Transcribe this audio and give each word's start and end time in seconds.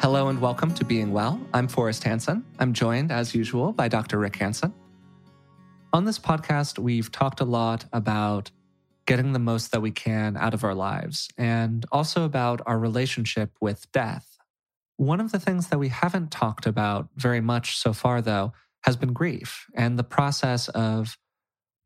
Hello 0.00 0.28
and 0.28 0.40
welcome 0.40 0.72
to 0.74 0.84
Being 0.84 1.12
Well. 1.12 1.40
I'm 1.52 1.66
Forrest 1.66 2.04
Hanson. 2.04 2.44
I'm 2.60 2.72
joined, 2.72 3.10
as 3.10 3.34
usual, 3.34 3.72
by 3.72 3.88
Dr. 3.88 4.20
Rick 4.20 4.36
Hanson. 4.36 4.72
On 5.92 6.04
this 6.04 6.20
podcast, 6.20 6.78
we've 6.78 7.10
talked 7.10 7.40
a 7.40 7.44
lot 7.44 7.84
about 7.92 8.52
getting 9.06 9.32
the 9.32 9.40
most 9.40 9.72
that 9.72 9.82
we 9.82 9.90
can 9.90 10.36
out 10.36 10.54
of 10.54 10.62
our 10.62 10.74
lives 10.74 11.28
and 11.36 11.84
also 11.90 12.24
about 12.24 12.60
our 12.64 12.78
relationship 12.78 13.50
with 13.60 13.90
death. 13.90 14.38
One 14.98 15.20
of 15.20 15.32
the 15.32 15.40
things 15.40 15.66
that 15.66 15.80
we 15.80 15.88
haven't 15.88 16.30
talked 16.30 16.64
about 16.64 17.08
very 17.16 17.40
much 17.40 17.76
so 17.76 17.92
far, 17.92 18.22
though, 18.22 18.52
has 18.84 18.96
been 18.96 19.12
grief 19.12 19.66
and 19.74 19.98
the 19.98 20.04
process 20.04 20.68
of 20.68 21.18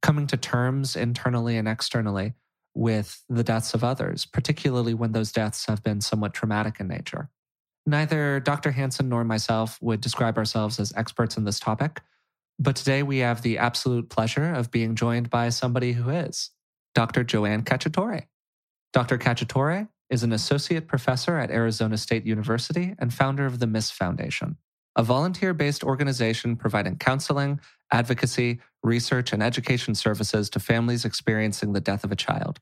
coming 0.02 0.26
to 0.26 0.36
terms 0.36 0.96
internally 0.96 1.56
and 1.56 1.66
externally 1.66 2.34
with 2.74 3.24
the 3.30 3.42
deaths 3.42 3.72
of 3.72 3.82
others, 3.82 4.26
particularly 4.26 4.92
when 4.92 5.12
those 5.12 5.32
deaths 5.32 5.64
have 5.64 5.82
been 5.82 6.02
somewhat 6.02 6.34
traumatic 6.34 6.78
in 6.78 6.88
nature. 6.88 7.30
Neither 7.86 8.40
Dr. 8.40 8.70
Hanson 8.70 9.08
nor 9.08 9.24
myself 9.24 9.78
would 9.82 10.00
describe 10.00 10.38
ourselves 10.38 10.78
as 10.78 10.92
experts 10.96 11.36
in 11.36 11.44
this 11.44 11.58
topic, 11.58 12.00
but 12.58 12.76
today 12.76 13.02
we 13.02 13.18
have 13.18 13.42
the 13.42 13.58
absolute 13.58 14.08
pleasure 14.08 14.52
of 14.52 14.70
being 14.70 14.94
joined 14.94 15.30
by 15.30 15.48
somebody 15.48 15.92
who 15.92 16.10
is 16.10 16.50
Dr. 16.94 17.24
Joanne 17.24 17.62
Cacciatore. 17.62 18.26
Dr. 18.92 19.18
Cacciatore 19.18 19.88
is 20.10 20.22
an 20.22 20.32
associate 20.32 20.86
professor 20.86 21.38
at 21.38 21.50
Arizona 21.50 21.96
State 21.96 22.26
University 22.26 22.94
and 22.98 23.12
founder 23.12 23.46
of 23.46 23.58
the 23.58 23.66
MISS 23.66 23.90
Foundation, 23.90 24.58
a 24.94 25.02
volunteer 25.02 25.54
based 25.54 25.82
organization 25.82 26.54
providing 26.54 26.98
counseling, 26.98 27.58
advocacy, 27.90 28.60
research, 28.82 29.32
and 29.32 29.42
education 29.42 29.94
services 29.94 30.50
to 30.50 30.60
families 30.60 31.04
experiencing 31.04 31.72
the 31.72 31.80
death 31.80 32.04
of 32.04 32.12
a 32.12 32.16
child. 32.16 32.60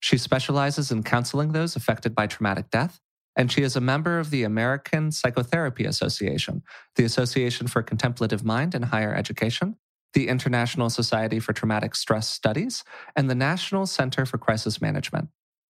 She 0.00 0.16
specializes 0.16 0.90
in 0.90 1.02
counseling 1.02 1.52
those 1.52 1.76
affected 1.76 2.14
by 2.14 2.28
traumatic 2.28 2.70
death, 2.70 3.00
and 3.36 3.50
she 3.50 3.62
is 3.62 3.76
a 3.76 3.80
member 3.80 4.18
of 4.18 4.30
the 4.30 4.44
American 4.44 5.10
Psychotherapy 5.10 5.84
Association, 5.84 6.62
the 6.96 7.04
Association 7.04 7.66
for 7.66 7.82
Contemplative 7.82 8.44
Mind 8.44 8.74
in 8.74 8.82
Higher 8.82 9.14
Education, 9.14 9.76
the 10.12 10.28
International 10.28 10.90
Society 10.90 11.40
for 11.40 11.52
Traumatic 11.52 11.94
Stress 11.94 12.28
Studies, 12.28 12.84
and 13.16 13.28
the 13.28 13.34
National 13.34 13.86
Center 13.86 14.24
for 14.24 14.38
Crisis 14.38 14.80
Management. 14.80 15.28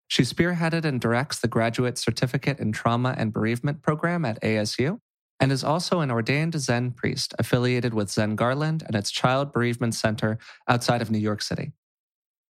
She 0.08 0.22
spearheaded 0.22 0.84
and 0.84 1.00
directs 1.00 1.38
the 1.38 1.48
Graduate 1.48 1.96
Certificate 1.96 2.58
in 2.58 2.72
Trauma 2.72 3.14
and 3.16 3.32
Bereavement 3.32 3.82
program 3.82 4.24
at 4.24 4.42
ASU 4.42 4.98
and 5.40 5.50
is 5.50 5.64
also 5.64 6.00
an 6.00 6.10
ordained 6.10 6.60
Zen 6.60 6.92
priest 6.92 7.34
affiliated 7.38 7.94
with 7.94 8.10
Zen 8.10 8.36
Garland 8.36 8.82
and 8.86 8.94
its 8.94 9.10
Child 9.10 9.52
Bereavement 9.52 9.94
Center 9.94 10.38
outside 10.68 11.02
of 11.02 11.10
New 11.10 11.18
York 11.18 11.42
City. 11.42 11.72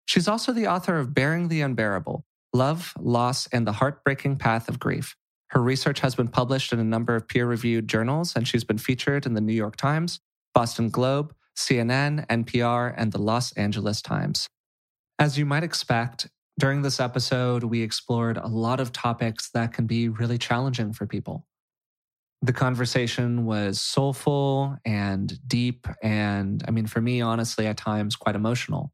She's 0.06 0.28
also 0.28 0.52
the 0.52 0.68
author 0.68 0.98
of 0.98 1.14
Bearing 1.14 1.48
the 1.48 1.62
Unbearable 1.62 2.26
Love, 2.54 2.94
Loss, 3.00 3.48
and 3.48 3.66
the 3.66 3.72
Heartbreaking 3.74 4.38
Path 4.38 4.68
of 4.68 4.80
Grief. 4.80 5.16
Her 5.52 5.62
research 5.62 6.00
has 6.00 6.16
been 6.16 6.28
published 6.28 6.72
in 6.74 6.80
a 6.80 6.84
number 6.84 7.16
of 7.16 7.28
peer 7.28 7.46
reviewed 7.46 7.88
journals, 7.88 8.36
and 8.36 8.48
she's 8.48 8.64
been 8.64 8.78
featured 8.78 9.26
in 9.26 9.34
the 9.34 9.42
New 9.42 9.54
York 9.54 9.76
Times, 9.76 10.20
Boston 10.54 10.90
Globe, 10.90 11.34
CNN, 11.58 12.26
NPR, 12.28 12.94
and 12.96 13.12
the 13.12 13.22
Los 13.22 13.52
Angeles 13.54 14.02
Times. 14.02 14.48
As 15.20 15.38
you 15.38 15.46
might 15.46 15.64
expect, 15.64 16.30
during 16.60 16.82
this 16.82 17.00
episode, 17.00 17.64
we 17.64 17.82
explored 17.82 18.38
a 18.38 18.48
lot 18.48 18.80
of 18.80 18.92
topics 18.92 19.50
that 19.52 19.74
can 19.74 19.88
be 19.88 20.10
really 20.10 20.38
challenging 20.38 20.94
for 20.94 21.06
people. 21.06 21.46
The 22.42 22.54
conversation 22.54 23.46
was 23.46 23.80
soulful 23.80 24.78
and 24.86 25.38
deep, 25.48 25.88
and 26.02 26.64
I 26.68 26.72
mean, 26.72 26.88
for 26.88 27.02
me, 27.02 27.22
honestly, 27.22 27.68
at 27.68 27.78
times 27.78 28.16
quite 28.16 28.36
emotional. 28.36 28.92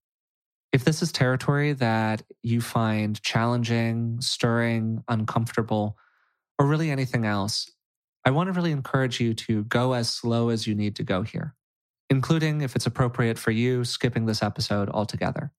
If 0.74 0.84
this 0.84 1.02
is 1.02 1.12
territory 1.12 1.74
that 1.74 2.24
you 2.44 2.62
find 2.62 3.22
challenging, 3.22 4.20
stirring, 4.22 5.04
uncomfortable, 5.08 5.98
or 6.60 6.68
really 6.68 6.92
anything 6.92 7.26
else, 7.26 7.72
I 8.26 8.32
want 8.32 8.48
to 8.48 8.54
really 8.54 8.72
encourage 8.72 9.20
you 9.20 9.34
to 9.34 9.64
go 9.66 9.94
as 9.94 10.10
slow 10.10 10.50
as 10.50 10.68
you 10.68 10.76
need 10.76 10.96
to 10.98 11.04
go 11.04 11.22
here, 11.22 11.56
including, 12.10 12.62
if 12.62 12.76
it's 12.76 12.86
appropriate 12.86 13.40
for 13.40 13.52
you, 13.52 13.86
skipping 13.86 14.26
this 14.26 14.44
episode 14.44 14.90
altogether. 14.90 15.52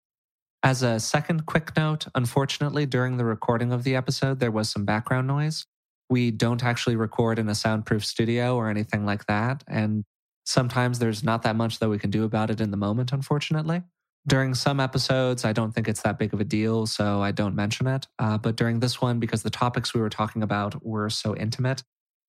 As 0.63 0.83
a 0.83 1.01
second 1.01 1.47
quick 1.47 1.77
note, 1.77 2.09
unfortunately, 2.15 2.85
during 2.85 3.17
the 3.17 3.25
recording 3.25 3.73
of 3.73 3.85
the 3.85 3.97
episode, 3.97 4.41
there 4.41 4.51
was 4.51 4.69
some 4.69 4.85
background 4.85 5.27
noise. 5.27 5.65
We 6.11 6.31
don't 6.31 6.65
actually 6.65 6.97
record 6.97 7.39
in 7.39 7.49
a 7.49 7.55
soundproof 7.55 8.05
studio 8.05 8.57
or 8.57 8.69
anything 8.69 9.07
like 9.07 9.27
that. 9.27 9.63
And 9.69 10.05
sometimes 10.45 10.99
there's 10.99 11.23
not 11.23 11.43
that 11.43 11.57
much 11.57 11.79
that 11.79 11.89
we 11.89 11.99
can 11.99 12.11
do 12.11 12.25
about 12.25 12.51
it 12.51 12.61
in 12.61 12.71
the 12.71 12.77
moment, 12.77 13.13
unfortunately. 13.13 13.83
During 14.29 14.55
some 14.55 14.79
episodes, 14.79 15.47
I 15.47 15.55
don't 15.55 15.73
think 15.73 15.89
it's 15.89 16.03
that 16.03 16.19
big 16.19 16.35
of 16.35 16.41
a 16.41 16.45
deal, 16.45 16.85
so 16.85 17.23
I 17.23 17.33
don't 17.33 17.55
mention 17.55 17.87
it. 17.87 18.07
Uh, 18.19 18.37
but 18.37 18.57
during 18.57 18.79
this 18.79 19.01
one, 19.01 19.19
because 19.19 19.43
the 19.43 19.49
topics 19.49 19.95
we 19.95 20.03
were 20.03 20.11
talking 20.11 20.43
about 20.43 20.85
were 20.85 21.09
so 21.09 21.35
intimate, 21.35 21.83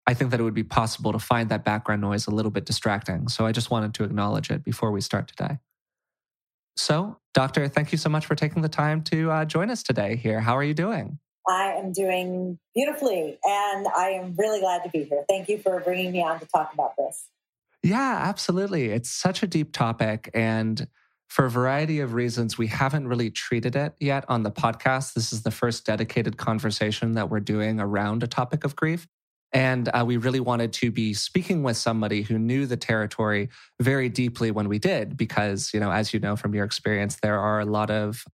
I 0.08 0.14
think 0.14 0.32
that 0.32 0.40
it 0.40 0.44
would 0.44 0.54
be 0.54 0.64
possible 0.64 1.12
to 1.12 1.20
find 1.20 1.50
that 1.50 1.66
background 1.66 2.00
noise 2.00 2.26
a 2.26 2.32
little 2.32 2.52
bit 2.52 2.66
distracting. 2.66 3.28
So 3.28 3.46
I 3.46 3.52
just 3.52 3.70
wanted 3.70 3.94
to 3.96 4.06
acknowledge 4.06 4.50
it 4.50 4.64
before 4.64 4.92
we 4.94 5.02
start 5.02 5.28
today. 5.28 5.58
So, 6.78 7.18
Doctor, 7.34 7.68
thank 7.68 7.92
you 7.92 7.98
so 7.98 8.09
much 8.09 8.26
for 8.26 8.34
taking 8.34 8.62
the 8.62 8.70
time 8.70 9.02
to 9.04 9.30
uh, 9.30 9.44
join 9.44 9.70
us 9.70 9.84
today 9.84 10.16
here. 10.16 10.40
How 10.40 10.56
are 10.56 10.64
you 10.64 10.74
doing? 10.74 11.20
I 11.50 11.74
am 11.74 11.92
doing 11.92 12.59
beautifully, 12.74 13.40
and 13.44 13.88
I 13.90 14.12
am 14.12 14.36
really 14.38 14.62
glad 14.62 14.84
to 14.84 14.90
be 14.90 15.04
here. 15.04 15.26
Thank 15.28 15.50
you 15.50 15.58
for 15.58 15.82
bringing 15.82 16.14
me 16.14 16.24
on 16.24 16.40
to 16.40 16.46
talk 16.46 16.74
about 16.74 16.94
this. 16.98 17.26
Yeah, 17.84 18.22
absolutely. 18.24 18.86
It's 18.86 19.09
such 19.09 19.44
a 19.44 19.48
deep 19.48 19.74
topic. 19.74 20.30
And 20.34 20.88
for 21.29 21.45
a 21.45 21.50
variety 21.50 22.00
of 22.00 22.13
reasons, 22.13 22.57
we 22.57 22.67
haven't 22.67 23.07
really 23.07 23.29
treated 23.29 23.75
it 23.75 23.94
yet 24.00 24.25
on 24.28 24.41
the 24.44 24.51
podcast. 24.51 25.13
This 25.13 25.31
is 25.31 25.44
the 25.44 25.51
first 25.51 25.85
dedicated 25.85 26.38
conversation 26.38 27.13
that 27.13 27.29
we're 27.29 27.40
doing 27.40 27.79
around 27.79 28.23
a 28.23 28.28
topic 28.28 28.63
of 28.63 28.75
grief. 28.75 29.07
And 29.51 29.90
uh, 29.90 30.03
we 30.06 30.17
really 30.17 30.40
wanted 30.40 30.73
to 30.73 30.91
be 30.91 31.13
speaking 31.13 31.63
with 31.63 31.78
somebody 31.78 32.23
who 32.23 32.38
knew 32.38 32.66
the 32.66 32.78
territory 32.78 33.50
very 33.79 34.09
deeply 34.09 34.51
when 34.51 34.67
we 34.67 34.79
did, 34.79 35.17
because, 35.17 35.72
you 35.73 35.79
know, 35.79 35.91
as 35.91 36.13
you 36.13 36.19
know 36.19 36.35
from 36.35 36.53
your 36.53 36.66
experience, 36.66 37.17
there 37.22 37.40
are 37.40 37.59
a 37.59 37.66
lot 37.66 37.90
of 37.90 38.25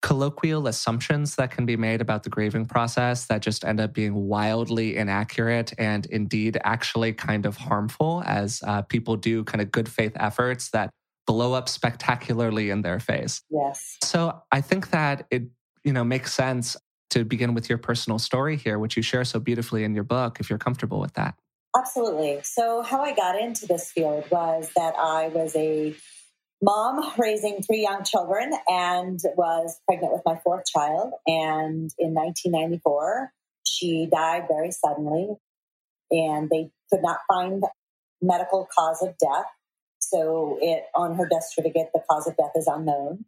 colloquial 0.00 0.68
assumptions 0.68 1.36
that 1.36 1.50
can 1.50 1.66
be 1.66 1.76
made 1.76 2.00
about 2.00 2.22
the 2.22 2.30
grieving 2.30 2.64
process 2.64 3.26
that 3.26 3.42
just 3.42 3.64
end 3.64 3.80
up 3.80 3.92
being 3.92 4.14
wildly 4.14 4.96
inaccurate 4.96 5.72
and 5.76 6.06
indeed 6.06 6.58
actually 6.64 7.12
kind 7.12 7.44
of 7.44 7.56
harmful 7.56 8.22
as 8.24 8.62
uh, 8.66 8.80
people 8.82 9.16
do 9.16 9.42
kind 9.44 9.60
of 9.60 9.72
good 9.72 9.88
faith 9.88 10.12
efforts 10.16 10.70
that 10.70 10.90
blow 11.28 11.52
up 11.52 11.68
spectacularly 11.68 12.70
in 12.70 12.80
their 12.80 12.98
face. 12.98 13.42
Yes. 13.50 13.98
So 14.02 14.42
I 14.50 14.62
think 14.62 14.90
that 14.90 15.26
it, 15.30 15.42
you 15.84 15.92
know, 15.92 16.02
makes 16.02 16.32
sense 16.32 16.74
to 17.10 17.22
begin 17.24 17.52
with 17.52 17.68
your 17.68 17.76
personal 17.76 18.18
story 18.18 18.56
here, 18.56 18.78
which 18.78 18.96
you 18.96 19.02
share 19.02 19.24
so 19.24 19.38
beautifully 19.38 19.84
in 19.84 19.94
your 19.94 20.04
book, 20.04 20.40
if 20.40 20.48
you're 20.48 20.58
comfortable 20.58 21.00
with 21.00 21.12
that. 21.14 21.34
Absolutely. 21.76 22.40
So, 22.42 22.82
how 22.82 23.02
I 23.02 23.14
got 23.14 23.38
into 23.38 23.66
this 23.66 23.92
field 23.92 24.24
was 24.30 24.70
that 24.74 24.94
I 24.98 25.28
was 25.28 25.54
a 25.54 25.94
mom 26.62 27.12
raising 27.18 27.62
three 27.62 27.82
young 27.82 28.04
children 28.04 28.52
and 28.66 29.20
was 29.36 29.78
pregnant 29.86 30.14
with 30.14 30.22
my 30.24 30.40
fourth 30.42 30.64
child. 30.64 31.12
And 31.26 31.90
in 31.98 32.14
1994, 32.14 33.32
she 33.64 34.08
died 34.10 34.44
very 34.50 34.70
suddenly, 34.70 35.36
and 36.10 36.48
they 36.50 36.70
could 36.90 37.02
not 37.02 37.18
find 37.30 37.64
medical 38.22 38.66
cause 38.76 39.02
of 39.02 39.14
death. 39.18 39.46
So 39.98 40.58
it 40.60 40.84
on 40.94 41.16
her 41.16 41.28
death 41.28 41.48
certificate, 41.50 41.90
the 41.92 42.02
cause 42.10 42.26
of 42.26 42.36
death 42.36 42.52
is 42.54 42.66
unknown. 42.66 43.24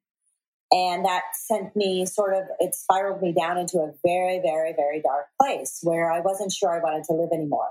And 0.72 1.04
that 1.04 1.22
sent 1.34 1.74
me 1.74 2.06
sort 2.06 2.32
of, 2.32 2.44
it 2.60 2.74
spiraled 2.74 3.20
me 3.20 3.32
down 3.32 3.58
into 3.58 3.78
a 3.78 3.92
very, 4.04 4.40
very, 4.40 4.72
very 4.72 5.02
dark 5.02 5.26
place 5.40 5.80
where 5.82 6.12
I 6.12 6.20
wasn't 6.20 6.52
sure 6.52 6.70
I 6.70 6.82
wanted 6.82 7.04
to 7.04 7.12
live 7.12 7.30
anymore. 7.32 7.70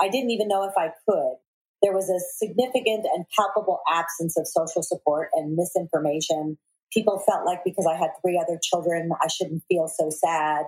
I 0.00 0.08
didn't 0.08 0.30
even 0.30 0.48
know 0.48 0.64
if 0.64 0.72
I 0.76 0.92
could. 1.06 1.34
There 1.82 1.92
was 1.92 2.08
a 2.08 2.18
significant 2.38 3.06
and 3.14 3.26
palpable 3.36 3.80
absence 3.90 4.38
of 4.38 4.46
social 4.46 4.82
support 4.82 5.28
and 5.34 5.54
misinformation. 5.54 6.56
People 6.92 7.22
felt 7.28 7.44
like 7.44 7.60
because 7.64 7.86
I 7.86 7.96
had 7.96 8.10
three 8.22 8.40
other 8.40 8.58
children, 8.62 9.10
I 9.20 9.28
shouldn't 9.28 9.62
feel 9.68 9.88
so 9.88 10.08
sad. 10.10 10.64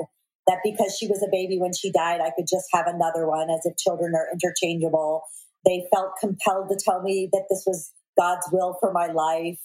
That 0.47 0.59
because 0.65 0.97
she 0.99 1.07
was 1.07 1.23
a 1.23 1.31
baby 1.31 1.59
when 1.59 1.73
she 1.73 1.93
died, 1.93 2.21
I 2.21 2.33
could 2.37 2.49
just 2.51 2.67
have 2.73 2.87
another 2.87 3.29
one 3.29 3.49
as 3.49 3.61
if 3.65 3.77
children 3.77 4.13
are 4.15 4.29
interchangeable 4.33 5.23
they 5.65 5.87
felt 5.95 6.13
compelled 6.21 6.69
to 6.71 6.79
tell 6.83 7.03
me 7.03 7.29
that 7.33 7.47
this 7.51 7.65
was 7.67 7.93
God's 8.19 8.47
will 8.53 8.77
for 8.81 8.93
my 8.93 9.07
life. 9.07 9.61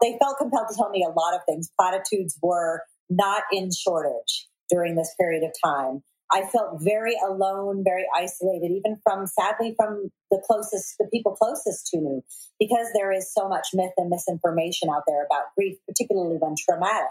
They 0.00 0.16
felt 0.20 0.38
compelled 0.38 0.68
to 0.70 0.76
tell 0.76 0.90
me 0.90 1.04
a 1.04 1.12
lot 1.12 1.34
of 1.34 1.40
things. 1.46 1.70
Platitudes 1.78 2.38
were 2.42 2.82
not 3.08 3.42
in 3.52 3.70
shortage 3.72 4.48
during 4.70 4.94
this 4.94 5.14
period 5.18 5.42
of 5.42 5.50
time. 5.64 6.02
I 6.32 6.42
felt 6.42 6.80
very 6.80 7.16
alone, 7.26 7.82
very 7.84 8.06
isolated, 8.16 8.70
even 8.70 8.98
from 9.02 9.26
sadly 9.26 9.74
from 9.76 10.10
the 10.30 10.40
closest, 10.46 10.94
the 10.98 11.08
people 11.12 11.34
closest 11.34 11.88
to 11.88 12.00
me, 12.00 12.20
because 12.60 12.86
there 12.94 13.10
is 13.10 13.32
so 13.34 13.48
much 13.48 13.68
myth 13.74 13.90
and 13.96 14.08
misinformation 14.10 14.88
out 14.90 15.02
there 15.08 15.24
about 15.24 15.46
grief, 15.56 15.76
particularly 15.88 16.36
when 16.38 16.54
traumatic. 16.56 17.08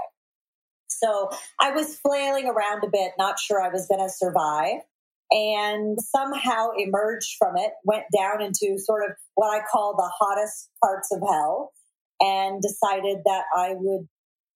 So 0.88 1.30
I 1.60 1.72
was 1.72 1.98
flailing 1.98 2.48
around 2.48 2.84
a 2.86 2.90
bit, 2.90 3.12
not 3.18 3.40
sure 3.40 3.62
I 3.62 3.70
was 3.70 3.88
going 3.88 4.02
to 4.02 4.10
survive 4.10 4.82
and 5.32 5.98
somehow 6.02 6.70
emerged 6.78 7.36
from 7.38 7.56
it, 7.58 7.72
went 7.84 8.06
down 8.16 8.42
into 8.42 8.78
sort 8.80 9.10
of 9.10 9.16
what 9.36 9.50
I 9.50 9.64
call 9.72 9.96
the 9.96 10.12
hottest 10.20 10.70
parts 10.84 11.10
of 11.12 11.22
hell, 11.28 11.72
and 12.20 12.62
decided 12.62 13.20
that 13.26 13.44
I 13.56 13.74
would 13.76 14.08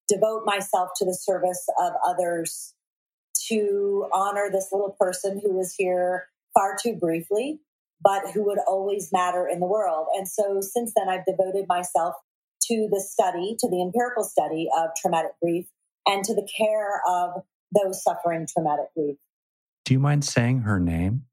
devote 0.10 0.44
myself 0.46 0.90
to 0.98 1.06
the 1.06 1.18
service 1.20 1.66
of 1.82 1.94
others 2.06 2.74
to 3.48 4.08
honor 4.14 4.50
this 4.52 4.70
little 4.72 4.96
person 5.00 5.40
who 5.44 5.54
was 5.54 5.74
here 5.78 6.28
far 6.54 6.76
too 6.82 6.96
briefly, 6.96 7.60
but 8.02 8.32
who 8.34 8.44
would 8.46 8.60
always 8.68 9.10
matter 9.12 9.48
in 9.48 9.60
the 9.60 9.66
world. 9.66 10.08
And 10.16 10.28
so 10.28 10.60
since 10.62 10.92
then, 10.96 11.10
I've 11.10 11.26
devoted 11.26 11.66
myself 11.68 12.16
to 12.68 12.88
the 12.92 13.02
study, 13.02 13.56
to 13.60 13.70
the 13.70 13.82
empirical 13.82 14.24
study 14.24 14.68
of 14.78 14.90
traumatic 15.02 15.32
grief 15.42 15.66
and 16.06 16.24
to 16.24 16.34
the 16.34 16.48
care 16.58 17.02
of 17.08 17.44
those 17.74 18.04
suffering 18.04 18.48
traumatic 18.52 18.86
grief. 18.96 19.18
Do 19.86 19.94
you 19.94 20.00
mind 20.00 20.24
saying 20.24 20.62
her 20.62 20.80
name? 20.80 21.26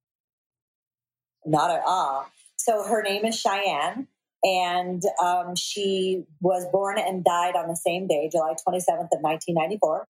Not 1.46 1.70
at 1.70 1.82
all. 1.86 2.26
So 2.56 2.82
her 2.82 3.02
name 3.02 3.24
is 3.24 3.38
Cheyenne, 3.38 4.08
and 4.42 5.02
um, 5.22 5.54
she 5.56 6.24
was 6.40 6.66
born 6.70 6.98
and 6.98 7.24
died 7.24 7.54
on 7.56 7.68
the 7.68 7.76
same 7.76 8.06
day, 8.06 8.28
July 8.30 8.52
27th 8.52 9.08
of 9.12 9.20
1994. 9.22 10.06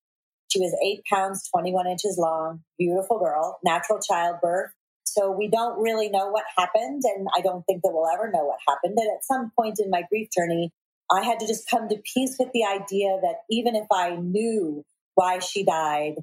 She 0.49 0.59
was 0.59 0.77
eight 0.85 1.05
pounds, 1.05 1.49
21 1.55 1.87
inches 1.87 2.17
long, 2.19 2.63
beautiful 2.79 3.19
girl, 3.19 3.61
natural 3.63 4.01
childbirth. 4.01 4.73
So 5.05 5.31
we 5.31 5.49
don't 5.49 5.81
really 5.81 6.09
know 6.09 6.29
what 6.29 6.45
happened, 6.57 7.03
and 7.05 7.29
I 7.37 7.41
don't 7.41 7.63
think 7.67 7.83
that 7.83 7.91
we'll 7.93 8.11
ever 8.13 8.31
know 8.31 8.45
what 8.45 8.59
happened. 8.67 8.97
And 8.99 9.11
at 9.17 9.25
some 9.25 9.53
point 9.57 9.79
in 9.79 9.91
my 9.91 10.03
grief 10.09 10.29
journey, 10.37 10.73
I 11.13 11.23
had 11.23 11.41
to 11.41 11.47
just 11.47 11.69
come 11.69 11.89
to 11.89 11.97
peace 12.15 12.37
with 12.39 12.51
the 12.53 12.65
idea 12.65 13.19
that 13.23 13.43
even 13.51 13.77
if 13.77 13.87
I 13.93 14.17
knew 14.17 14.85
why 15.15 15.41
she 15.41 15.65
died, 15.65 16.15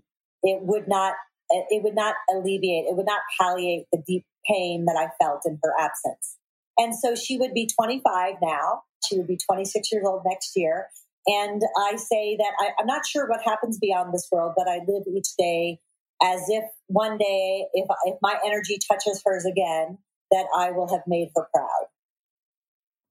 it 0.43 0.61
would 0.61 0.87
not 0.87 1.15
it 1.49 1.83
would 1.83 1.95
not 1.95 2.15
alleviate, 2.29 2.85
it 2.85 2.95
would 2.95 3.05
not 3.05 3.21
palliate 3.39 3.85
the 3.91 4.01
deep 4.05 4.25
pain 4.49 4.85
that 4.85 4.95
I 4.97 5.09
felt 5.23 5.41
in 5.45 5.59
her 5.63 5.73
absence. 5.79 6.37
And 6.77 6.93
so 6.95 7.15
she 7.15 7.37
would 7.37 7.53
be 7.53 7.67
25 7.67 8.35
now. 8.41 8.83
She 9.07 9.17
would 9.17 9.27
be 9.27 9.37
26 9.37 9.91
years 9.91 10.05
old 10.05 10.21
next 10.25 10.51
year. 10.55 10.87
And 11.25 11.61
I 11.77 11.95
say 11.97 12.37
that 12.37 12.51
I, 12.59 12.69
I'm 12.79 12.87
not 12.87 13.05
sure 13.05 13.27
what 13.27 13.41
happens 13.43 13.77
beyond 13.79 14.13
this 14.13 14.27
world, 14.31 14.53
but 14.55 14.67
I 14.67 14.79
live 14.87 15.03
each 15.07 15.29
day 15.37 15.79
as 16.23 16.41
if 16.47 16.63
one 16.87 17.17
day, 17.17 17.65
if, 17.73 17.87
if 18.05 18.17
my 18.21 18.37
energy 18.45 18.77
touches 18.89 19.21
hers 19.25 19.45
again, 19.45 19.97
that 20.31 20.45
I 20.55 20.71
will 20.71 20.89
have 20.89 21.01
made 21.05 21.29
her 21.35 21.47
proud. 21.53 21.85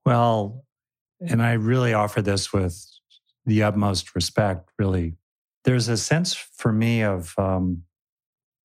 Well, 0.05 0.65
and 1.21 1.43
I 1.43 1.55
really 1.55 1.93
offer 1.93 2.23
this 2.23 2.53
with 2.53 2.87
the 3.45 3.63
utmost 3.63 4.15
respect, 4.15 4.71
really. 4.79 5.17
There's 5.65 5.89
a 5.89 5.97
sense 5.97 6.35
for 6.35 6.73
me 6.73 7.03
of 7.03 7.35
um, 7.39 7.83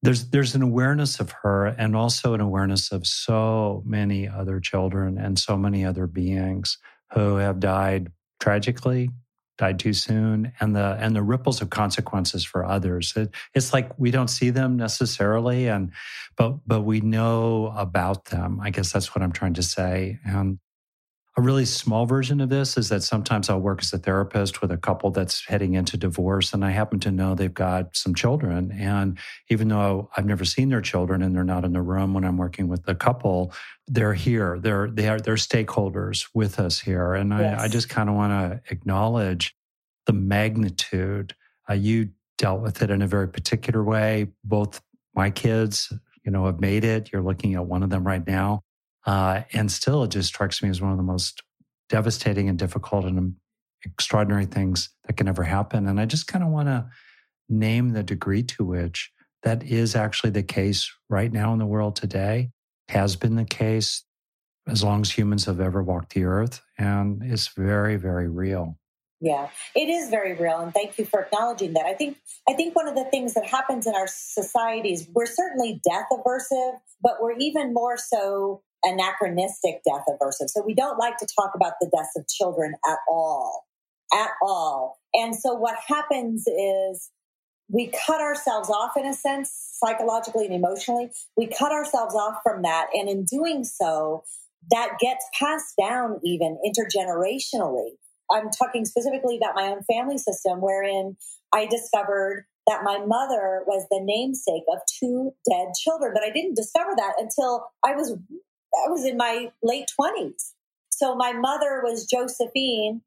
there's 0.01 0.30
there's 0.30 0.56
an 0.56 0.62
awareness 0.62 1.19
of 1.19 1.31
her 1.44 1.68
and 1.68 1.95
also 1.95 2.33
an 2.33 2.42
awareness 2.42 2.92
of 2.92 3.06
so 3.06 3.83
many 3.86 4.27
other 4.27 4.59
children 4.59 5.18
and 5.18 5.38
so 5.38 5.56
many 5.56 5.86
other 5.86 6.07
beings 6.07 6.77
who 7.13 7.36
have 7.36 7.59
died 7.59 8.12
tragically 8.39 9.09
died 9.57 9.77
too 9.77 9.94
soon 9.94 10.51
and 10.59 10.75
the 10.75 10.98
and 11.00 11.15
the 11.15 11.21
ripples 11.21 11.62
of 11.62 11.69
consequences 11.69 12.44
for 12.44 12.65
others. 12.65 13.13
It, 13.15 13.30
it's 13.53 13.74
like 13.74 13.92
we 14.00 14.09
don't 14.09 14.30
see 14.30 14.50
them 14.50 14.75
necessarily 14.75 15.68
and 15.68 15.92
but 16.36 16.56
but 16.65 16.81
we 16.81 17.00
know 17.01 17.71
about 17.77 18.25
them. 18.25 18.59
I 18.59 18.71
guess 18.71 18.92
that's 18.92 19.13
what 19.13 19.21
i'm 19.21 19.31
trying 19.31 19.54
to 19.56 19.63
say. 19.63 20.19
And 20.25 20.57
a 21.38 21.42
really 21.42 21.63
small 21.63 22.06
version 22.06 22.42
of 22.42 22.50
this 22.50 22.78
is 22.78 22.89
that 22.89 23.04
sometimes 23.04 23.50
I'll 23.50 23.60
work 23.60 23.81
as 23.81 23.94
a 23.94 23.98
therapist 23.98 24.62
with 24.62 24.69
a 24.69 24.78
couple 24.78 25.12
that's 25.12 25.45
heading 25.45 25.75
into 25.75 25.95
divorce, 25.95 26.54
and 26.54 26.66
I 26.66 26.72
happen 26.72 27.00
to 27.01 27.12
know 27.12 27.36
they've 27.36 27.54
got 27.54 27.95
some 27.95 28.13
children. 28.13 28.72
And 28.74 29.18
even 29.50 29.69
though 29.69 30.10
I've 30.18 30.25
never 30.25 30.44
seen 30.44 30.68
their 30.69 30.81
children 30.81 31.22
and 31.22 31.33
they're 31.33 31.45
not 31.45 31.63
in 31.63 31.72
the 31.72 31.81
room 31.81 32.13
when 32.13 32.25
I'm 32.25 32.38
working 32.38 32.68
with 32.68 32.83
the 32.83 32.95
couple, 32.95 33.54
they're 33.88 34.13
here. 34.13 34.60
They're 34.60 34.89
they 34.89 35.07
are 35.07 35.19
they're 35.19 35.36
stakeholders 35.36 36.28
with 36.33 36.60
us 36.60 36.80
here, 36.80 37.13
and 37.13 37.31
yes. 37.31 37.62
I, 37.62 37.63
I, 37.63 37.68
just 37.69 37.88
kind 37.88 38.10
of 38.10 38.16
want 38.16 38.31
to 38.31 38.62
acknowledge 38.69 39.56
the 40.07 40.13
magnitude. 40.13 41.33
Uh, 41.69 41.74
you 41.75 42.10
dealt 42.38 42.62
with 42.62 42.81
it 42.81 42.89
in 42.89 43.01
a 43.01 43.07
very 43.07 43.30
particular 43.30 43.83
way. 43.83 44.28
Both 44.44 44.81
my 45.16 45.30
kids, 45.30 45.94
you 46.25 46.31
know, 46.31 46.45
have 46.45 46.60
made 46.60 46.83
it. 46.83 47.10
You're 47.13 47.22
looking 47.22 47.56
at 47.56 47.66
one 47.66 47.83
of 47.83 47.89
them 47.89 48.06
right 48.06 48.25
now 48.25 48.63
uh, 49.06 49.42
and 49.53 49.71
still, 49.71 50.03
it 50.03 50.12
just 50.12 50.30
strikes 50.30 50.62
me 50.62 50.69
as 50.69 50.81
one 50.81 50.92
of 50.92 50.98
the 50.98 51.03
most 51.03 51.42
devastating 51.89 52.50
and 52.50 52.57
difficult 52.57 53.06
and 53.06 53.36
extraordinary 53.83 54.45
things 54.45 54.89
that 55.06 55.18
can 55.18 55.27
ever 55.27 55.44
happen. 55.44 55.88
And 55.88 56.00
I 56.00 56.06
just 56.06 56.27
kind 56.27 56.44
of 56.44 56.51
want 56.51 56.68
to 56.68 56.88
name 57.50 57.89
the 57.89 58.03
degree 58.03 58.44
to 58.44 58.63
which 58.63 59.12
that 59.44 59.63
is 59.63 59.95
actually 59.95 60.30
the 60.30 60.44
case 60.44 60.92
right 61.09 61.31
now 61.31 61.51
in 61.53 61.59
the 61.59 61.65
world 61.65 61.95
today, 61.95 62.51
has 62.89 63.15
been 63.15 63.36
the 63.36 63.45
case 63.45 64.03
as 64.68 64.83
long 64.83 65.01
as 65.01 65.12
humans 65.12 65.45
have 65.45 65.59
ever 65.59 65.81
walked 65.81 66.13
the 66.13 66.24
earth, 66.24 66.62
and 66.77 67.24
it's 67.24 67.50
very, 67.57 67.95
very 67.95 68.27
real. 68.27 68.77
Yeah, 69.19 69.50
it 69.75 69.89
is 69.89 70.09
very 70.09 70.33
real, 70.33 70.59
and 70.59 70.74
thank 70.74 70.97
you 70.97 71.06
for 71.06 71.21
acknowledging 71.21 71.74
that. 71.74 71.86
I 71.86 71.94
think 71.94 72.18
I 72.50 72.54
think 72.54 72.75
one 72.75 72.88
of 72.88 72.95
the 72.95 73.06
things 73.06 73.33
that 73.33 73.45
happens 73.45 73.88
in 73.88 73.94
our 73.95 74.07
societies, 74.07 75.07
we're 75.13 75.25
certainly 75.25 75.81
death 75.88 76.07
aversive, 76.12 76.80
but 77.01 77.13
we're 77.21 77.38
even 77.38 77.74
more 77.74 77.97
so 77.97 78.62
anachronistic 78.83 79.81
death 79.86 80.06
aversive. 80.10 80.50
So 80.50 80.63
we 80.66 80.74
don't 80.74 80.98
like 80.98 81.18
to 81.18 81.28
talk 81.39 81.51
about 81.56 81.74
the 81.80 81.89
deaths 81.95 82.16
of 82.16 82.28
children 82.28 82.74
at 82.89 82.98
all, 83.07 83.66
at 84.13 84.31
all. 84.42 85.00
And 85.13 85.36
so 85.36 85.54
what 85.54 85.75
happens 85.88 86.45
is 86.48 87.10
we 87.69 87.88
cut 88.06 88.22
ourselves 88.22 88.69
off 88.69 88.98
in 88.98 89.06
a 89.06 89.13
sense, 89.13 89.78
psychologically 89.81 90.45
and 90.45 90.54
emotionally. 90.54 91.10
We 91.38 91.48
cut 91.48 91.72
ourselves 91.72 92.16
off 92.16 92.36
from 92.44 92.63
that. 92.63 92.88
And 92.94 93.07
in 93.07 93.24
doing 93.24 93.63
so, 93.63 94.24
that 94.72 94.98
gets 95.00 95.25
passed 95.39 95.75
down 95.80 96.19
even 96.24 96.57
intergenerationally. 96.66 97.92
I'm 98.30 98.50
talking 98.50 98.86
specifically 98.86 99.38
about 99.38 99.56
my 99.56 99.68
own 99.68 99.83
family 99.83 100.18
system, 100.18 100.62
wherein 100.62 101.18
I 101.54 101.66
discovered 101.66 102.45
that 102.68 102.83
my 102.83 103.00
mother 103.00 103.63
was 103.66 103.86
the 103.89 104.00
namesake 104.01 104.63
of 104.72 104.80
two 105.00 105.31
dead 105.50 105.69
children. 105.81 106.12
But 106.13 106.24
I 106.24 106.30
didn't 106.30 106.56
discover 106.56 106.92
that 106.95 107.13
until 107.18 107.68
I 107.86 107.95
was 107.95 108.16
I 108.73 108.89
was 108.89 109.06
in 109.06 109.18
my 109.18 109.51
late 109.62 109.89
20s. 110.00 110.53
So 110.89 111.15
my 111.15 111.33
mother 111.33 111.81
was 111.83 112.06
Josephine, 112.06 113.01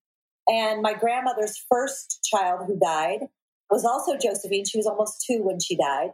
and 0.48 0.82
my 0.82 0.94
grandmother's 0.94 1.62
first 1.70 2.28
child 2.30 2.66
who 2.66 2.78
died 2.78 3.28
was 3.70 3.84
also 3.84 4.16
Josephine. 4.16 4.64
She 4.64 4.78
was 4.78 4.86
almost 4.86 5.24
two 5.26 5.42
when 5.42 5.60
she 5.60 5.76
died. 5.76 6.10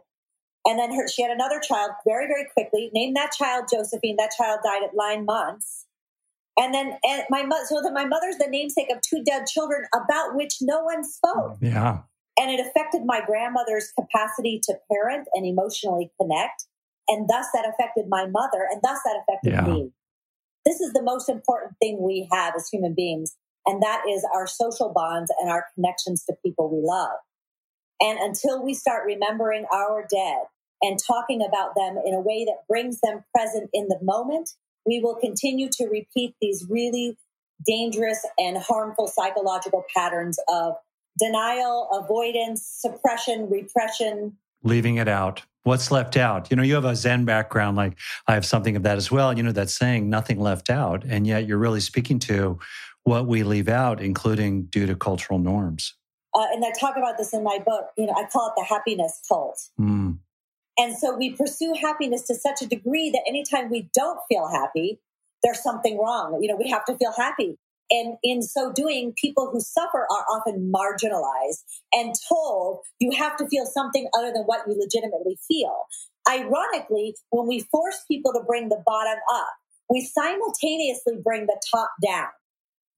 And 0.65 0.77
then 0.77 0.93
her, 0.93 1.07
she 1.07 1.23
had 1.23 1.31
another 1.31 1.59
child 1.59 1.91
very, 2.07 2.27
very 2.27 2.45
quickly. 2.53 2.91
Named 2.93 3.15
that 3.15 3.31
child 3.31 3.65
Josephine. 3.71 4.15
That 4.17 4.31
child 4.37 4.59
died 4.63 4.83
at 4.83 4.91
nine 4.93 5.25
months. 5.25 5.85
And 6.57 6.73
then 6.73 6.97
and 7.03 7.23
my 7.29 7.43
mother, 7.43 7.63
so 7.65 7.81
that 7.81 7.93
my 7.93 8.05
mother's 8.05 8.37
the 8.37 8.47
namesake 8.47 8.91
of 8.91 9.01
two 9.01 9.23
dead 9.23 9.47
children 9.47 9.85
about 9.95 10.35
which 10.35 10.57
no 10.61 10.83
one 10.83 11.03
spoke. 11.03 11.57
Yeah. 11.61 11.99
And 12.39 12.51
it 12.51 12.65
affected 12.65 13.01
my 13.05 13.21
grandmother's 13.25 13.91
capacity 13.97 14.59
to 14.63 14.75
parent 14.91 15.27
and 15.33 15.45
emotionally 15.45 16.11
connect. 16.19 16.65
And 17.11 17.27
thus 17.27 17.47
that 17.53 17.67
affected 17.67 18.05
my 18.07 18.25
mother, 18.25 18.65
and 18.71 18.81
thus 18.81 18.99
that 19.03 19.19
affected 19.21 19.51
yeah. 19.51 19.73
me. 19.73 19.91
This 20.65 20.79
is 20.79 20.93
the 20.93 21.03
most 21.03 21.27
important 21.27 21.73
thing 21.81 21.97
we 22.01 22.29
have 22.31 22.53
as 22.55 22.69
human 22.71 22.93
beings, 22.93 23.35
and 23.65 23.83
that 23.83 24.03
is 24.09 24.25
our 24.33 24.47
social 24.47 24.93
bonds 24.95 25.29
and 25.41 25.49
our 25.49 25.65
connections 25.75 26.23
to 26.25 26.35
people 26.41 26.69
we 26.69 26.79
love. 26.81 27.17
And 27.99 28.17
until 28.17 28.63
we 28.63 28.73
start 28.73 29.05
remembering 29.05 29.65
our 29.73 30.07
dead 30.09 30.45
and 30.81 30.97
talking 31.05 31.45
about 31.45 31.75
them 31.75 31.97
in 32.05 32.13
a 32.13 32.21
way 32.21 32.45
that 32.45 32.65
brings 32.69 33.01
them 33.01 33.25
present 33.35 33.69
in 33.73 33.89
the 33.89 33.99
moment, 34.01 34.51
we 34.85 35.01
will 35.01 35.15
continue 35.15 35.67
to 35.73 35.87
repeat 35.87 36.35
these 36.41 36.65
really 36.69 37.17
dangerous 37.65 38.25
and 38.39 38.57
harmful 38.57 39.07
psychological 39.07 39.83
patterns 39.93 40.39
of 40.47 40.75
denial, 41.19 41.89
avoidance, 41.91 42.65
suppression, 42.65 43.49
repression, 43.49 44.37
leaving 44.63 44.97
it 44.97 45.07
out. 45.07 45.43
What's 45.63 45.91
left 45.91 46.17
out? 46.17 46.49
You 46.49 46.57
know, 46.57 46.63
you 46.63 46.73
have 46.73 46.85
a 46.85 46.95
Zen 46.95 47.25
background, 47.25 47.77
like 47.77 47.97
I 48.27 48.33
have 48.33 48.45
something 48.45 48.75
of 48.75 48.83
that 48.83 48.97
as 48.97 49.11
well. 49.11 49.35
You 49.35 49.43
know, 49.43 49.51
that 49.51 49.69
saying, 49.69 50.09
nothing 50.09 50.39
left 50.39 50.69
out. 50.69 51.03
And 51.03 51.27
yet 51.27 51.47
you're 51.47 51.59
really 51.59 51.81
speaking 51.81 52.17
to 52.19 52.59
what 53.03 53.27
we 53.27 53.43
leave 53.43 53.69
out, 53.69 54.01
including 54.01 54.63
due 54.63 54.87
to 54.87 54.95
cultural 54.95 55.39
norms. 55.39 55.93
Uh, 56.33 56.45
and 56.53 56.63
I 56.63 56.71
talk 56.79 56.97
about 56.97 57.17
this 57.17 57.33
in 57.33 57.43
my 57.43 57.59
book. 57.63 57.89
You 57.97 58.07
know, 58.07 58.13
I 58.13 58.25
call 58.25 58.47
it 58.47 58.53
the 58.55 58.63
happiness 58.63 59.19
cult. 59.27 59.59
Mm. 59.79 60.19
And 60.79 60.97
so 60.97 61.15
we 61.15 61.35
pursue 61.35 61.73
happiness 61.79 62.23
to 62.23 62.35
such 62.35 62.61
a 62.61 62.65
degree 62.65 63.09
that 63.11 63.21
anytime 63.27 63.69
we 63.69 63.89
don't 63.93 64.19
feel 64.29 64.47
happy, 64.47 64.99
there's 65.43 65.61
something 65.61 65.97
wrong. 65.97 66.39
You 66.41 66.47
know, 66.47 66.55
we 66.55 66.69
have 66.69 66.85
to 66.85 66.95
feel 66.97 67.13
happy. 67.17 67.57
And 67.91 68.17
in 68.23 68.41
so 68.41 68.71
doing, 68.73 69.13
people 69.21 69.49
who 69.51 69.59
suffer 69.59 70.07
are 70.09 70.25
often 70.31 70.71
marginalized 70.73 71.63
and 71.93 72.13
told 72.27 72.79
you 72.99 73.11
have 73.11 73.37
to 73.37 73.47
feel 73.47 73.65
something 73.65 74.07
other 74.17 74.31
than 74.33 74.43
what 74.43 74.61
you 74.67 74.75
legitimately 74.79 75.37
feel. 75.47 75.85
Ironically, 76.29 77.15
when 77.29 77.47
we 77.47 77.67
force 77.71 78.03
people 78.07 78.31
to 78.33 78.41
bring 78.47 78.69
the 78.69 78.81
bottom 78.85 79.19
up, 79.33 79.49
we 79.89 80.01
simultaneously 80.01 81.15
bring 81.21 81.47
the 81.47 81.59
top 81.73 81.89
down. 82.03 82.29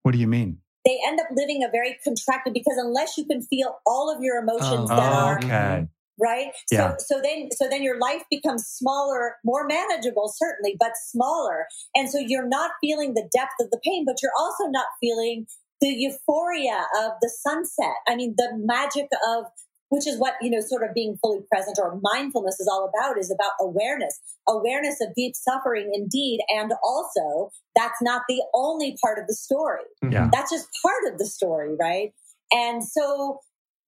What 0.04 0.12
do 0.12 0.20
you 0.20 0.28
mean? 0.28 0.60
They 0.86 1.00
end 1.08 1.20
up 1.20 1.28
living 1.34 1.64
a 1.64 1.72
very 1.72 1.98
contracted 2.04 2.54
because 2.54 2.78
unless 2.78 3.18
you 3.18 3.26
can 3.26 3.42
feel 3.42 3.78
all 3.86 4.14
of 4.16 4.22
your 4.22 4.38
emotions 4.38 4.90
oh, 4.92 4.96
that 4.96 5.14
are 5.14 5.38
okay 5.38 5.88
right 6.20 6.48
yeah. 6.72 6.96
so 6.98 7.16
so 7.16 7.22
then 7.22 7.50
so 7.52 7.68
then 7.70 7.82
your 7.82 8.00
life 8.00 8.24
becomes 8.30 8.64
smaller 8.66 9.36
more 9.44 9.66
manageable 9.68 10.32
certainly 10.36 10.76
but 10.80 10.92
smaller 10.96 11.66
and 11.96 12.10
so 12.10 12.20
you're 12.20 12.48
not 12.48 12.72
feeling 12.82 13.14
the 13.14 13.28
depth 13.36 13.54
of 13.60 13.70
the 13.72 13.80
pain 13.84 14.04
but 14.06 14.16
you're 14.22 14.32
also 14.40 14.66
not 14.70 14.86
feeling 15.00 15.46
the 15.82 15.90
euphoria 15.90 16.86
of 17.02 17.12
the 17.22 17.32
sunset 17.42 17.96
i 18.08 18.16
mean 18.16 18.36
the 18.38 18.50
magic 18.56 19.08
of 19.28 19.46
which 19.94 20.08
is 20.08 20.18
what, 20.18 20.34
you 20.42 20.50
know, 20.50 20.60
sort 20.60 20.82
of 20.82 20.92
being 20.96 21.16
fully 21.22 21.42
present 21.52 21.78
or 21.80 22.00
mindfulness 22.02 22.60
is 22.60 22.68
all 22.68 22.90
about 22.90 23.20
is 23.20 23.30
about 23.32 23.52
awareness, 23.62 24.20
awareness 24.50 25.00
of 25.00 25.14
deep 25.16 25.36
suffering 25.36 25.92
indeed. 25.94 26.40
And 26.50 26.72
also 26.84 27.52
that's 27.76 28.02
not 28.02 28.24
the 28.28 28.42
only 28.56 28.98
part 29.04 29.20
of 29.20 29.28
the 29.28 29.36
story. 29.36 29.84
Yeah. 30.10 30.30
That's 30.34 30.52
just 30.52 30.68
part 30.82 31.14
of 31.14 31.20
the 31.20 31.28
story, 31.28 31.76
right? 31.80 32.12
And 32.52 32.84
so, 32.84 33.38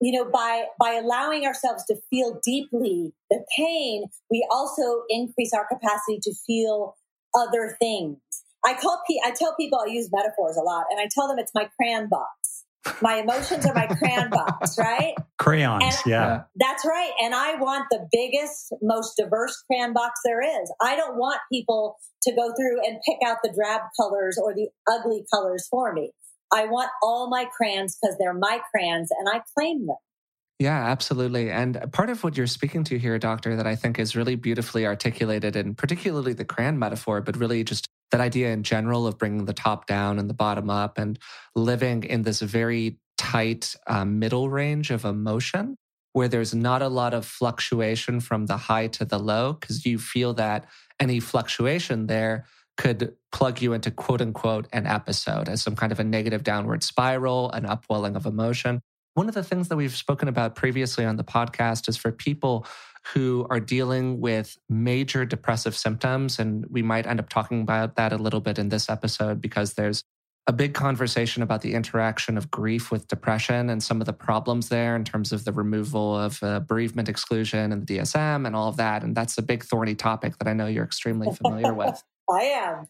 you 0.01 0.11
know, 0.11 0.29
by, 0.29 0.65
by 0.79 0.93
allowing 0.93 1.45
ourselves 1.45 1.85
to 1.85 1.95
feel 2.09 2.39
deeply 2.43 3.13
the 3.29 3.43
pain, 3.57 4.05
we 4.29 4.45
also 4.51 5.03
increase 5.09 5.51
our 5.53 5.65
capacity 5.67 6.19
to 6.23 6.33
feel 6.45 6.95
other 7.35 7.75
things. 7.79 8.17
I 8.65 8.73
call, 8.73 9.01
I 9.23 9.31
tell 9.31 9.55
people 9.59 9.79
I 9.79 9.91
use 9.91 10.09
metaphors 10.11 10.57
a 10.57 10.61
lot 10.63 10.85
and 10.89 10.99
I 10.99 11.07
tell 11.13 11.27
them 11.27 11.37
it's 11.39 11.51
my 11.53 11.69
crayon 11.79 12.09
box. 12.09 12.63
My 13.01 13.17
emotions 13.17 13.65
are 13.65 13.73
my 13.73 13.87
crayon 13.87 14.29
box, 14.29 14.77
right? 14.77 15.13
Crayons, 15.37 15.83
And- 15.83 15.95
yeah. 16.05 16.41
That's 16.55 16.85
right. 16.85 17.11
And 17.21 17.33
I 17.33 17.55
want 17.55 17.85
the 17.89 18.07
biggest, 18.11 18.73
most 18.81 19.17
diverse 19.17 19.63
crayon 19.67 19.93
box 19.93 20.19
there 20.23 20.41
is. 20.41 20.71
I 20.81 20.95
don't 20.95 21.17
want 21.17 21.39
people 21.51 21.97
to 22.23 22.31
go 22.35 22.53
through 22.55 22.85
and 22.85 22.99
pick 23.07 23.17
out 23.27 23.37
the 23.43 23.53
drab 23.55 23.81
colors 23.99 24.37
or 24.41 24.53
the 24.53 24.67
ugly 24.91 25.25
colors 25.33 25.67
for 25.69 25.93
me. 25.93 26.11
I 26.53 26.65
want 26.65 26.89
all 27.01 27.29
my 27.29 27.45
crayons 27.57 27.97
because 28.01 28.17
they're 28.17 28.33
my 28.33 28.59
crayons 28.71 29.09
and 29.17 29.27
I 29.29 29.41
claim 29.57 29.87
them. 29.87 29.97
Yeah, 30.57 30.85
absolutely. 30.85 31.51
And 31.51 31.91
part 31.91 32.09
of 32.09 32.23
what 32.23 32.37
you're 32.37 32.47
speaking 32.47 32.85
to 32.85 32.97
here, 32.97 33.19
Doctor, 33.19 33.57
that 33.57 33.67
I 33.67 33.75
think 33.75 33.99
is 33.99 34.15
really 34.15 34.35
beautifully 34.35 34.85
articulated, 34.85 35.57
and 35.57 35.77
particularly 35.77 36.31
the 36.31 36.45
crayon 36.45 36.79
metaphor, 36.79 37.19
but 37.21 37.35
really 37.35 37.63
just 37.65 37.87
that 38.11 38.21
idea 38.21 38.53
in 38.53 38.63
general 38.63 39.05
of 39.05 39.17
bringing 39.17 39.45
the 39.45 39.53
top 39.53 39.85
down 39.85 40.17
and 40.17 40.29
the 40.29 40.33
bottom 40.33 40.69
up 40.69 40.97
and 40.97 41.19
living 41.55 42.03
in 42.03 42.21
this 42.21 42.39
very 42.39 42.99
tight 43.17 43.75
um, 43.87 44.19
middle 44.19 44.49
range 44.49 44.91
of 44.91 45.03
emotion 45.03 45.75
where 46.13 46.29
there's 46.29 46.55
not 46.55 46.81
a 46.81 46.87
lot 46.87 47.13
of 47.13 47.25
fluctuation 47.25 48.21
from 48.21 48.45
the 48.45 48.55
high 48.55 48.87
to 48.87 49.03
the 49.03 49.19
low, 49.19 49.51
because 49.51 49.85
you 49.85 49.97
feel 49.97 50.33
that 50.33 50.65
any 51.01 51.19
fluctuation 51.19 52.07
there 52.07 52.45
could 52.77 53.15
plug 53.31 53.61
you 53.61 53.73
into 53.73 53.91
quote 53.91 54.21
unquote 54.21 54.67
an 54.73 54.85
episode 54.85 55.49
as 55.49 55.61
some 55.61 55.75
kind 55.75 55.91
of 55.91 55.99
a 55.99 56.03
negative 56.03 56.43
downward 56.43 56.83
spiral, 56.83 57.51
an 57.51 57.65
upwelling 57.65 58.15
of 58.15 58.25
emotion. 58.25 58.81
One 59.13 59.29
of 59.29 59.33
the 59.33 59.43
things 59.43 59.69
that 59.69 59.77
we've 59.77 59.95
spoken 59.95 60.27
about 60.27 60.55
previously 60.55 61.05
on 61.05 61.15
the 61.15 61.23
podcast 61.23 61.87
is 61.87 61.95
for 61.95 62.11
people 62.11 62.65
who 63.13 63.45
are 63.49 63.59
dealing 63.59 64.19
with 64.19 64.57
major 64.67 65.25
depressive 65.25 65.75
symptoms. 65.75 66.39
And 66.39 66.65
we 66.69 66.81
might 66.81 67.05
end 67.05 67.19
up 67.19 67.29
talking 67.29 67.61
about 67.61 67.95
that 67.95 68.11
a 68.11 68.17
little 68.17 68.41
bit 68.41 68.57
in 68.57 68.69
this 68.69 68.89
episode 68.89 69.39
because 69.39 69.75
there's 69.75 70.03
a 70.47 70.53
big 70.53 70.73
conversation 70.73 71.41
about 71.41 71.61
the 71.61 71.73
interaction 71.73 72.37
of 72.37 72.51
grief 72.51 72.91
with 72.91 73.07
depression 73.07 73.69
and 73.69 73.81
some 73.81 73.99
of 73.99 74.05
the 74.05 74.13
problems 74.13 74.69
there 74.69 74.95
in 74.95 75.03
terms 75.03 75.31
of 75.31 75.43
the 75.43 75.51
removal 75.51 76.17
of 76.17 76.41
uh, 76.43 76.59
bereavement 76.59 77.09
exclusion 77.09 77.71
and 77.71 77.87
the 77.87 77.97
DSM 77.97 78.45
and 78.45 78.55
all 78.55 78.67
of 78.67 78.77
that. 78.77 79.03
And 79.03 79.15
that's 79.15 79.37
a 79.37 79.41
big 79.41 79.63
thorny 79.63 79.95
topic 79.95 80.37
that 80.37 80.47
I 80.47 80.53
know 80.53 80.67
you're 80.67 80.83
extremely 80.83 81.31
familiar 81.33 81.73
with 81.73 82.03
I 82.29 82.43
am. 82.43 82.87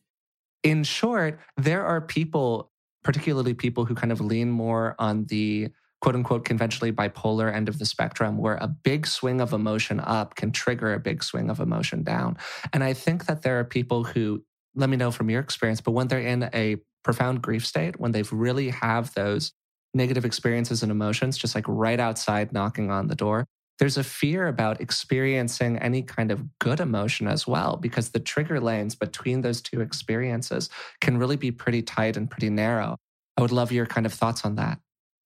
in 0.63 0.84
short, 0.84 1.39
there 1.58 1.86
are 1.86 2.01
people, 2.01 2.72
particularly 3.04 3.54
people 3.54 3.86
who 3.86 3.96
kind 3.96 4.12
of 4.12 4.20
lean 4.20 4.50
more 4.50 4.96
on 5.00 5.25
the 5.25 5.70
quote 6.01 6.15
unquote 6.15 6.46
conventionally 6.46 6.92
bipolar 6.92 7.54
end 7.54 7.70
of 7.70 7.80
the 7.80 7.86
spectrum, 7.86 8.38
where 8.38 8.56
a 8.56 8.68
big 8.68 9.08
swing 9.08 9.42
of 9.42 9.54
emotion 9.54 10.00
up 10.00 10.36
can 10.36 10.51
trigger 10.51 10.94
a 10.94 11.00
big 11.00 11.24
swing 11.24 11.50
of 11.50 11.60
emotion 11.60 12.04
down. 12.04 12.38
And 12.74 12.84
I 12.84 12.94
think 12.94 13.25
that 13.27 13.44
there 13.44 13.60
are 13.60 13.63
people 13.63 14.04
who, 14.04 14.44
let 14.75 14.89
me 14.89 14.98
know 14.98 15.12
from 15.12 15.30
your 15.30 15.39
experience, 15.39 15.82
but 15.82 15.92
when 15.92 16.08
they're 16.08 16.20
in 16.20 16.50
a 16.54 16.77
profound 17.04 17.42
grief 17.42 17.65
state, 17.65 18.00
when 18.00 18.12
they've 18.12 18.32
really 18.32 18.70
have 18.70 19.13
those 19.13 19.54
negative 19.94 20.25
experiences 20.25 20.84
and 20.84 20.92
emotions 20.92 21.38
just 21.38 21.56
like 21.56 21.65
right 21.68 22.00
outside 22.00 22.51
knocking 22.51 22.92
on 22.92 23.08
the 23.08 23.15
door, 23.15 23.48
there's 23.79 23.98
a 23.98 24.03
fear 24.03 24.48
about 24.48 24.79
experiencing 24.79 25.77
any 25.79 26.01
kind 26.01 26.32
of 26.32 26.44
good 26.60 26.79
emotion 26.79 27.27
as 27.27 27.46
well, 27.46 27.77
because 27.77 28.10
the 28.10 28.20
trigger 28.20 28.60
lanes 28.60 28.96
between 28.96 29.41
those 29.41 29.62
two 29.62 29.82
experiences 29.82 30.70
can 31.01 31.17
really 31.17 31.36
be 31.36 31.51
pretty 31.51 31.82
tight 31.82 32.15
and 32.15 32.29
pretty 32.29 32.50
narrow. 32.50 32.98
I 33.38 33.41
would 33.41 33.51
love 33.51 33.72
your 33.72 33.86
kind 33.86 34.05
of 34.05 34.13
thoughts 34.13 34.46
on 34.46 34.55
that. 34.55 34.79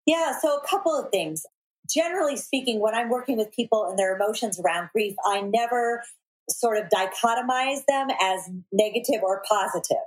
Yeah, 0.06 0.34
so 0.42 0.58
a 0.58 0.68
couple 0.68 0.98
of 0.98 1.12
things. 1.12 1.46
Generally 1.88 2.38
speaking, 2.38 2.80
when 2.80 2.96
I'm 2.96 3.10
working 3.10 3.38
with 3.38 3.52
people 3.52 3.88
and 3.88 3.98
their 3.98 4.16
emotions 4.16 4.60
around 4.60 4.90
grief, 4.94 5.16
I 5.26 5.42
never 5.42 6.04
sort 6.50 6.78
of 6.78 6.86
dichotomize 6.90 7.86
them 7.88 8.08
as 8.22 8.50
negative 8.72 9.22
or 9.22 9.44
positive. 9.48 9.98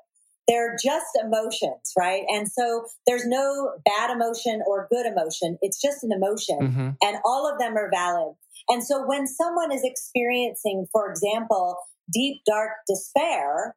They're 0.49 0.77
just 0.83 1.07
emotions, 1.23 1.93
right? 1.97 2.25
And 2.29 2.49
so 2.51 2.87
there's 3.07 3.27
no 3.27 3.73
bad 3.85 4.11
emotion 4.11 4.61
or 4.67 4.89
good 4.91 5.07
emotion. 5.07 5.59
It's 5.63 5.81
just 5.81 6.03
an 6.03 6.11
emotion 6.13 6.59
Mm-hmm. 6.61 6.89
and 7.01 7.17
all 7.25 7.51
of 7.51 7.59
them 7.59 7.77
are 7.77 7.91
valid. 7.93 8.35
And 8.69 8.85
so 8.85 9.05
when 9.07 9.27
someone 9.27 9.73
is 9.73 9.83
experiencing, 9.85 10.87
for 10.93 11.11
example, 11.11 11.77
deep, 12.13 12.43
dark 12.47 12.71
despair, 12.89 13.75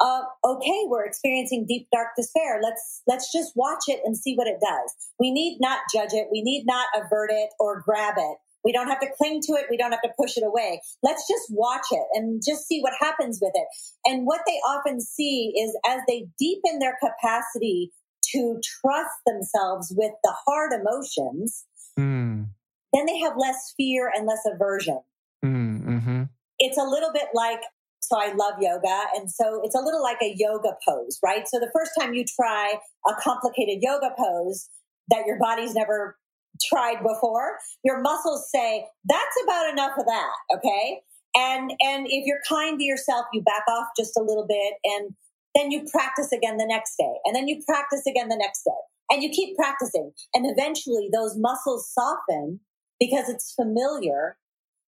uh, 0.00 0.22
okay, 0.44 0.82
we're 0.86 1.06
experiencing 1.06 1.66
deep, 1.68 1.88
dark 1.92 2.08
despair. 2.16 2.60
Let's, 2.62 3.02
let's 3.06 3.32
just 3.32 3.52
watch 3.54 3.84
it 3.86 4.00
and 4.04 4.16
see 4.16 4.34
what 4.34 4.46
it 4.46 4.58
does. 4.60 4.94
We 5.18 5.30
need 5.30 5.58
not 5.60 5.80
judge 5.94 6.12
it. 6.12 6.28
We 6.32 6.42
need 6.42 6.64
not 6.66 6.88
avert 6.96 7.30
it 7.32 7.50
or 7.60 7.80
grab 7.80 8.14
it. 8.18 8.38
We 8.64 8.72
don't 8.72 8.88
have 8.88 9.00
to 9.00 9.08
cling 9.16 9.40
to 9.42 9.52
it. 9.54 9.66
We 9.70 9.76
don't 9.76 9.92
have 9.92 10.02
to 10.02 10.12
push 10.18 10.36
it 10.36 10.44
away. 10.44 10.80
Let's 11.02 11.28
just 11.28 11.44
watch 11.50 11.86
it 11.90 12.06
and 12.14 12.42
just 12.46 12.66
see 12.66 12.80
what 12.80 12.92
happens 13.00 13.38
with 13.42 13.52
it. 13.54 13.66
And 14.04 14.24
what 14.26 14.40
they 14.46 14.54
often 14.66 15.00
see 15.00 15.52
is 15.56 15.76
as 15.86 16.00
they 16.08 16.26
deepen 16.38 16.78
their 16.78 16.96
capacity 17.02 17.92
to 18.32 18.60
trust 18.80 19.14
themselves 19.26 19.92
with 19.96 20.12
the 20.22 20.34
hard 20.46 20.72
emotions, 20.72 21.64
Mm, 21.98 22.48
then 22.92 23.06
they 23.06 23.18
have 23.20 23.34
less 23.36 23.72
fear 23.76 24.10
and 24.12 24.26
less 24.26 24.40
aversion. 24.52 25.00
mm, 25.44 25.84
mm-hmm. 25.84 26.22
It's 26.58 26.76
a 26.76 26.82
little 26.82 27.12
bit 27.12 27.28
like, 27.32 27.60
so 28.00 28.16
I 28.18 28.32
love 28.32 28.54
yoga. 28.60 29.02
And 29.14 29.30
so 29.30 29.60
it's 29.62 29.76
a 29.76 29.80
little 29.80 30.02
like 30.02 30.18
a 30.22 30.34
yoga 30.36 30.76
pose, 30.86 31.20
right? 31.22 31.46
So 31.46 31.60
the 31.60 31.70
first 31.72 31.92
time 31.98 32.14
you 32.14 32.24
try 32.24 32.74
a 33.06 33.12
complicated 33.20 33.78
yoga 33.80 34.10
pose 34.18 34.68
that 35.08 35.24
your 35.26 35.38
body's 35.38 35.74
never 35.74 36.16
tried 36.62 37.02
before, 37.02 37.58
your 37.82 38.00
muscles 38.00 38.50
say, 38.50 38.86
that's 39.04 39.36
about 39.44 39.72
enough 39.72 39.98
of 39.98 40.06
that. 40.06 40.32
Okay. 40.56 41.00
And, 41.36 41.72
and 41.80 42.06
if 42.08 42.26
you're 42.26 42.42
kind 42.48 42.78
to 42.78 42.84
yourself, 42.84 43.26
you 43.32 43.42
back 43.42 43.64
off 43.68 43.88
just 43.98 44.16
a 44.16 44.22
little 44.22 44.46
bit 44.46 44.74
and 44.84 45.14
then 45.54 45.70
you 45.70 45.84
practice 45.90 46.32
again 46.32 46.56
the 46.56 46.66
next 46.66 46.96
day 46.96 47.12
and 47.24 47.34
then 47.34 47.48
you 47.48 47.62
practice 47.66 48.06
again 48.06 48.28
the 48.28 48.36
next 48.36 48.62
day 48.64 48.70
and 49.10 49.22
you 49.22 49.30
keep 49.30 49.56
practicing 49.56 50.12
and 50.34 50.46
eventually 50.46 51.08
those 51.12 51.36
muscles 51.36 51.88
soften 51.92 52.60
because 52.98 53.28
it's 53.28 53.52
familiar 53.54 54.36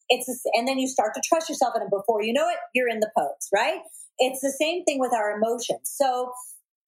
it's 0.09 0.27
the- 0.27 0.53
and 0.55 0.67
then 0.69 0.79
you 0.79 0.87
start 0.87 1.15
to 1.15 1.23
trust 1.27 1.49
yourself 1.49 1.75
and 1.75 1.91
before 1.91 2.23
you 2.23 2.33
know 2.33 2.49
it 2.49 2.57
you're 2.75 2.89
in 2.89 3.01
the 3.01 3.11
pose 3.17 3.49
right 3.55 3.81
it's 4.19 4.41
the 4.41 4.51
same 4.51 4.85
thing 4.85 4.99
with 4.99 5.13
our 5.13 5.37
emotions 5.37 5.83
so 5.85 6.33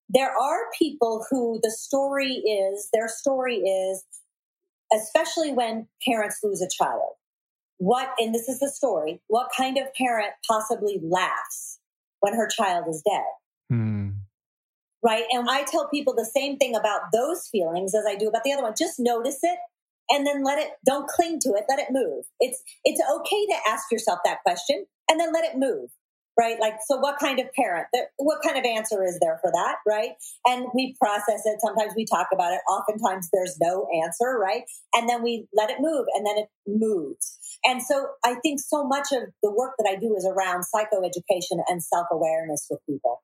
there 0.08 0.30
are 0.30 0.70
people 0.78 1.24
who 1.30 1.60
the 1.62 1.70
story 1.70 2.32
is 2.32 2.88
their 2.92 3.08
story 3.08 3.56
is 3.56 4.04
especially 4.92 5.52
when 5.52 5.86
parents 6.06 6.38
lose 6.42 6.62
a 6.62 6.68
child 6.68 7.12
what 7.78 8.10
and 8.18 8.34
this 8.34 8.48
is 8.48 8.58
the 8.58 8.68
story 8.68 9.20
what 9.28 9.48
kind 9.56 9.78
of 9.78 9.92
parent 9.94 10.32
possibly 10.48 11.00
laughs 11.02 11.78
when 12.20 12.34
her 12.34 12.48
child 12.48 12.86
is 12.88 13.02
dead 13.08 13.24
Mm, 13.70 14.14
right? 15.02 15.24
And 15.30 15.48
I 15.48 15.64
tell 15.64 15.88
people 15.88 16.14
the 16.14 16.24
same 16.24 16.56
thing 16.56 16.74
about 16.74 17.12
those 17.12 17.48
feelings 17.48 17.94
as 17.94 18.04
I 18.08 18.16
do 18.16 18.28
about 18.28 18.44
the 18.44 18.52
other 18.52 18.62
one. 18.62 18.74
Just 18.76 18.98
notice 18.98 19.38
it 19.42 19.58
and 20.10 20.26
then 20.26 20.42
let 20.42 20.58
it, 20.58 20.70
don't 20.86 21.08
cling 21.08 21.38
to 21.40 21.50
it, 21.50 21.64
let 21.68 21.78
it 21.78 21.88
move. 21.90 22.24
It's, 22.40 22.62
it's 22.84 23.00
okay 23.00 23.46
to 23.46 23.56
ask 23.68 23.90
yourself 23.92 24.20
that 24.24 24.42
question 24.42 24.86
and 25.10 25.20
then 25.20 25.32
let 25.32 25.44
it 25.44 25.56
move, 25.56 25.90
right? 26.38 26.58
Like, 26.60 26.74
so 26.86 26.96
what 26.98 27.18
kind 27.18 27.40
of 27.40 27.46
parent, 27.52 27.86
what 28.16 28.38
kind 28.44 28.56
of 28.56 28.64
answer 28.64 29.04
is 29.04 29.18
there 29.20 29.38
for 29.42 29.50
that, 29.52 29.76
right? 29.86 30.12
And 30.46 30.66
we 30.74 30.94
process 31.00 31.42
it. 31.44 31.60
Sometimes 31.60 31.94
we 31.96 32.06
talk 32.06 32.28
about 32.32 32.52
it. 32.52 32.60
Oftentimes 32.70 33.28
there's 33.32 33.56
no 33.60 33.86
answer, 34.02 34.38
right? 34.38 34.62
And 34.94 35.08
then 35.08 35.22
we 35.22 35.46
let 35.52 35.70
it 35.70 35.78
move 35.80 36.06
and 36.14 36.24
then 36.26 36.38
it 36.38 36.48
moves. 36.66 37.38
And 37.64 37.82
so 37.82 38.06
I 38.24 38.36
think 38.36 38.60
so 38.60 38.84
much 38.84 39.08
of 39.12 39.24
the 39.42 39.50
work 39.50 39.74
that 39.78 39.88
I 39.90 39.96
do 39.96 40.14
is 40.16 40.26
around 40.26 40.64
psychoeducation 40.74 41.58
and 41.68 41.82
self 41.82 42.06
awareness 42.12 42.66
with 42.70 42.80
people 42.88 43.20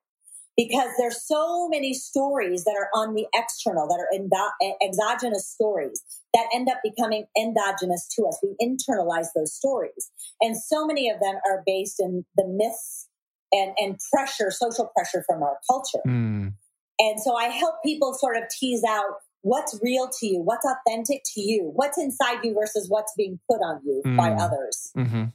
because 0.57 0.89
there's 0.97 1.21
so 1.25 1.67
many 1.67 1.93
stories 1.93 2.63
that 2.63 2.75
are 2.77 2.89
on 2.93 3.13
the 3.13 3.27
external 3.33 3.87
that 3.87 3.99
are 3.99 4.09
endo- 4.13 4.75
exogenous 4.81 5.47
stories 5.47 6.03
that 6.33 6.45
end 6.53 6.69
up 6.69 6.77
becoming 6.83 7.25
endogenous 7.37 8.07
to 8.15 8.23
us. 8.23 8.39
We 8.41 8.55
internalize 8.61 9.27
those 9.35 9.53
stories. 9.53 10.11
And 10.41 10.55
so 10.57 10.85
many 10.85 11.09
of 11.09 11.19
them 11.19 11.35
are 11.47 11.63
based 11.65 11.99
in 11.99 12.25
the 12.37 12.45
myths 12.47 13.07
and, 13.51 13.73
and 13.77 13.99
pressure 14.13 14.51
social 14.51 14.89
pressure 14.95 15.23
from 15.27 15.43
our 15.43 15.57
culture. 15.69 16.01
Mm, 16.07 16.53
and 16.97 17.19
so 17.19 17.35
i 17.35 17.45
help 17.45 17.75
people 17.83 18.13
sort 18.13 18.37
of 18.37 18.43
tease 18.49 18.83
out 18.87 19.15
what's 19.41 19.77
real 19.83 20.09
to 20.19 20.25
you 20.25 20.39
what's 20.39 20.65
authentic 20.65 21.21
to 21.33 21.41
you 21.41 21.71
what's 21.75 21.97
inside 21.99 22.39
you 22.43 22.53
versus 22.53 22.89
what's 22.89 23.13
being 23.15 23.37
put 23.49 23.57
on 23.57 23.81
you 23.85 24.01
by 24.17 24.29
Mm. 24.29 24.39
others. 24.39 24.91
Hmm 24.95 25.25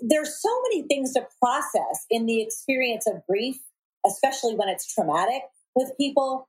there's 0.00 0.40
so 0.40 0.48
many 0.62 0.82
things 0.88 1.12
to 1.12 1.26
process 1.40 2.06
in 2.10 2.26
the 2.26 2.42
experience 2.42 3.06
of 3.06 3.24
grief, 3.28 3.56
especially 4.06 4.54
when 4.54 4.68
it's 4.68 4.92
traumatic 4.92 5.42
with 5.74 5.92
people. 5.98 6.48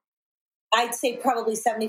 I'd 0.73 0.93
say 0.93 1.17
probably 1.17 1.55
75% 1.55 1.85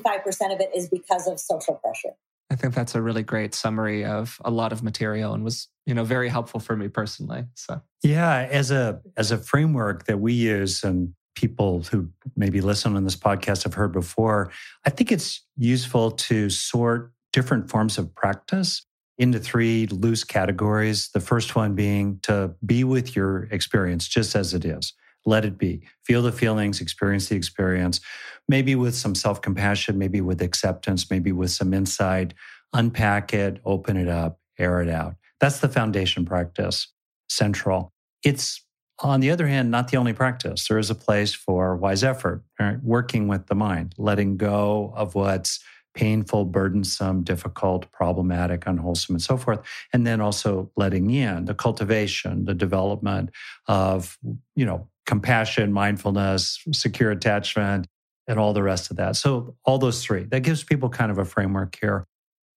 of 0.55 0.61
it 0.61 0.71
is 0.75 0.89
because 0.89 1.27
of 1.27 1.41
social 1.41 1.75
pressure. 1.75 2.17
I 2.51 2.55
think 2.55 2.75
that's 2.75 2.95
a 2.95 3.03
really 3.03 3.25
great 3.25 3.55
summary 3.55 4.05
of 4.05 4.41
a 4.45 4.51
lot 4.51 4.73
of 4.73 4.83
material 4.83 5.35
and 5.35 5.43
was, 5.43 5.69
you 5.85 5.95
know, 5.95 6.05
very 6.05 6.29
helpful 6.29 6.61
for 6.61 6.77
me 6.77 6.89
personally. 6.89 7.45
So 7.55 7.83
yeah, 8.03 8.47
as 8.51 8.71
a 8.71 9.01
as 9.17 9.33
a 9.33 9.39
framework 9.39 10.07
that 10.07 10.21
we 10.21 10.33
use 10.33 10.85
and 10.85 11.13
people 11.35 11.83
who 11.91 12.09
maybe 12.37 12.61
listen 12.61 12.97
on 12.97 13.05
this 13.05 13.17
podcast 13.17 13.65
have 13.65 13.75
heard 13.75 13.93
before, 13.93 14.53
I 14.85 14.91
think 14.91 15.11
it's 15.11 15.45
useful 15.57 16.13
to 16.13 16.49
sort 16.49 17.13
different 17.33 17.69
forms 17.69 17.99
of 17.99 18.15
practice 18.15 18.87
into 19.19 19.39
three 19.39 19.87
loose 19.87 20.25
categories. 20.25 21.11
The 21.13 21.21
first 21.21 21.57
one 21.57 21.75
being 21.75 22.21
to 22.23 22.55
be 22.65 22.85
with 22.85 23.17
your 23.17 23.45
experience 23.51 24.07
just 24.07 24.35
as 24.35 24.55
it 24.55 24.65
is. 24.65 24.93
Let 25.27 25.45
it 25.45 25.59
be. 25.59 25.83
Feel 26.05 26.23
the 26.23 26.33
feelings, 26.33 26.81
experience 26.81 27.29
the 27.29 27.37
experience, 27.37 28.01
maybe 28.49 28.75
with 28.75 28.95
some 28.95 29.15
self 29.15 29.43
compassion, 29.43 29.99
maybe 29.99 30.21
with 30.21 30.41
acceptance, 30.41 31.11
maybe 31.11 31.33
with 31.33 31.51
some 31.51 31.75
insight. 31.75 32.33
Unpack 32.73 33.35
it, 33.35 33.61
open 33.65 33.97
it 33.97 34.09
up, 34.09 34.39
air 34.59 34.81
it 34.81 34.89
out. 34.89 35.17
That's 35.41 35.61
the 35.61 35.69
foundation 35.69 36.25
practice, 36.25 36.89
central. 37.29 37.93
It's, 38.25 38.63
on 39.01 39.21
the 39.21 39.31
other 39.31 39.47
hand, 39.47 39.71
not 39.71 39.89
the 39.89 39.99
only 39.99 40.13
practice. 40.15 40.67
There 40.69 40.79
is 40.79 40.91
a 40.91 40.95
place 40.95 41.35
for 41.35 41.77
wise 41.77 42.03
effort, 42.03 42.43
right? 42.59 42.83
working 42.83 43.29
with 43.29 43.47
the 43.47 43.55
mind, 43.55 43.95
letting 43.99 44.37
go 44.37 44.95
of 44.97 45.15
what's 45.15 45.61
painful, 45.95 46.45
burdensome, 46.45 47.23
difficult, 47.23 47.91
problematic, 47.91 48.67
unwholesome, 48.67 49.17
and 49.17 49.23
so 49.23 49.37
forth. 49.37 49.61
And 49.93 50.07
then 50.07 50.21
also 50.21 50.71
letting 50.77 51.11
in 51.11 51.47
the 51.47 51.55
cultivation, 51.55 52.45
the 52.45 52.55
development 52.55 53.31
of, 53.67 54.19
you 54.55 54.67
know, 54.67 54.89
compassion, 55.07 55.73
mindfulness, 55.73 56.63
secure 56.73 57.11
attachment, 57.11 57.87
and 58.29 58.39
all 58.39 58.53
the 58.53 58.63
rest 58.63 58.91
of 58.91 58.97
that. 58.97 59.17
So, 59.17 59.57
all 59.65 59.79
those 59.79 60.05
three, 60.05 60.25
that 60.25 60.41
gives 60.41 60.65
people 60.65 60.89
kind 60.89 61.11
of 61.11 61.19
a 61.19 61.25
framework 61.25 61.79
here. 61.81 62.07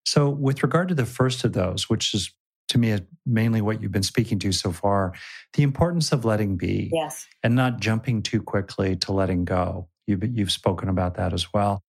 So, 0.05 0.29
with 0.29 0.63
regard 0.63 0.89
to 0.89 0.95
the 0.95 1.05
first 1.05 1.43
of 1.43 1.53
those, 1.53 1.89
which 1.89 2.13
is 2.13 2.33
to 2.69 2.77
me 2.77 2.97
mainly 3.25 3.61
what 3.61 3.81
you've 3.81 3.91
been 3.91 4.03
speaking 4.03 4.39
to 4.39 4.51
so 4.51 4.71
far, 4.71 5.13
the 5.53 5.63
importance 5.63 6.11
of 6.11 6.23
letting 6.23 6.55
be 6.55 6.89
yes. 6.93 7.27
and 7.43 7.55
not 7.55 7.79
jumping 7.79 8.21
too 8.21 8.41
quickly 8.41 8.95
to 8.95 9.11
letting 9.11 9.43
go. 9.43 9.89
You've, 10.07 10.23
you've 10.23 10.51
spoken 10.51 10.87
about 10.89 11.15
that 11.15 11.33
as 11.33 11.51
well. 11.53 11.83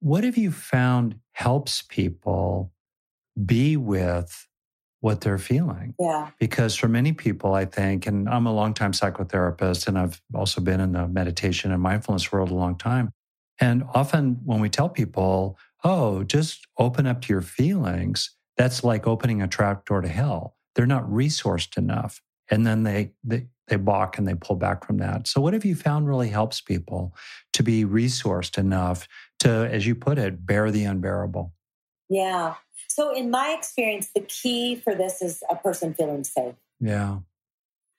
What 0.00 0.24
have 0.24 0.36
you 0.36 0.50
found 0.50 1.16
helps 1.32 1.82
people 1.82 2.72
be 3.44 3.76
with 3.76 4.48
what 5.04 5.20
they're 5.20 5.36
feeling? 5.36 5.94
Yeah. 6.00 6.30
Because 6.40 6.74
for 6.74 6.88
many 6.88 7.12
people, 7.12 7.52
I 7.52 7.66
think, 7.66 8.06
and 8.06 8.26
I'm 8.26 8.46
a 8.46 8.52
longtime 8.54 8.92
psychotherapist 8.92 9.86
and 9.86 9.98
I've 9.98 10.18
also 10.34 10.62
been 10.62 10.80
in 10.80 10.92
the 10.92 11.06
meditation 11.06 11.72
and 11.72 11.82
mindfulness 11.82 12.32
world 12.32 12.50
a 12.50 12.54
long 12.54 12.78
time. 12.78 13.12
And 13.60 13.84
often 13.92 14.40
when 14.46 14.60
we 14.60 14.70
tell 14.70 14.88
people, 14.88 15.58
oh, 15.84 16.24
just 16.24 16.66
open 16.78 17.06
up 17.06 17.20
to 17.20 17.34
your 17.34 17.42
feelings, 17.42 18.34
that's 18.56 18.82
like 18.82 19.06
opening 19.06 19.42
a 19.42 19.46
trap 19.46 19.84
door 19.84 20.00
to 20.00 20.08
hell. 20.08 20.56
They're 20.74 20.86
not 20.86 21.04
resourced 21.04 21.76
enough. 21.76 22.22
And 22.50 22.66
then 22.66 22.84
they, 22.84 23.12
they, 23.22 23.48
they 23.68 23.76
balk 23.76 24.16
and 24.16 24.26
they 24.26 24.34
pull 24.34 24.56
back 24.56 24.86
from 24.86 24.96
that. 24.98 25.28
So, 25.28 25.38
what 25.38 25.52
have 25.52 25.66
you 25.66 25.74
found 25.74 26.08
really 26.08 26.28
helps 26.30 26.62
people 26.62 27.14
to 27.52 27.62
be 27.62 27.84
resourced 27.84 28.56
enough 28.56 29.06
to, 29.40 29.50
as 29.50 29.86
you 29.86 29.94
put 29.94 30.18
it, 30.18 30.46
bear 30.46 30.70
the 30.70 30.84
unbearable? 30.84 31.52
Yeah. 32.08 32.54
So, 32.94 33.12
in 33.12 33.28
my 33.28 33.56
experience, 33.58 34.10
the 34.14 34.20
key 34.20 34.76
for 34.76 34.94
this 34.94 35.20
is 35.20 35.42
a 35.50 35.56
person 35.56 35.94
feeling 35.94 36.22
safe. 36.22 36.54
Yeah. 36.78 37.18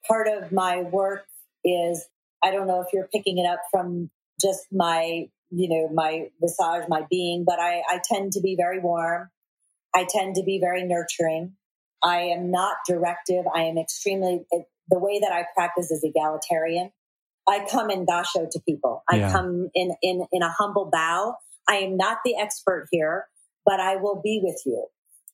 Part 0.07 0.29
of 0.29 0.53
my 0.53 0.83
work 0.83 1.25
is 1.65 2.07
I 2.41 2.51
don't 2.51 2.65
know 2.65 2.79
if 2.79 2.87
you're 2.93 3.09
picking 3.13 3.37
it 3.37 3.45
up 3.45 3.59
from 3.69 4.09
just 4.39 4.67
my, 4.71 5.27
you 5.49 5.67
know, 5.67 5.89
my 5.93 6.29
massage, 6.41 6.85
my 6.87 7.05
being, 7.09 7.43
but 7.45 7.59
I, 7.59 7.81
I 7.89 7.99
tend 8.09 8.31
to 8.33 8.41
be 8.41 8.55
very 8.55 8.79
warm. 8.79 9.31
I 9.93 10.07
tend 10.09 10.35
to 10.35 10.43
be 10.43 10.61
very 10.61 10.85
nurturing. 10.85 11.55
I 12.01 12.19
am 12.19 12.49
not 12.49 12.77
directive. 12.87 13.43
I 13.53 13.63
am 13.63 13.77
extremely, 13.77 14.45
the 14.89 14.99
way 14.99 15.19
that 15.19 15.33
I 15.33 15.43
practice 15.53 15.91
is 15.91 16.05
egalitarian. 16.05 16.91
I 17.49 17.67
come 17.69 17.89
in 17.89 18.05
gasho 18.05 18.49
to 18.49 18.59
people. 18.65 19.03
I 19.11 19.17
yeah. 19.17 19.31
come 19.33 19.69
in, 19.75 19.93
in, 20.01 20.25
in 20.31 20.41
a 20.41 20.49
humble 20.49 20.89
bow. 20.89 21.35
I 21.67 21.77
am 21.77 21.97
not 21.97 22.19
the 22.23 22.37
expert 22.37 22.87
here, 22.91 23.25
but 23.65 23.79
I 23.79 23.95
will 23.95 24.21
be 24.23 24.39
with 24.43 24.61
you. 24.65 24.87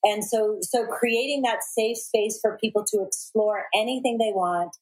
And 0.03 0.23
so, 0.23 0.57
so 0.61 0.85
creating 0.87 1.43
that 1.43 1.59
safe 1.63 1.97
space 1.97 2.39
for 2.41 2.57
people 2.59 2.83
to 2.91 3.03
explore 3.05 3.65
anything 3.75 4.17
they 4.17 4.31
want. 4.33 4.75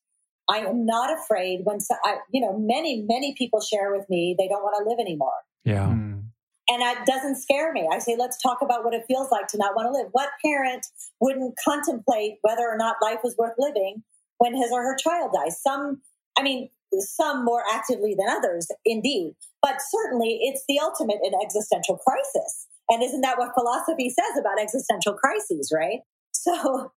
I 0.49 0.59
am 0.59 0.85
not 0.85 1.15
afraid 1.15 1.61
when, 1.63 1.79
so, 1.79 1.95
I, 2.03 2.17
you 2.31 2.41
know, 2.41 2.57
many, 2.57 3.05
many 3.07 3.35
people 3.37 3.61
share 3.61 3.91
with 3.95 4.09
me 4.09 4.35
they 4.37 4.47
don't 4.47 4.63
want 4.63 4.75
to 4.81 4.89
live 4.89 4.99
anymore. 4.99 5.33
Yeah. 5.63 5.87
Mm. 5.87 6.23
And 6.69 6.81
that 6.81 7.05
doesn't 7.05 7.35
scare 7.35 7.73
me. 7.73 7.87
I 7.91 7.99
say, 7.99 8.15
let's 8.17 8.41
talk 8.41 8.59
about 8.61 8.85
what 8.85 8.93
it 8.93 9.03
feels 9.07 9.29
like 9.31 9.47
to 9.47 9.57
not 9.57 9.75
want 9.75 9.87
to 9.87 9.91
live. 9.91 10.09
What 10.11 10.29
parent 10.43 10.85
wouldn't 11.19 11.55
contemplate 11.63 12.35
whether 12.41 12.63
or 12.63 12.77
not 12.77 12.95
life 13.01 13.19
was 13.23 13.35
worth 13.37 13.53
living 13.57 14.03
when 14.37 14.55
his 14.55 14.71
or 14.71 14.83
her 14.83 14.95
child 14.95 15.31
dies? 15.33 15.61
Some, 15.61 16.01
I 16.37 16.43
mean, 16.43 16.69
some 16.99 17.43
more 17.43 17.63
actively 17.73 18.15
than 18.17 18.29
others, 18.29 18.67
indeed. 18.85 19.33
But 19.61 19.77
certainly 19.89 20.39
it's 20.41 20.63
the 20.67 20.79
ultimate 20.79 21.19
in 21.23 21.33
existential 21.43 21.97
crisis. 21.97 22.67
And 22.89 23.03
isn't 23.03 23.21
that 23.21 23.37
what 23.37 23.53
philosophy 23.53 24.09
says 24.09 24.37
about 24.39 24.59
existential 24.59 25.13
crises, 25.13 25.71
right? 25.75 25.99
So 26.31 26.91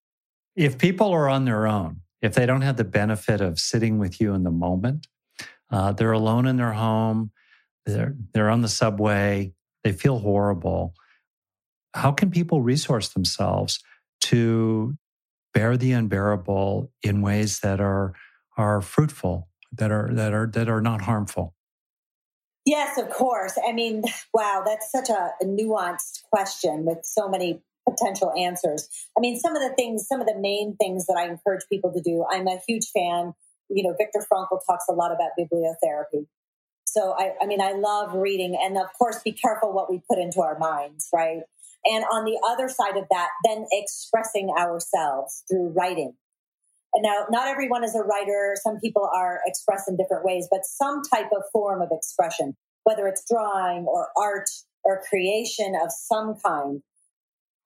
if 0.56 0.78
people 0.78 1.10
are 1.12 1.28
on 1.28 1.44
their 1.44 1.66
own, 1.66 2.00
if 2.22 2.34
they 2.34 2.46
don't 2.46 2.62
have 2.62 2.76
the 2.76 2.84
benefit 2.84 3.40
of 3.40 3.58
sitting 3.58 3.98
with 3.98 4.20
you 4.20 4.34
in 4.34 4.44
the 4.44 4.50
moment, 4.50 5.06
uh, 5.70 5.92
they're 5.92 6.12
alone 6.12 6.46
in 6.46 6.56
their 6.56 6.72
home, 6.72 7.30
they're, 7.86 8.14
they're 8.34 8.50
on 8.50 8.60
the 8.60 8.68
subway, 8.68 9.52
they 9.84 9.92
feel 9.92 10.18
horrible. 10.18 10.94
How 11.94 12.12
can 12.12 12.30
people 12.30 12.62
resource 12.62 13.08
themselves 13.08 13.80
to 14.22 14.96
bear 15.54 15.76
the 15.76 15.92
unbearable 15.92 16.92
in 17.02 17.22
ways 17.22 17.60
that 17.60 17.80
are 17.80 18.14
are 18.56 18.82
fruitful, 18.82 19.48
that 19.72 19.90
are 19.90 20.12
that 20.12 20.34
are 20.34 20.46
that 20.46 20.68
are 20.68 20.80
not 20.80 21.02
harmful? 21.02 21.54
Yes, 22.66 22.98
of 22.98 23.10
course. 23.10 23.58
I 23.66 23.72
mean, 23.72 24.02
wow, 24.34 24.62
that's 24.64 24.90
such 24.90 25.08
a 25.08 25.30
nuanced 25.44 26.22
question 26.32 26.84
with 26.84 26.98
so 27.04 27.28
many 27.28 27.62
potential 27.88 28.32
answers. 28.38 28.88
I 29.16 29.20
mean, 29.20 29.38
some 29.38 29.56
of 29.56 29.62
the 29.62 29.74
things, 29.74 30.06
some 30.06 30.20
of 30.20 30.26
the 30.26 30.38
main 30.38 30.76
things 30.76 31.06
that 31.06 31.16
I 31.18 31.28
encourage 31.28 31.62
people 31.70 31.92
to 31.92 32.00
do, 32.00 32.24
I'm 32.30 32.46
a 32.46 32.60
huge 32.68 32.86
fan. 32.94 33.34
You 33.68 33.84
know, 33.84 33.94
Viktor 33.98 34.24
Frankl 34.32 34.58
talks 34.66 34.84
a 34.88 34.92
lot 34.92 35.12
about 35.12 35.30
bibliotherapy. 35.38 36.26
So 36.84 37.14
I, 37.16 37.32
I 37.40 37.46
mean, 37.46 37.60
I 37.60 37.72
love 37.72 38.14
reading 38.14 38.58
and 38.60 38.76
of 38.76 38.86
course 38.98 39.22
be 39.22 39.30
careful 39.32 39.72
what 39.72 39.88
we 39.88 40.02
put 40.10 40.18
into 40.18 40.40
our 40.40 40.58
minds, 40.58 41.08
right? 41.14 41.42
And 41.84 42.04
on 42.04 42.24
the 42.24 42.38
other 42.48 42.68
side 42.68 42.96
of 42.96 43.04
that, 43.10 43.28
then 43.44 43.66
expressing 43.70 44.50
ourselves 44.50 45.44
through 45.48 45.68
writing. 45.68 46.14
And 46.92 47.02
now, 47.02 47.26
not 47.30 47.46
everyone 47.46 47.84
is 47.84 47.94
a 47.94 48.02
writer. 48.02 48.54
Some 48.62 48.80
people 48.80 49.08
are 49.14 49.40
expressed 49.46 49.88
in 49.88 49.96
different 49.96 50.24
ways, 50.24 50.48
but 50.50 50.60
some 50.64 51.02
type 51.02 51.30
of 51.36 51.42
form 51.52 51.82
of 51.82 51.88
expression, 51.92 52.56
whether 52.84 53.06
it's 53.06 53.24
drawing 53.30 53.84
or 53.84 54.08
art 54.16 54.48
or 54.82 55.02
creation 55.08 55.74
of 55.80 55.90
some 55.92 56.34
kind. 56.44 56.82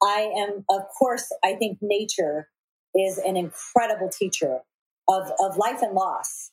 I 0.02 0.30
am, 0.36 0.64
of 0.68 0.82
course, 0.98 1.32
I 1.42 1.54
think 1.54 1.78
nature 1.80 2.48
is 2.94 3.18
an 3.18 3.36
incredible 3.36 4.10
teacher 4.10 4.60
of, 5.08 5.30
of 5.40 5.56
life 5.56 5.80
and 5.80 5.94
loss. 5.94 6.50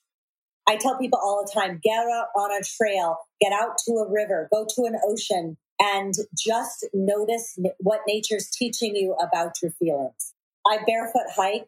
I 0.68 0.78
tell 0.78 0.98
people 0.98 1.20
all 1.22 1.44
the 1.46 1.52
time 1.52 1.82
get 1.84 2.00
out 2.08 2.28
on 2.38 2.52
a 2.52 2.64
trail, 2.64 3.18
get 3.42 3.52
out 3.52 3.78
to 3.86 3.94
a 3.94 4.10
river, 4.10 4.48
go 4.54 4.66
to 4.76 4.86
an 4.86 4.96
ocean, 5.06 5.58
and 5.80 6.14
just 6.38 6.88
notice 6.94 7.58
what 7.80 8.02
nature's 8.08 8.50
teaching 8.50 8.96
you 8.96 9.16
about 9.16 9.54
your 9.62 9.72
feelings. 9.72 10.34
I 10.66 10.78
barefoot 10.86 11.32
hike. 11.36 11.68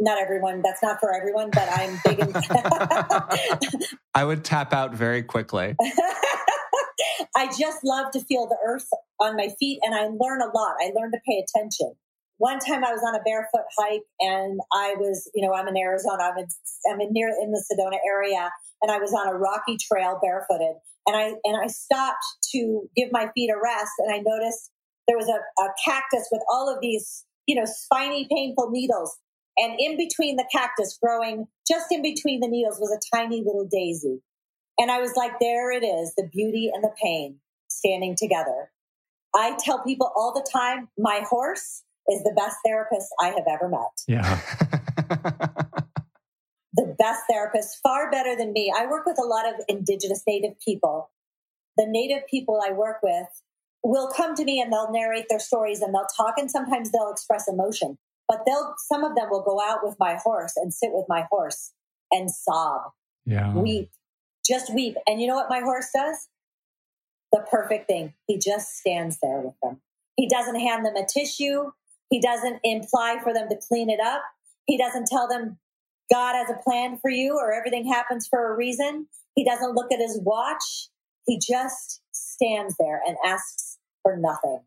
Not 0.00 0.20
everyone, 0.20 0.62
that's 0.62 0.82
not 0.82 0.98
for 1.00 1.14
everyone, 1.14 1.50
but 1.52 1.68
I'm 1.70 1.98
big 2.04 2.18
in. 2.18 2.32
I 4.14 4.24
would 4.24 4.44
tap 4.44 4.72
out 4.72 4.94
very 4.94 5.22
quickly. 5.22 5.76
I 7.36 7.46
just 7.58 7.84
love 7.84 8.10
to 8.12 8.20
feel 8.20 8.46
the 8.46 8.58
earth 8.66 8.88
on 9.20 9.36
my 9.36 9.48
feet 9.58 9.80
and 9.82 9.94
I 9.94 10.06
learn 10.06 10.40
a 10.40 10.46
lot. 10.46 10.76
I 10.80 10.92
learn 10.94 11.12
to 11.12 11.18
pay 11.26 11.44
attention 11.44 11.94
one 12.38 12.58
time 12.58 12.84
I 12.84 12.92
was 12.92 13.02
on 13.06 13.14
a 13.14 13.22
barefoot 13.22 13.66
hike 13.78 14.02
and 14.20 14.60
I 14.72 14.94
was, 14.98 15.30
you 15.34 15.46
know, 15.46 15.54
I'm 15.54 15.68
in 15.68 15.76
Arizona, 15.76 16.24
I'm 16.24 16.38
in, 16.38 16.46
I'm 16.90 17.00
in 17.00 17.12
near 17.12 17.28
in 17.28 17.52
the 17.52 17.62
Sedona 17.62 17.98
area 18.06 18.50
and 18.82 18.90
I 18.90 18.98
was 18.98 19.12
on 19.12 19.28
a 19.28 19.34
rocky 19.34 19.76
trail 19.76 20.18
barefooted 20.22 20.76
and 21.06 21.16
I, 21.16 21.34
and 21.44 21.56
I 21.56 21.68
stopped 21.68 22.24
to 22.52 22.88
give 22.96 23.10
my 23.12 23.28
feet 23.34 23.50
a 23.50 23.58
rest 23.62 23.92
and 23.98 24.12
I 24.12 24.18
noticed 24.18 24.70
there 25.06 25.16
was 25.16 25.28
a, 25.28 25.62
a 25.62 25.68
cactus 25.84 26.28
with 26.32 26.42
all 26.50 26.72
of 26.72 26.80
these, 26.80 27.24
you 27.46 27.54
know, 27.54 27.66
spiny, 27.66 28.26
painful 28.30 28.70
needles. 28.70 29.16
And 29.56 29.78
in 29.78 29.96
between 29.96 30.36
the 30.36 30.48
cactus 30.50 30.98
growing, 31.02 31.46
just 31.66 31.86
in 31.90 32.02
between 32.02 32.40
the 32.40 32.48
needles 32.48 32.78
was 32.80 32.90
a 32.90 33.16
tiny 33.16 33.38
little 33.38 33.66
daisy. 33.70 34.20
And 34.78 34.90
I 34.90 35.00
was 35.00 35.12
like, 35.16 35.32
there 35.40 35.70
it 35.70 35.84
is, 35.84 36.12
the 36.16 36.28
beauty 36.32 36.70
and 36.74 36.82
the 36.82 36.90
pain 37.02 37.38
standing 37.68 38.16
together. 38.18 38.70
I 39.34 39.56
tell 39.58 39.82
people 39.84 40.10
all 40.16 40.32
the 40.32 40.46
time, 40.52 40.88
my 40.98 41.22
horse 41.28 41.82
is 42.08 42.22
the 42.22 42.34
best 42.36 42.56
therapist 42.64 43.06
I 43.20 43.28
have 43.28 43.46
ever 43.48 43.68
met. 43.68 43.80
Yeah. 44.08 44.40
the 46.74 46.94
best 46.98 47.22
therapist, 47.30 47.78
far 47.82 48.10
better 48.10 48.36
than 48.36 48.52
me. 48.52 48.72
I 48.76 48.86
work 48.86 49.06
with 49.06 49.18
a 49.18 49.26
lot 49.26 49.46
of 49.48 49.54
indigenous 49.68 50.22
native 50.26 50.58
people. 50.64 51.10
The 51.76 51.86
native 51.88 52.26
people 52.28 52.60
I 52.64 52.72
work 52.72 52.98
with, 53.02 53.26
will 53.84 54.10
come 54.16 54.34
to 54.34 54.44
me 54.44 54.60
and 54.60 54.72
they'll 54.72 54.90
narrate 54.90 55.26
their 55.28 55.38
stories 55.38 55.82
and 55.82 55.94
they'll 55.94 56.08
talk 56.16 56.34
and 56.38 56.50
sometimes 56.50 56.90
they'll 56.90 57.10
express 57.10 57.46
emotion. 57.46 57.98
But 58.28 58.40
they'll 58.46 58.74
some 58.88 59.04
of 59.04 59.14
them 59.14 59.28
will 59.30 59.42
go 59.42 59.60
out 59.60 59.80
with 59.82 59.96
my 59.98 60.16
horse 60.22 60.54
and 60.56 60.72
sit 60.72 60.90
with 60.92 61.06
my 61.08 61.26
horse 61.30 61.72
and 62.10 62.30
sob, 62.30 62.92
yeah. 63.26 63.54
weep, 63.54 63.90
just 64.46 64.72
weep. 64.72 64.96
And 65.06 65.20
you 65.20 65.26
know 65.26 65.34
what 65.34 65.50
my 65.50 65.60
horse 65.60 65.88
does? 65.94 66.28
The 67.32 67.44
perfect 67.50 67.88
thing. 67.88 68.14
He 68.26 68.38
just 68.38 68.76
stands 68.76 69.18
there 69.22 69.40
with 69.40 69.54
them. 69.62 69.80
He 70.16 70.28
doesn't 70.28 70.58
hand 70.58 70.86
them 70.86 70.96
a 70.96 71.06
tissue. 71.06 71.72
He 72.10 72.20
doesn't 72.20 72.60
imply 72.62 73.18
for 73.22 73.34
them 73.34 73.48
to 73.48 73.56
clean 73.68 73.90
it 73.90 74.00
up. 74.00 74.22
He 74.66 74.78
doesn't 74.78 75.08
tell 75.08 75.28
them 75.28 75.58
God 76.12 76.34
has 76.34 76.48
a 76.50 76.62
plan 76.62 76.98
for 76.98 77.10
you 77.10 77.36
or 77.36 77.52
everything 77.52 77.86
happens 77.86 78.28
for 78.28 78.52
a 78.52 78.56
reason. 78.56 79.08
He 79.34 79.44
doesn't 79.44 79.74
look 79.74 79.90
at 79.92 79.98
his 79.98 80.20
watch. 80.22 80.88
He 81.26 81.38
just 81.38 82.02
stands 82.12 82.76
there 82.78 83.00
and 83.06 83.16
asks 83.24 83.78
for 84.02 84.16
nothing. 84.16 84.60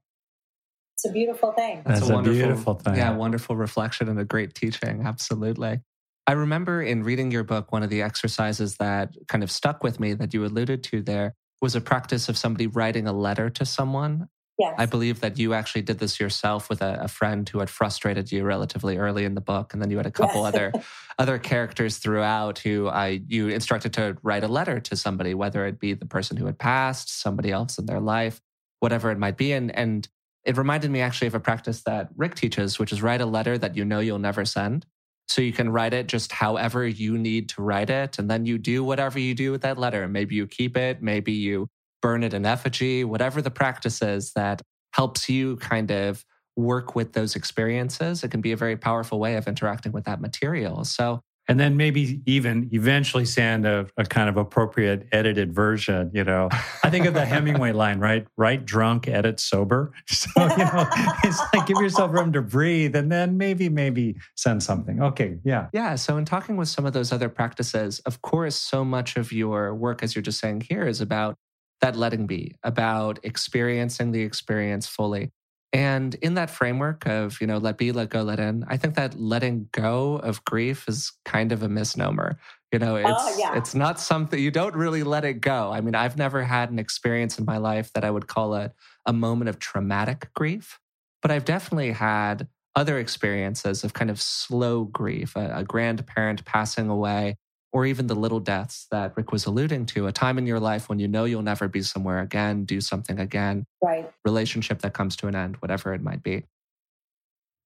It's 0.97 1.05
a 1.05 1.11
beautiful 1.11 1.51
thing. 1.51 1.83
That's, 1.85 1.99
That's 1.99 2.09
a, 2.09 2.13
wonderful, 2.13 2.39
beautiful 2.39 2.73
thing. 2.73 2.95
Yeah, 2.95 3.15
wonderful 3.15 3.55
reflection 3.55 4.09
and 4.09 4.19
a 4.19 4.25
great 4.25 4.55
teaching. 4.55 5.03
Absolutely. 5.05 5.81
I 6.25 6.31
remember 6.31 6.81
in 6.81 7.03
reading 7.03 7.29
your 7.29 7.43
book, 7.43 7.71
one 7.71 7.83
of 7.83 7.91
the 7.91 8.01
exercises 8.01 8.77
that 8.77 9.13
kind 9.27 9.43
of 9.43 9.51
stuck 9.51 9.83
with 9.83 9.99
me 9.99 10.13
that 10.13 10.33
you 10.33 10.43
alluded 10.43 10.83
to 10.85 11.03
there 11.03 11.35
was 11.61 11.75
a 11.75 11.81
practice 11.81 12.29
of 12.29 12.37
somebody 12.37 12.65
writing 12.65 13.07
a 13.07 13.13
letter 13.13 13.47
to 13.51 13.63
someone. 13.63 14.27
Yes. 14.57 14.73
I 14.79 14.87
believe 14.87 15.19
that 15.19 15.37
you 15.37 15.53
actually 15.53 15.83
did 15.83 15.99
this 15.99 16.19
yourself 16.19 16.67
with 16.67 16.81
a, 16.81 16.97
a 17.01 17.07
friend 17.07 17.47
who 17.47 17.59
had 17.59 17.69
frustrated 17.69 18.31
you 18.31 18.43
relatively 18.43 18.97
early 18.97 19.23
in 19.23 19.35
the 19.35 19.41
book, 19.41 19.73
and 19.73 19.81
then 19.81 19.91
you 19.91 19.97
had 19.97 20.07
a 20.07 20.11
couple 20.11 20.41
Yes. 20.41 20.47
other 20.47 20.71
other 21.19 21.37
characters 21.37 21.97
throughout 21.99 22.57
who 22.57 22.87
I 22.87 23.21
you 23.27 23.49
instructed 23.49 23.93
to 23.93 24.17
write 24.23 24.43
a 24.43 24.47
letter 24.47 24.79
to 24.79 24.95
somebody, 24.95 25.35
whether 25.35 25.67
it 25.67 25.79
be 25.79 25.93
the 25.93 26.07
person 26.07 26.37
who 26.37 26.47
had 26.47 26.57
passed, 26.57 27.21
somebody 27.21 27.51
else 27.51 27.77
in 27.77 27.85
their 27.85 27.99
life, 27.99 28.41
whatever 28.79 29.11
it 29.11 29.19
might 29.19 29.37
be, 29.37 29.51
and 29.51 29.69
and 29.75 30.07
it 30.47 30.57
reminded 30.57 30.89
me 30.89 31.01
actually 31.01 31.27
of 31.27 31.35
a 31.35 31.41
practice 31.41 31.83
that 31.83 32.09
Rick 32.15 32.35
teaches, 32.35 32.79
which 32.79 32.93
is 32.93 33.01
write 33.01 33.19
a 33.19 33.25
letter 33.25 33.57
that 33.57 33.75
you 33.75 33.83
know 33.83 33.99
you'll 33.99 34.17
never 34.17 34.45
send. 34.45 34.85
So 35.27 35.41
you 35.41 35.51
can 35.51 35.69
write 35.69 35.93
it 35.93 36.07
just 36.07 36.31
however 36.31 36.87
you 36.87 37.17
need 37.17 37.49
to 37.49 37.61
write 37.61 37.89
it. 37.89 38.17
And 38.17 38.31
then 38.31 38.45
you 38.45 38.57
do 38.57 38.81
whatever 38.81 39.19
you 39.19 39.35
do 39.35 39.51
with 39.51 39.61
that 39.63 39.77
letter. 39.77 40.07
Maybe 40.07 40.35
you 40.35 40.47
keep 40.47 40.77
it, 40.77 41.03
maybe 41.03 41.33
you 41.33 41.67
burn 42.01 42.23
it 42.23 42.33
in 42.33 42.45
effigy, 42.45 43.03
whatever 43.03 43.41
the 43.41 43.51
practice 43.51 44.01
is 44.01 44.31
that 44.33 44.61
helps 44.93 45.27
you 45.27 45.57
kind 45.57 45.91
of 45.91 46.23
work 46.55 46.95
with 46.95 47.11
those 47.11 47.35
experiences. 47.35 48.23
It 48.23 48.31
can 48.31 48.39
be 48.39 48.53
a 48.53 48.57
very 48.57 48.77
powerful 48.77 49.19
way 49.19 49.35
of 49.35 49.49
interacting 49.49 49.91
with 49.91 50.05
that 50.05 50.21
material. 50.21 50.85
So 50.85 51.19
and 51.47 51.59
then 51.59 51.77
maybe 51.77 52.21
even 52.25 52.69
eventually 52.71 53.25
send 53.25 53.65
a, 53.65 53.87
a 53.97 54.03
kind 54.03 54.29
of 54.29 54.37
appropriate 54.37 55.07
edited 55.11 55.53
version. 55.53 56.11
You 56.13 56.23
know, 56.23 56.49
I 56.83 56.89
think 56.89 57.05
of 57.05 57.13
the 57.13 57.25
Hemingway 57.25 57.71
line, 57.73 57.99
right? 57.99 58.27
Write 58.37 58.65
drunk, 58.65 59.07
edit 59.07 59.39
sober. 59.39 59.93
So 60.17 60.29
you 60.35 60.57
know, 60.57 60.87
it's 61.23 61.39
like 61.53 61.67
give 61.67 61.77
yourself 61.79 62.11
room 62.11 62.33
to 62.33 62.41
breathe, 62.41 62.95
and 62.95 63.11
then 63.11 63.37
maybe 63.37 63.69
maybe 63.69 64.15
send 64.35 64.63
something. 64.63 65.01
Okay, 65.01 65.37
yeah, 65.43 65.67
Yeah. 65.73 65.95
So, 65.95 66.17
in 66.17 66.25
talking 66.25 66.57
with 66.57 66.69
some 66.69 66.85
of 66.85 66.93
those 66.93 67.11
other 67.11 67.29
practices, 67.29 67.99
of 67.99 68.21
course, 68.21 68.55
so 68.55 68.83
much 68.83 69.15
of 69.15 69.31
your 69.31 69.75
work, 69.75 70.01
as 70.01 70.15
you're 70.15 70.23
just 70.23 70.39
saying 70.39 70.61
here, 70.61 70.87
is 70.87 71.01
about 71.01 71.35
that 71.81 71.95
letting 71.95 72.25
be, 72.25 72.55
about 72.63 73.19
experiencing 73.23 74.11
the 74.11 74.21
experience 74.21 74.87
fully. 74.87 75.31
And 75.73 76.15
in 76.15 76.35
that 76.35 76.49
framework 76.49 77.05
of, 77.07 77.41
you 77.41 77.47
know, 77.47 77.57
let 77.57 77.77
be, 77.77 77.91
let 77.91 78.09
go, 78.09 78.21
let 78.21 78.39
in, 78.39 78.63
I 78.67 78.77
think 78.77 78.95
that 78.95 79.19
letting 79.19 79.67
go 79.71 80.15
of 80.15 80.43
grief 80.45 80.87
is 80.87 81.11
kind 81.25 81.51
of 81.51 81.61
a 81.61 81.69
misnomer. 81.69 82.37
You 82.71 82.79
know, 82.79 82.97
oh, 82.97 83.29
it's 83.29 83.39
yeah. 83.39 83.55
it's 83.55 83.75
not 83.75 83.99
something 83.99 84.39
you 84.39 84.51
don't 84.51 84.75
really 84.75 85.03
let 85.03 85.23
it 85.23 85.35
go. 85.35 85.71
I 85.71 85.79
mean, 85.79 85.95
I've 85.95 86.17
never 86.17 86.43
had 86.43 86.69
an 86.69 86.79
experience 86.79 87.39
in 87.39 87.45
my 87.45 87.57
life 87.57 87.91
that 87.93 88.03
I 88.03 88.11
would 88.11 88.27
call 88.27 88.53
a, 88.55 88.73
a 89.05 89.13
moment 89.13 89.49
of 89.49 89.57
traumatic 89.57 90.29
grief, 90.33 90.79
but 91.21 91.31
I've 91.31 91.45
definitely 91.45 91.91
had 91.91 92.47
other 92.75 92.99
experiences 92.99 93.83
of 93.83 93.93
kind 93.93 94.11
of 94.11 94.21
slow 94.21 94.83
grief, 94.83 95.35
a, 95.35 95.59
a 95.59 95.63
grandparent 95.63 96.43
passing 96.45 96.89
away, 96.89 97.37
or 97.73 97.85
even 97.85 98.07
the 98.07 98.15
little 98.15 98.39
deaths 98.39 98.87
that 98.91 99.15
Rick 99.17 99.31
was 99.31 99.45
alluding 99.45 99.85
to, 99.87 100.07
a 100.07 100.11
time 100.11 100.37
in 100.37 100.47
your 100.47 100.59
life 100.59 100.89
when 100.89 100.99
you 100.99 101.07
know 101.07 101.25
you'll 101.25 101.41
never 101.41 101.67
be 101.67 101.81
somewhere 101.81 102.19
again, 102.19 102.65
do 102.65 102.81
something 102.81 103.19
again, 103.19 103.65
Right. 103.81 104.09
relationship 104.25 104.79
that 104.81 104.93
comes 104.93 105.15
to 105.17 105.27
an 105.27 105.35
end, 105.35 105.57
whatever 105.57 105.93
it 105.93 106.01
might 106.01 106.23
be. 106.23 106.45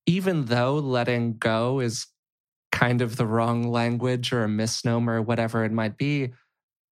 Even 0.07 0.45
though 0.45 0.75
letting 0.75 1.37
go 1.37 1.79
is 1.79 2.07
kind 2.71 3.01
of 3.01 3.17
the 3.17 3.25
wrong 3.27 3.63
language 3.71 4.33
or 4.33 4.43
a 4.43 4.49
misnomer, 4.49 5.21
whatever 5.21 5.63
it 5.63 5.71
might 5.71 5.97
be, 5.97 6.31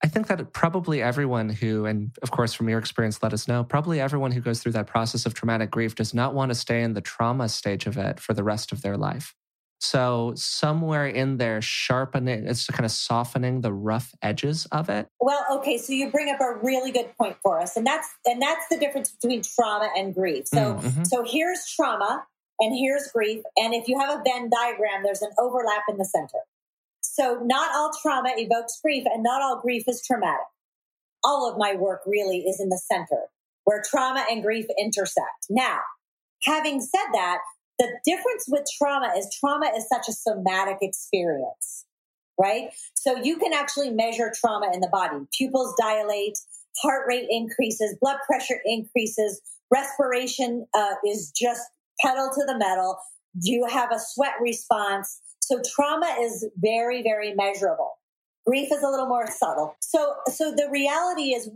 I 0.04 0.08
think 0.08 0.28
that 0.28 0.54
probably 0.54 1.02
everyone 1.02 1.50
who, 1.50 1.86
and 1.86 2.16
of 2.22 2.32
course, 2.32 2.54
from 2.54 2.70
your 2.70 2.80
experience, 2.80 3.22
let 3.22 3.34
us 3.34 3.48
know, 3.48 3.64
probably 3.64 4.00
everyone 4.00 4.32
who 4.32 4.40
goes 4.40 4.62
through 4.62 4.72
that 4.74 4.88
process 4.88 5.26
of 5.26 5.34
traumatic 5.34 5.72
grief 5.72 5.96
does 5.96 6.14
not 6.14 6.34
want 6.34 6.52
to 6.52 6.56
stay 6.56 6.84
in 6.84 6.94
the 6.94 7.02
trauma 7.02 7.50
stage 7.50 7.86
of 7.86 7.98
it 7.98 8.20
for 8.20 8.34
the 8.34 8.44
rest 8.44 8.72
of 8.72 8.82
their 8.82 8.96
life. 8.96 9.36
So, 9.82 10.34
somewhere 10.36 11.08
in 11.08 11.38
there, 11.38 11.62
sharpening, 11.62 12.46
it's 12.48 12.68
kind 12.68 12.86
of 12.86 12.92
softening 12.92 13.62
the 13.62 13.72
rough 13.72 14.14
edges 14.22 14.66
of 14.74 14.90
it. 14.90 15.08
Well, 15.22 15.46
okay, 15.54 15.78
so 15.78 15.94
you 15.94 16.12
bring 16.12 16.30
up 16.30 16.42
a 16.42 16.60
really 16.62 16.92
good 16.92 17.16
point 17.18 17.38
for 17.42 17.62
us, 17.62 17.78
and 17.78 17.88
that's 17.88 18.08
and 18.26 18.42
that's 18.42 18.68
the 18.70 18.78
difference 18.78 19.10
between 19.12 19.42
trauma 19.42 19.90
and 19.96 20.14
grief. 20.14 20.48
So, 20.48 20.76
Mm, 20.76 20.82
mhm. 20.82 21.08
so 21.08 21.24
here's 21.26 21.66
trauma, 21.66 22.26
and 22.60 22.78
here's 22.78 23.08
grief, 23.08 23.42
and 23.56 23.74
if 23.74 23.88
you 23.88 23.98
have 24.00 24.20
a 24.20 24.24
Venn 24.24 24.50
diagram, 24.50 25.04
there's 25.04 25.22
an 25.22 25.32
overlap 25.40 25.84
in 25.88 25.98
the 25.98 26.06
center. 26.06 26.44
So, 27.02 27.40
not 27.44 27.72
all 27.74 27.92
trauma 28.02 28.34
evokes 28.38 28.80
grief, 28.82 29.06
and 29.06 29.24
not 29.24 29.42
all 29.42 29.62
grief 29.62 29.86
is 29.88 30.04
traumatic. 30.06 30.46
All 31.24 31.50
of 31.50 31.58
my 31.58 31.74
work 31.76 32.02
really 32.06 32.40
is 32.40 32.60
in 32.60 32.68
the 32.70 32.78
center 32.78 33.30
where 33.70 33.84
trauma 33.88 34.26
and 34.30 34.42
grief 34.42 34.66
intersect. 34.80 35.46
Now, 35.50 35.80
having 36.44 36.82
said 36.82 37.06
that, 37.14 37.38
the 37.80 37.88
difference 38.06 38.46
with 38.48 38.66
trauma 38.78 39.14
is 39.18 39.34
trauma 39.40 39.72
is 39.76 39.88
such 39.88 40.08
a 40.10 40.12
somatic 40.12 40.78
experience, 40.82 41.86
right? 42.40 42.70
So 42.94 43.16
you 43.16 43.38
can 43.38 43.54
actually 43.54 43.90
measure 43.90 44.32
trauma 44.36 44.70
in 44.74 44.82
the 44.82 44.90
body. 44.90 45.26
Pupils 45.36 45.74
dilate, 45.80 46.38
heart 46.82 47.06
rate 47.08 47.28
increases, 47.30 47.98
blood 48.02 48.18
pressure 48.28 48.60
increases, 48.66 49.42
respiration 49.72 50.68
uh, 50.78 50.96
is 51.08 51.32
just 51.32 51.62
pedal 52.02 52.30
to 52.36 52.46
the 52.46 52.58
metal. 52.58 52.98
You 53.42 53.66
have 53.66 53.92
a 53.92 54.00
sweat 54.00 54.34
response. 54.42 55.22
So 55.40 55.62
trauma 55.76 56.16
is 56.20 56.48
very, 56.58 57.02
very 57.02 57.34
measurable. 57.34 57.94
Grief 58.46 58.72
is 58.72 58.84
a 58.84 58.90
little 58.90 59.08
more 59.08 59.28
subtle. 59.28 59.76
So, 59.80 60.16
so 60.28 60.52
the 60.52 60.70
reality 60.72 61.34
is 61.34 61.50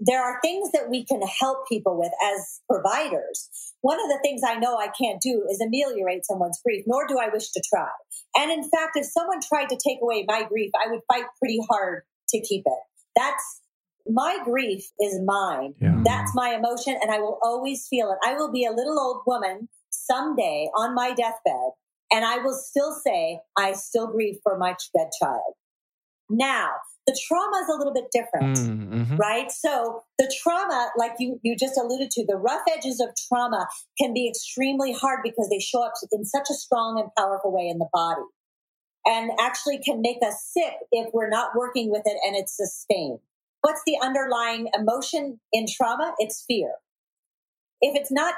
there 0.00 0.22
are 0.22 0.40
things 0.42 0.72
that 0.72 0.88
we 0.88 1.04
can 1.04 1.20
help 1.20 1.68
people 1.68 1.98
with 1.98 2.10
as 2.32 2.60
providers. 2.68 3.48
One 3.82 4.00
of 4.00 4.08
the 4.08 4.18
things 4.22 4.40
I 4.46 4.56
know 4.56 4.76
I 4.76 4.88
can't 4.88 5.20
do 5.20 5.46
is 5.50 5.60
ameliorate 5.60 6.24
someone's 6.24 6.58
grief, 6.64 6.84
nor 6.86 7.06
do 7.06 7.18
I 7.18 7.28
wish 7.28 7.50
to 7.50 7.62
try. 7.72 7.90
And 8.36 8.50
in 8.50 8.62
fact, 8.62 8.96
if 8.96 9.04
someone 9.04 9.40
tried 9.46 9.68
to 9.68 9.76
take 9.76 9.98
away 10.02 10.24
my 10.26 10.44
grief, 10.48 10.70
I 10.74 10.90
would 10.90 11.00
fight 11.12 11.24
pretty 11.38 11.60
hard 11.70 12.02
to 12.30 12.40
keep 12.40 12.62
it. 12.64 12.78
That's 13.14 13.60
my 14.08 14.38
grief 14.42 14.84
is 15.00 15.20
mine. 15.24 15.74
yeah. 15.80 16.00
That's 16.02 16.32
my 16.34 16.54
emotion, 16.54 16.96
and 17.00 17.10
I 17.10 17.18
will 17.18 17.38
always 17.42 17.86
feel 17.88 18.10
it. 18.10 18.18
I 18.26 18.34
will 18.34 18.50
be 18.50 18.64
a 18.64 18.72
little 18.72 18.98
old 18.98 19.22
woman 19.26 19.68
someday 19.90 20.70
on 20.76 20.94
my 20.94 21.08
deathbed, 21.08 21.72
and 22.10 22.24
I 22.24 22.38
will 22.38 22.54
still 22.54 22.96
say, 23.04 23.40
I 23.58 23.72
still 23.74 24.06
grieve 24.06 24.36
for 24.42 24.56
my 24.56 24.74
dead 24.96 25.08
child. 25.20 25.54
Now, 26.30 26.70
the 27.10 27.20
trauma 27.26 27.56
is 27.62 27.68
a 27.68 27.76
little 27.76 27.92
bit 27.92 28.04
different 28.12 28.56
Mm, 28.56 29.06
mhm. 29.06 29.18
right? 29.18 29.50
So 29.50 30.04
the 30.18 30.32
trauma, 30.42 30.90
like 30.96 31.12
you, 31.18 31.40
you 31.42 31.56
just 31.56 31.76
alluded 31.76 32.10
to, 32.12 32.24
the 32.24 32.36
rough 32.36 32.62
edges 32.70 33.00
of 33.00 33.08
trauma 33.28 33.66
can 33.98 34.14
be 34.14 34.28
extremely 34.28 34.92
hard 34.92 35.20
because 35.24 35.48
they 35.50 35.58
show 35.58 35.82
up 35.82 35.94
in 36.12 36.24
such 36.24 36.48
a 36.50 36.54
strong 36.54 37.00
and 37.00 37.10
powerful 37.18 37.52
way 37.52 37.66
in 37.68 37.78
the 37.78 37.88
body 37.92 38.22
and 39.04 39.32
actually 39.40 39.78
can 39.78 40.00
make 40.00 40.18
us 40.24 40.36
sick 40.52 40.74
if 40.92 41.12
we're 41.12 41.28
not 41.28 41.50
working 41.56 41.90
with 41.90 42.02
it 42.04 42.16
and 42.24 42.36
it's 42.36 42.56
sustained. 42.56 43.18
What's 43.62 43.82
the 43.84 43.96
underlying 44.00 44.68
emotion 44.78 45.40
in 45.52 45.66
trauma? 45.68 46.14
It's 46.18 46.44
fear. 46.46 46.74
If 47.80 47.96
it's 47.96 48.12
not 48.12 48.34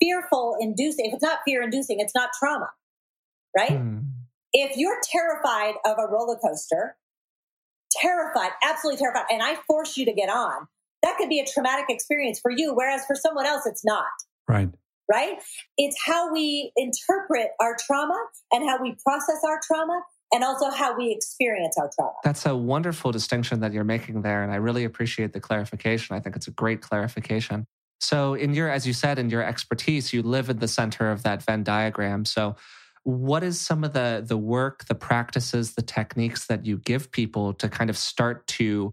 fearful 0.00 0.56
inducing, 0.58 1.06
if 1.06 1.14
it's 1.14 1.22
not 1.22 1.40
fear 1.44 1.62
inducing, 1.62 2.00
it's 2.00 2.14
not 2.14 2.30
trauma, 2.38 2.70
right? 3.56 3.72
Mm. 3.72 4.04
if 4.52 4.76
you're 4.76 5.00
terrified 5.02 5.74
of 5.84 5.96
a 5.98 6.06
roller 6.10 6.36
coaster, 6.36 6.96
terrified, 8.00 8.50
absolutely 8.64 8.98
terrified, 8.98 9.26
and 9.30 9.42
I 9.42 9.56
force 9.66 9.96
you 9.96 10.04
to 10.06 10.12
get 10.12 10.28
on, 10.28 10.66
that 11.02 11.16
could 11.18 11.28
be 11.28 11.40
a 11.40 11.46
traumatic 11.46 11.86
experience 11.88 12.38
for 12.40 12.50
you, 12.50 12.74
whereas 12.74 13.04
for 13.06 13.14
someone 13.14 13.46
else, 13.46 13.66
it's 13.66 13.84
not, 13.84 14.06
Right. 14.48 14.68
right? 15.10 15.38
It's 15.76 15.96
how 16.04 16.32
we 16.32 16.72
interpret 16.76 17.48
our 17.60 17.76
trauma 17.86 18.18
and 18.52 18.68
how 18.68 18.80
we 18.82 18.96
process 19.04 19.38
our 19.46 19.60
trauma 19.66 20.02
and 20.32 20.42
also 20.42 20.70
how 20.70 20.96
we 20.96 21.12
experience 21.12 21.76
our 21.78 21.90
trauma. 21.94 22.14
That's 22.24 22.46
a 22.46 22.56
wonderful 22.56 23.12
distinction 23.12 23.60
that 23.60 23.72
you're 23.72 23.84
making 23.84 24.22
there. 24.22 24.42
And 24.42 24.52
I 24.52 24.56
really 24.56 24.84
appreciate 24.84 25.32
the 25.32 25.40
clarification. 25.40 26.16
I 26.16 26.20
think 26.20 26.34
it's 26.34 26.48
a 26.48 26.52
great 26.52 26.80
clarification. 26.80 27.66
So, 28.00 28.34
in 28.34 28.52
your, 28.52 28.68
as 28.68 28.86
you 28.86 28.92
said, 28.92 29.18
in 29.18 29.30
your 29.30 29.42
expertise, 29.42 30.12
you 30.12 30.22
live 30.22 30.50
in 30.50 30.58
the 30.58 30.68
center 30.68 31.10
of 31.10 31.22
that 31.22 31.42
Venn 31.42 31.62
diagram. 31.62 32.24
So, 32.26 32.56
what 33.06 33.44
is 33.44 33.60
some 33.60 33.84
of 33.84 33.92
the 33.92 34.24
the 34.26 34.36
work, 34.36 34.86
the 34.86 34.94
practices, 34.94 35.74
the 35.74 35.82
techniques 35.82 36.46
that 36.46 36.66
you 36.66 36.78
give 36.78 37.12
people 37.12 37.54
to 37.54 37.68
kind 37.68 37.88
of 37.88 37.96
start 37.96 38.44
to 38.48 38.92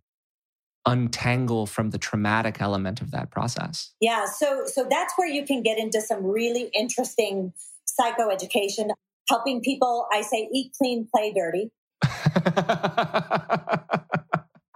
untangle 0.86 1.65
from 1.65 1.89
the 1.89 1.97
traumatic 1.97 2.62
element 2.62 3.02
of 3.02 3.10
that 3.10 3.32
process. 3.32 3.91
Yeah, 3.99 4.26
so 4.26 4.67
so 4.67 4.86
that's 4.88 5.13
where 5.15 5.28
you 5.28 5.43
can 5.43 5.63
get 5.63 5.80
into 5.80 5.99
some 5.99 6.23
really 6.23 6.69
interesting 6.76 7.54
psychoeducation, 7.99 8.91
helping 9.28 9.62
people. 9.62 10.06
I 10.13 10.21
say 10.21 10.47
eat 10.54 10.73
clean, 10.78 11.08
play 11.12 11.34
dirty. 11.34 11.71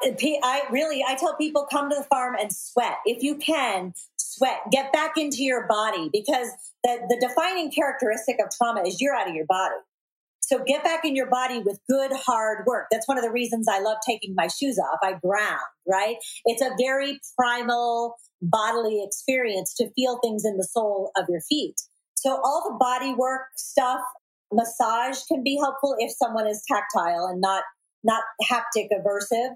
Uh, 0.05 0.11
I 0.43 0.61
really, 0.69 1.03
I 1.05 1.15
tell 1.15 1.35
people 1.35 1.65
come 1.69 1.89
to 1.89 1.95
the 1.95 2.03
farm 2.03 2.35
and 2.39 2.53
sweat. 2.53 2.97
If 3.05 3.23
you 3.23 3.35
can, 3.35 3.93
sweat. 4.37 4.59
Get 4.71 4.93
back 4.93 5.17
into 5.17 5.43
your 5.43 5.67
body 5.67 6.09
because 6.11 6.49
the, 6.83 6.99
the 7.09 7.27
defining 7.27 7.71
characteristic 7.71 8.37
of 8.43 8.49
trauma 8.55 8.83
is 8.87 9.01
you're 9.01 9.15
out 9.15 9.27
of 9.27 9.35
your 9.35 9.45
body. 9.45 9.75
So 10.47 10.63
get 10.65 10.81
back 10.81 11.03
in 11.03 11.13
your 11.13 11.29
body 11.29 11.59
with 11.59 11.77
good, 11.89 12.11
hard 12.13 12.65
work. 12.65 12.85
That's 12.89 13.07
one 13.07 13.17
of 13.17 13.23
the 13.23 13.31
reasons 13.31 13.67
I 13.69 13.81
love 13.81 13.97
taking 14.07 14.33
my 14.33 14.47
shoes 14.47 14.79
off. 14.79 14.99
I 15.03 15.13
ground, 15.21 15.59
right? 15.85 16.15
It's 16.45 16.61
a 16.61 16.71
very 16.79 17.19
primal 17.37 18.15
bodily 18.41 19.03
experience 19.05 19.73
to 19.75 19.91
feel 19.93 20.19
things 20.23 20.45
in 20.45 20.55
the 20.55 20.63
sole 20.63 21.11
of 21.17 21.25
your 21.27 21.41
feet. 21.41 21.75
So 22.15 22.39
all 22.43 22.63
the 22.63 22.77
body 22.79 23.13
work 23.13 23.41
stuff, 23.57 23.99
massage 24.53 25.17
can 25.27 25.43
be 25.43 25.57
helpful 25.61 25.95
if 25.99 26.13
someone 26.17 26.47
is 26.47 26.63
tactile 26.65 27.25
and 27.25 27.41
not, 27.41 27.63
not 28.05 28.23
haptic 28.49 28.87
aversive. 28.93 29.55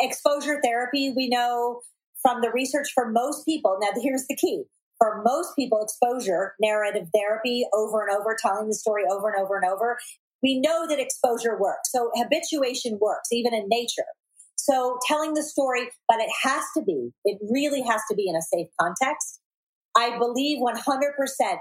Exposure 0.00 0.60
therapy, 0.62 1.12
we 1.16 1.28
know 1.28 1.80
from 2.22 2.40
the 2.40 2.50
research 2.50 2.88
for 2.94 3.10
most 3.10 3.44
people. 3.44 3.78
Now, 3.80 3.88
here's 4.00 4.26
the 4.28 4.36
key 4.36 4.64
for 5.02 5.20
most 5.24 5.56
people, 5.56 5.82
exposure, 5.82 6.54
narrative 6.60 7.08
therapy 7.12 7.66
over 7.74 8.06
and 8.06 8.16
over, 8.16 8.36
telling 8.40 8.68
the 8.68 8.74
story 8.74 9.02
over 9.10 9.28
and 9.28 9.42
over 9.42 9.56
and 9.56 9.64
over, 9.64 9.98
we 10.44 10.60
know 10.60 10.86
that 10.88 11.00
exposure 11.00 11.58
works. 11.58 11.90
So 11.90 12.10
habituation 12.14 12.98
works, 13.00 13.32
even 13.32 13.52
in 13.52 13.68
nature. 13.68 14.06
So 14.54 14.98
telling 15.08 15.34
the 15.34 15.42
story, 15.42 15.88
but 16.08 16.20
it 16.20 16.30
has 16.44 16.62
to 16.76 16.84
be, 16.84 17.10
it 17.24 17.38
really 17.50 17.82
has 17.82 18.00
to 18.10 18.16
be 18.16 18.28
in 18.28 18.36
a 18.36 18.42
safe 18.42 18.68
context. 18.80 19.40
I 19.96 20.16
believe 20.18 20.58
100% 20.60 20.76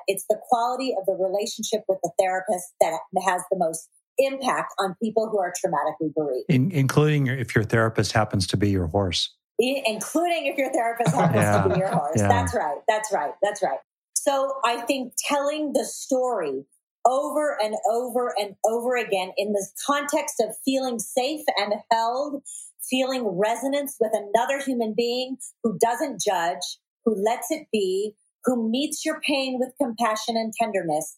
it's 0.07 0.25
the 0.29 0.37
quality 0.47 0.93
of 0.97 1.05
the 1.07 1.13
relationship 1.13 1.81
with 1.89 1.97
the 2.03 2.11
therapist 2.19 2.65
that 2.79 2.99
has 3.25 3.41
the 3.51 3.57
most 3.57 3.89
impact 4.19 4.73
on 4.79 4.95
people 5.01 5.29
who 5.31 5.39
are 5.39 5.51
traumatically 5.51 6.13
bereaved. 6.15 6.45
In, 6.47 6.71
including 6.71 7.25
if 7.25 7.55
your 7.55 7.63
therapist 7.63 8.11
happens 8.11 8.45
to 8.47 8.57
be 8.57 8.69
your 8.69 8.87
horse 8.87 9.33
including 9.61 10.47
if 10.47 10.57
your 10.57 10.71
therapist 10.71 11.15
happens 11.15 11.43
yeah. 11.43 11.63
to 11.63 11.69
be 11.69 11.79
your 11.79 11.89
horse. 11.89 12.17
Yeah. 12.17 12.27
That's 12.27 12.53
right. 12.55 12.79
That's 12.87 13.11
right. 13.13 13.33
That's 13.41 13.61
right. 13.61 13.79
So 14.13 14.53
I 14.65 14.81
think 14.81 15.13
telling 15.17 15.73
the 15.73 15.85
story 15.85 16.65
over 17.05 17.57
and 17.61 17.75
over 17.89 18.33
and 18.39 18.55
over 18.65 18.95
again 18.95 19.31
in 19.37 19.53
the 19.53 19.65
context 19.85 20.35
of 20.39 20.55
feeling 20.63 20.99
safe 20.99 21.41
and 21.57 21.73
held, 21.91 22.43
feeling 22.81 23.25
resonance 23.27 23.97
with 23.99 24.11
another 24.13 24.61
human 24.63 24.93
being 24.95 25.37
who 25.63 25.77
doesn't 25.79 26.21
judge, 26.21 26.77
who 27.05 27.15
lets 27.15 27.49
it 27.49 27.67
be, 27.71 28.15
who 28.45 28.69
meets 28.69 29.05
your 29.05 29.19
pain 29.21 29.59
with 29.59 29.73
compassion 29.81 30.35
and 30.35 30.53
tenderness 30.53 31.17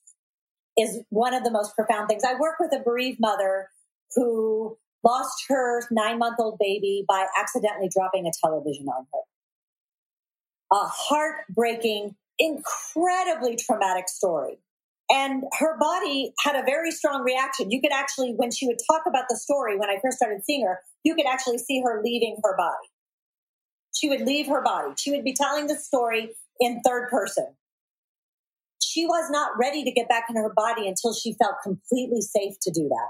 is 0.77 0.99
one 1.09 1.33
of 1.33 1.43
the 1.43 1.51
most 1.51 1.75
profound 1.75 2.07
things. 2.07 2.23
I 2.23 2.39
work 2.39 2.55
with 2.59 2.73
a 2.73 2.83
bereaved 2.83 3.19
mother 3.19 3.69
who 4.15 4.77
lost 5.03 5.45
her 5.49 5.83
nine 5.91 6.17
month 6.17 6.37
old 6.39 6.57
baby 6.59 7.05
by 7.07 7.25
accidentally 7.39 7.89
dropping 7.93 8.25
a 8.27 8.31
television 8.43 8.87
on 8.87 9.05
her. 9.13 9.19
A 10.71 10.87
heartbreaking, 10.87 12.15
incredibly 12.39 13.55
traumatic 13.55 14.09
story. 14.09 14.57
And 15.09 15.43
her 15.59 15.77
body 15.77 16.33
had 16.39 16.55
a 16.55 16.63
very 16.65 16.89
strong 16.89 17.23
reaction. 17.23 17.69
You 17.69 17.81
could 17.81 17.91
actually, 17.91 18.33
when 18.35 18.51
she 18.51 18.65
would 18.65 18.79
talk 18.89 19.03
about 19.05 19.25
the 19.29 19.35
story, 19.35 19.77
when 19.77 19.89
I 19.89 19.97
first 20.01 20.17
started 20.17 20.43
seeing 20.43 20.65
her, 20.65 20.79
you 21.03 21.13
could 21.13 21.27
actually 21.27 21.57
see 21.57 21.81
her 21.85 22.01
leaving 22.03 22.37
her 22.43 22.55
body. 22.57 22.87
She 23.93 24.09
would 24.09 24.21
leave 24.21 24.47
her 24.47 24.63
body. 24.63 24.93
She 24.97 25.11
would 25.11 25.23
be 25.23 25.33
telling 25.33 25.67
the 25.67 25.75
story 25.75 26.31
in 26.59 26.81
third 26.83 27.09
person. 27.09 27.55
She 28.81 29.05
was 29.05 29.29
not 29.29 29.51
ready 29.59 29.83
to 29.83 29.91
get 29.91 30.09
back 30.09 30.25
in 30.29 30.35
her 30.35 30.51
body 30.55 30.87
until 30.87 31.13
she 31.13 31.33
felt 31.33 31.55
completely 31.63 32.21
safe 32.21 32.55
to 32.61 32.71
do 32.71 32.87
that. 32.89 33.09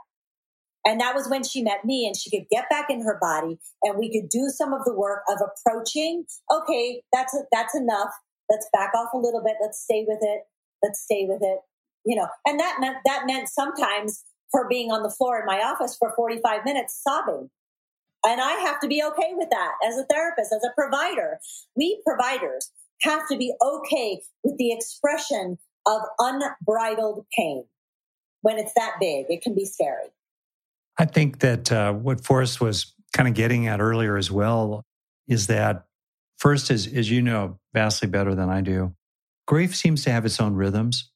And 0.86 1.00
that 1.00 1.16
was 1.16 1.30
when 1.30 1.44
she 1.44 1.62
met 1.62 1.86
me 1.86 2.06
and 2.06 2.16
she 2.16 2.30
could 2.30 2.48
get 2.50 2.70
back 2.70 2.90
in 2.90 3.02
her 3.02 3.18
body 3.22 3.58
and 3.84 3.98
we 3.98 4.12
could 4.12 4.30
do 4.30 4.50
some 4.50 4.74
of 4.74 4.84
the 4.84 4.94
work 4.94 5.24
of 5.30 5.40
approaching, 5.42 6.26
okay, 6.52 7.02
that's, 7.14 7.36
that's 7.52 7.76
enough. 7.76 8.10
Let's 8.50 8.68
back 8.74 8.94
off 8.94 9.14
a 9.14 9.18
little 9.18 9.42
bit. 9.42 9.56
Let's 9.62 9.82
stay 9.82 10.06
with 10.08 10.20
it. 10.22 10.42
Let's 10.84 11.02
stay 11.02 11.26
with 11.28 11.42
it. 11.42 11.60
You 12.06 12.18
know, 12.18 12.28
and 12.46 12.60
that 12.60 12.78
meant, 12.82 12.98
that 13.06 13.24
meant 13.26 13.48
sometimes 13.48 14.24
her 14.52 14.68
being 14.68 14.92
on 14.92 15.04
the 15.04 15.10
floor 15.10 15.40
in 15.40 15.46
my 15.46 15.62
office 15.62 15.96
for 15.98 16.14
45 16.16 16.66
minutes 16.66 17.00
sobbing. 17.02 17.50
And 18.26 18.42
I 18.42 18.54
have 18.54 18.80
to 18.82 18.88
be 18.88 19.04
okay 19.04 19.32
with 19.34 19.50
that 19.50 19.74
as 19.86 19.98
a 19.98 20.06
therapist, 20.06 20.54
as 20.54 20.64
a 20.64 20.74
provider. 20.76 21.40
We 21.76 22.02
providers 22.06 22.72
have 23.02 23.28
to 23.30 23.38
be 23.38 23.54
okay 23.62 24.22
with 24.44 24.58
the 24.58 24.72
expression 24.72 25.58
of 25.86 26.02
unbridled 26.20 27.26
pain. 27.38 27.66
When 28.42 28.58
it's 28.58 28.74
that 28.76 28.96
big, 29.00 29.26
it 29.30 29.42
can 29.42 29.56
be 29.56 29.66
scary. 29.66 30.10
I 30.98 31.06
think 31.06 31.40
that 31.40 31.72
uh, 31.72 31.94
what 31.94 32.24
Forrest 32.24 32.62
was 32.62 32.94
kind 33.14 33.28
of 33.28 33.36
getting 33.36 33.68
at 33.68 33.80
earlier 33.80 34.18
as 34.18 34.32
well 34.32 34.84
is 35.28 35.48
that 35.48 35.86
first, 36.38 36.70
as, 36.70 36.88
as 36.88 37.10
you 37.10 37.22
know 37.22 37.60
vastly 37.74 38.08
better 38.08 38.36
than 38.36 38.50
I 38.50 38.62
do, 38.62 38.94
grief 39.48 39.76
seems 39.76 40.04
to 40.04 40.12
have 40.12 40.26
its 40.26 40.40
own 40.40 40.54
rhythms. 40.54 41.10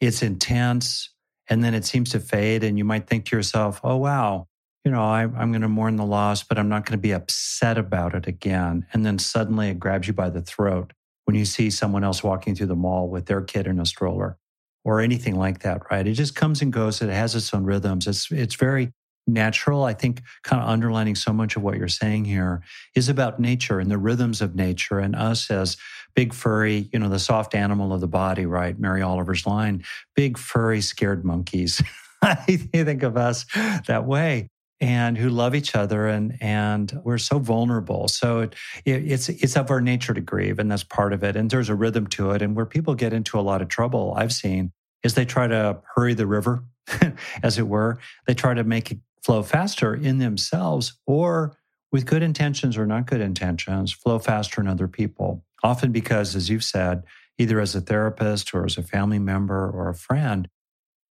It's 0.00 0.22
intense 0.22 1.10
and 1.48 1.62
then 1.62 1.74
it 1.74 1.84
seems 1.84 2.10
to 2.10 2.20
fade. 2.20 2.64
And 2.64 2.76
you 2.76 2.84
might 2.84 3.06
think 3.06 3.26
to 3.26 3.36
yourself, 3.36 3.80
oh, 3.84 3.96
wow, 3.96 4.48
you 4.84 4.90
know, 4.90 5.02
I, 5.02 5.22
I'm 5.22 5.50
going 5.50 5.62
to 5.62 5.68
mourn 5.68 5.96
the 5.96 6.04
loss, 6.04 6.42
but 6.42 6.58
I'm 6.58 6.68
not 6.68 6.84
going 6.84 6.98
to 6.98 7.02
be 7.02 7.12
upset 7.12 7.78
about 7.78 8.14
it 8.14 8.26
again. 8.26 8.86
And 8.92 9.04
then 9.04 9.18
suddenly 9.18 9.68
it 9.68 9.78
grabs 9.78 10.06
you 10.06 10.14
by 10.14 10.30
the 10.30 10.42
throat 10.42 10.92
when 11.24 11.36
you 11.36 11.44
see 11.44 11.70
someone 11.70 12.04
else 12.04 12.22
walking 12.22 12.54
through 12.54 12.66
the 12.66 12.76
mall 12.76 13.08
with 13.08 13.26
their 13.26 13.40
kid 13.40 13.66
in 13.66 13.80
a 13.80 13.86
stroller 13.86 14.36
or 14.84 15.00
anything 15.00 15.34
like 15.34 15.60
that, 15.60 15.82
right? 15.90 16.06
It 16.06 16.12
just 16.12 16.36
comes 16.36 16.62
and 16.62 16.72
goes. 16.72 17.02
It 17.02 17.10
has 17.10 17.34
its 17.34 17.52
own 17.52 17.64
rhythms. 17.64 18.06
It's, 18.06 18.30
it's 18.30 18.54
very 18.54 18.92
natural. 19.26 19.84
I 19.84 19.92
think 19.92 20.22
kind 20.42 20.62
of 20.62 20.68
underlining 20.68 21.14
so 21.14 21.32
much 21.32 21.56
of 21.56 21.62
what 21.62 21.76
you're 21.76 21.88
saying 21.88 22.24
here 22.24 22.62
is 22.94 23.08
about 23.08 23.40
nature 23.40 23.80
and 23.80 23.90
the 23.90 23.98
rhythms 23.98 24.40
of 24.40 24.54
nature 24.54 24.98
and 24.98 25.16
us 25.16 25.50
as 25.50 25.76
big 26.14 26.32
furry, 26.32 26.88
you 26.92 26.98
know, 26.98 27.08
the 27.08 27.18
soft 27.18 27.54
animal 27.54 27.92
of 27.92 28.00
the 28.00 28.08
body, 28.08 28.46
right? 28.46 28.78
Mary 28.78 29.02
Oliver's 29.02 29.46
line, 29.46 29.84
big 30.14 30.38
furry 30.38 30.80
scared 30.80 31.24
monkeys. 31.24 31.82
I 32.22 32.34
think 32.36 33.02
of 33.02 33.16
us 33.16 33.44
that 33.86 34.06
way 34.06 34.48
and 34.80 35.16
who 35.16 35.30
love 35.30 35.54
each 35.54 35.74
other 35.74 36.06
and 36.06 36.36
and 36.40 37.00
we're 37.02 37.18
so 37.18 37.38
vulnerable 37.38 38.08
so 38.08 38.40
it, 38.40 38.54
it, 38.84 39.10
it's 39.10 39.28
it's 39.28 39.56
of 39.56 39.70
our 39.70 39.80
nature 39.80 40.12
to 40.12 40.20
grieve 40.20 40.58
and 40.58 40.70
that's 40.70 40.84
part 40.84 41.12
of 41.12 41.24
it 41.24 41.36
and 41.36 41.50
there's 41.50 41.68
a 41.68 41.74
rhythm 41.74 42.06
to 42.06 42.32
it 42.32 42.42
and 42.42 42.54
where 42.54 42.66
people 42.66 42.94
get 42.94 43.12
into 43.12 43.38
a 43.38 43.40
lot 43.40 43.62
of 43.62 43.68
trouble 43.68 44.12
i've 44.16 44.32
seen 44.32 44.70
is 45.02 45.14
they 45.14 45.24
try 45.24 45.46
to 45.46 45.80
hurry 45.94 46.14
the 46.14 46.26
river 46.26 46.62
as 47.42 47.58
it 47.58 47.66
were 47.66 47.98
they 48.26 48.34
try 48.34 48.52
to 48.52 48.64
make 48.64 48.90
it 48.90 48.98
flow 49.26 49.42
faster 49.42 49.92
in 49.92 50.18
themselves 50.18 51.00
or 51.04 51.58
with 51.90 52.06
good 52.06 52.22
intentions 52.22 52.78
or 52.78 52.86
not 52.86 53.06
good 53.06 53.20
intentions, 53.20 53.92
flow 53.92 54.20
faster 54.20 54.60
in 54.60 54.68
other 54.68 54.86
people. 54.86 55.44
Often 55.64 55.90
because, 55.90 56.36
as 56.36 56.48
you've 56.48 56.62
said, 56.62 57.02
either 57.36 57.58
as 57.58 57.74
a 57.74 57.80
therapist 57.80 58.54
or 58.54 58.64
as 58.64 58.78
a 58.78 58.84
family 58.84 59.18
member 59.18 59.68
or 59.68 59.88
a 59.88 59.96
friend, 59.96 60.48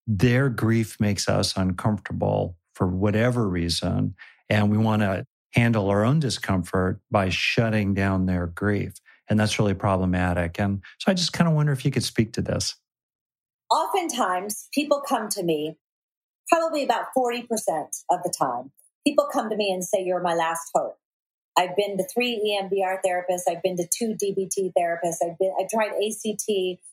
their 0.07 0.49
grief 0.49 1.01
makes 1.01 1.29
us 1.29 1.57
uncomfortable 1.57 2.57
for 2.73 2.87
whatever 2.87 3.49
reason. 3.49 4.15
And 4.49 4.71
we 4.71 4.79
want 4.79 5.03
to 5.03 5.27
handle 5.53 5.89
our 5.89 6.05
own 6.05 6.21
discomfort 6.21 7.01
by 7.11 7.31
shutting 7.31 7.95
down 7.95 8.27
their 8.27 8.47
grief. 8.47 8.95
And 9.29 9.41
that's 9.41 9.59
really 9.59 9.75
problematic. 9.75 10.61
And 10.61 10.83
so 11.01 11.11
I 11.11 11.15
just 11.15 11.33
kind 11.33 11.49
of 11.49 11.55
wonder 11.55 11.73
if 11.73 11.85
you 11.85 11.91
could 11.91 12.05
speak 12.05 12.33
to 12.35 12.43
this. 12.43 12.77
Oftentimes, 13.73 14.69
people 14.73 15.03
come 15.05 15.29
to 15.31 15.43
me 15.43 15.79
probably 16.49 16.85
about 16.85 17.07
40% 17.17 17.45
of 18.11 18.23
the 18.23 18.33
time, 18.37 18.71
people 19.07 19.29
come 19.33 19.51
to 19.51 19.57
me 19.57 19.71
and 19.73 19.85
say, 19.85 20.03
You're 20.05 20.23
my 20.23 20.35
last 20.35 20.71
hope. 20.75 20.99
I've 21.57 21.77
been 21.77 21.97
to 21.99 22.05
three 22.13 22.59
EMDR 22.61 22.99
therapists. 23.07 23.43
I've 23.49 23.63
been 23.63 23.77
to 23.77 23.87
two 23.97 24.17
DBT 24.21 24.73
therapists. 24.77 25.19
I've 25.25 25.39
been, 25.39 25.55
I 25.59 25.67
tried 25.71 25.93
ACT. 25.93 26.51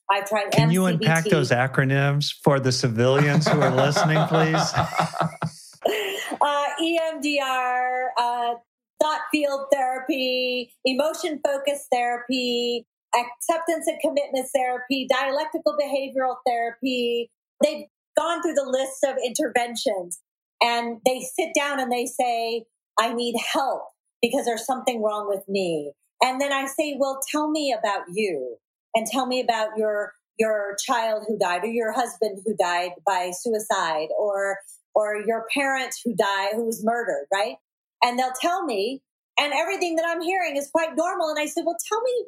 I've 0.09 0.29
tried 0.29 0.51
Can 0.51 0.69
MCBT. 0.69 0.73
you 0.73 0.85
unpack 0.85 1.25
those 1.25 1.49
acronyms 1.49 2.31
for 2.43 2.59
the 2.59 2.71
civilians 2.71 3.47
who 3.47 3.59
are 3.59 3.71
listening, 3.71 4.23
please? 4.27 4.73
uh, 6.41 6.65
EMDR, 6.79 8.07
uh, 8.19 8.53
thought 9.01 9.21
field 9.31 9.65
therapy, 9.73 10.71
emotion 10.85 11.39
focused 11.43 11.87
therapy, 11.91 12.85
acceptance 13.15 13.87
and 13.87 13.99
commitment 13.99 14.47
therapy, 14.53 15.07
dialectical 15.09 15.75
behavioral 15.81 16.35
therapy. 16.45 17.31
They've 17.63 17.85
gone 18.17 18.41
through 18.41 18.54
the 18.54 18.65
list 18.65 19.04
of 19.04 19.17
interventions 19.24 20.19
and 20.62 21.00
they 21.06 21.21
sit 21.21 21.50
down 21.56 21.80
and 21.80 21.91
they 21.91 22.06
say, 22.06 22.65
I 23.00 23.13
need 23.13 23.36
help 23.54 23.84
because 24.21 24.45
there's 24.45 24.65
something 24.65 25.02
wrong 25.02 25.28
with 25.28 25.43
me. 25.47 25.93
And 26.21 26.39
then 26.39 26.54
I 26.54 26.65
say, 26.65 26.97
well, 27.00 27.19
tell 27.32 27.50
me 27.50 27.76
about 27.78 28.04
you 28.13 28.58
and 28.93 29.08
tell 29.08 29.26
me 29.26 29.41
about 29.41 29.69
your, 29.76 30.13
your 30.38 30.76
child 30.86 31.26
who 31.28 31.38
died 31.38 31.63
or 31.63 31.67
your 31.67 31.93
husband 31.93 32.41
who 32.45 32.56
died 32.56 32.91
by 33.06 33.32
suicide 33.34 34.10
or, 34.17 34.58
or 34.93 35.24
your 35.26 35.45
parent 35.54 35.95
who 36.06 36.15
died, 36.15 36.50
who 36.54 36.65
was 36.65 36.84
murdered, 36.84 37.26
right? 37.34 37.56
And 38.04 38.19
they'll 38.19 38.34
tell 38.39 38.63
me. 38.63 39.02
And 39.39 39.54
everything 39.54 39.95
that 39.95 40.06
I'm 40.08 40.21
hearing 40.21 40.58
is 40.58 40.69
quite 40.69 40.95
normal. 40.95 41.30
And 41.30 41.39
I 41.39 41.45
said, 41.45 41.63
Well, 41.65 41.78
tell 41.88 42.02
me, 42.02 42.26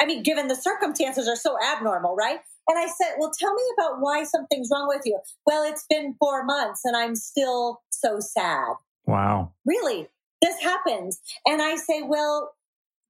I 0.00 0.06
mean, 0.06 0.22
given 0.22 0.48
the 0.48 0.54
circumstances 0.54 1.28
are 1.28 1.36
so 1.36 1.56
abnormal, 1.60 2.14
right? 2.14 2.40
And 2.68 2.78
I 2.78 2.86
said, 2.86 3.16
Well, 3.18 3.32
tell 3.38 3.54
me 3.54 3.62
about 3.78 4.00
why 4.00 4.24
something's 4.24 4.68
wrong 4.72 4.88
with 4.88 5.02
you. 5.04 5.18
Well, 5.46 5.64
it's 5.64 5.84
been 5.88 6.14
four 6.18 6.44
months 6.44 6.82
and 6.84 6.96
I'm 6.96 7.14
still 7.16 7.80
so 7.90 8.20
sad. 8.20 8.74
Wow. 9.06 9.52
Really? 9.64 10.08
This 10.42 10.60
happens. 10.60 11.20
And 11.46 11.62
I 11.62 11.76
say, 11.76 12.02
Well, 12.02 12.52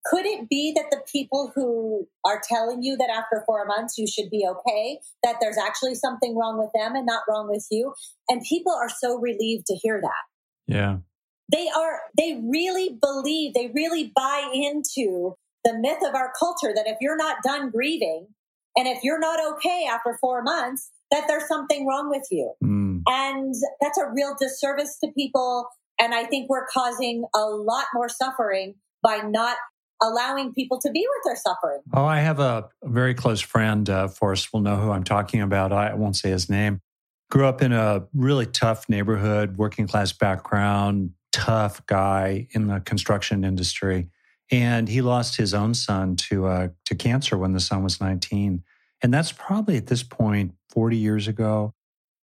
could 0.04 0.24
it 0.24 0.48
be 0.48 0.72
that 0.76 0.86
the 0.90 1.02
people 1.10 1.52
who 1.54 2.06
are 2.24 2.40
telling 2.48 2.82
you 2.82 2.96
that 2.96 3.10
after 3.10 3.42
four 3.46 3.66
months 3.66 3.98
you 3.98 4.06
should 4.06 4.30
be 4.30 4.46
okay, 4.48 5.00
that 5.24 5.36
there's 5.40 5.58
actually 5.58 5.96
something 5.96 6.36
wrong 6.36 6.58
with 6.58 6.70
them 6.74 6.94
and 6.94 7.04
not 7.04 7.22
wrong 7.28 7.48
with 7.50 7.66
you? 7.70 7.92
And 8.28 8.42
people 8.48 8.72
are 8.72 8.88
so 8.88 9.18
relieved 9.18 9.66
to 9.66 9.74
hear 9.74 10.00
that. 10.00 10.72
Yeah. 10.72 10.98
They 11.50 11.68
are, 11.68 12.00
they 12.16 12.40
really 12.44 12.98
believe, 13.00 13.54
they 13.54 13.70
really 13.74 14.12
buy 14.14 14.50
into 14.52 15.36
the 15.64 15.76
myth 15.78 15.98
of 16.06 16.14
our 16.14 16.32
culture 16.38 16.72
that 16.74 16.86
if 16.86 16.96
you're 17.00 17.16
not 17.16 17.36
done 17.42 17.70
grieving 17.70 18.28
and 18.76 18.86
if 18.86 19.02
you're 19.02 19.18
not 19.18 19.40
okay 19.54 19.86
after 19.90 20.16
four 20.20 20.42
months, 20.42 20.90
that 21.10 21.24
there's 21.26 21.48
something 21.48 21.86
wrong 21.86 22.10
with 22.10 22.26
you. 22.30 22.52
Mm. 22.62 23.02
And 23.08 23.54
that's 23.80 23.98
a 23.98 24.10
real 24.14 24.36
disservice 24.38 24.98
to 25.02 25.10
people. 25.16 25.66
And 26.00 26.14
I 26.14 26.24
think 26.24 26.48
we're 26.48 26.66
causing 26.66 27.24
a 27.34 27.40
lot 27.40 27.86
more 27.94 28.08
suffering 28.08 28.74
by 29.02 29.18
not 29.18 29.56
allowing 30.02 30.52
people 30.52 30.80
to 30.80 30.90
be 30.90 31.00
with 31.00 31.24
their 31.24 31.36
suffering. 31.36 31.80
Oh, 31.92 32.04
I 32.04 32.20
have 32.20 32.38
a, 32.38 32.68
very 32.84 33.14
close 33.14 33.40
friend, 33.40 33.88
uh, 33.90 34.08
Forrest 34.08 34.52
will 34.52 34.60
know 34.60 34.76
who 34.76 34.90
I'm 34.90 35.04
talking 35.04 35.40
about. 35.40 35.72
I 35.72 35.94
won't 35.94 36.16
say 36.16 36.30
his 36.30 36.48
name. 36.48 36.80
Grew 37.30 37.46
up 37.46 37.60
in 37.60 37.72
a 37.72 38.06
really 38.14 38.46
tough 38.46 38.88
neighborhood, 38.88 39.56
working 39.56 39.86
class 39.86 40.12
background, 40.12 41.10
tough 41.32 41.84
guy 41.86 42.46
in 42.52 42.68
the 42.68 42.80
construction 42.80 43.44
industry. 43.44 44.08
And 44.50 44.88
he 44.88 45.02
lost 45.02 45.36
his 45.36 45.52
own 45.52 45.74
son 45.74 46.16
to, 46.16 46.46
uh, 46.46 46.68
to 46.86 46.94
cancer 46.94 47.36
when 47.36 47.52
the 47.52 47.60
son 47.60 47.82
was 47.82 48.00
19. 48.00 48.62
And 49.02 49.14
that's 49.14 49.32
probably 49.32 49.76
at 49.76 49.86
this 49.86 50.02
point, 50.02 50.54
40 50.70 50.96
years 50.96 51.28
ago. 51.28 51.74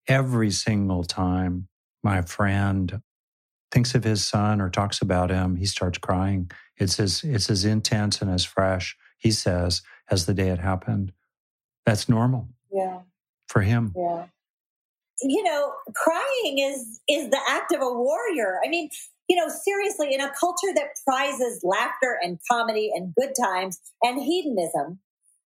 Every 0.08 0.52
single 0.52 1.04
time 1.04 1.68
my 2.04 2.22
friend 2.22 3.02
thinks 3.72 3.96
of 3.96 4.04
his 4.04 4.26
son 4.26 4.62
or 4.62 4.70
talks 4.70 5.02
about 5.02 5.30
him, 5.30 5.56
he 5.56 5.66
starts 5.66 5.98
crying. 5.98 6.52
It's 6.78 7.00
as 7.00 7.24
it's 7.24 7.50
as 7.50 7.66
intense 7.66 8.22
and 8.22 8.30
as 8.30 8.46
fresh, 8.46 8.96
he 9.18 9.32
says, 9.32 9.82
as 10.10 10.26
the 10.26 10.34
day 10.34 10.50
it 10.50 10.60
happened. 10.60 11.12
That's 11.86 12.08
normal. 12.08 12.50
Yeah. 12.72 13.00
For 13.48 13.62
him. 13.62 13.94
Yeah. 13.96 14.26
You 15.22 15.44
know, 15.44 15.74
crying 15.96 16.60
is 16.60 17.00
is 17.10 17.30
the 17.30 17.40
act 17.48 17.74
of 17.74 17.82
a 17.82 17.92
warrior. 17.92 18.60
I 18.64 18.70
mean, 18.70 18.90
you 19.28 19.36
know, 19.36 19.48
seriously, 19.48 20.14
in 20.14 20.22
a 20.22 20.32
culture 20.40 20.74
that 20.76 20.90
prizes 21.06 21.62
laughter 21.64 22.18
and 22.22 22.40
comedy 22.50 22.92
and 22.94 23.14
good 23.20 23.34
times 23.40 23.80
and 24.04 24.22
hedonism, 24.22 25.00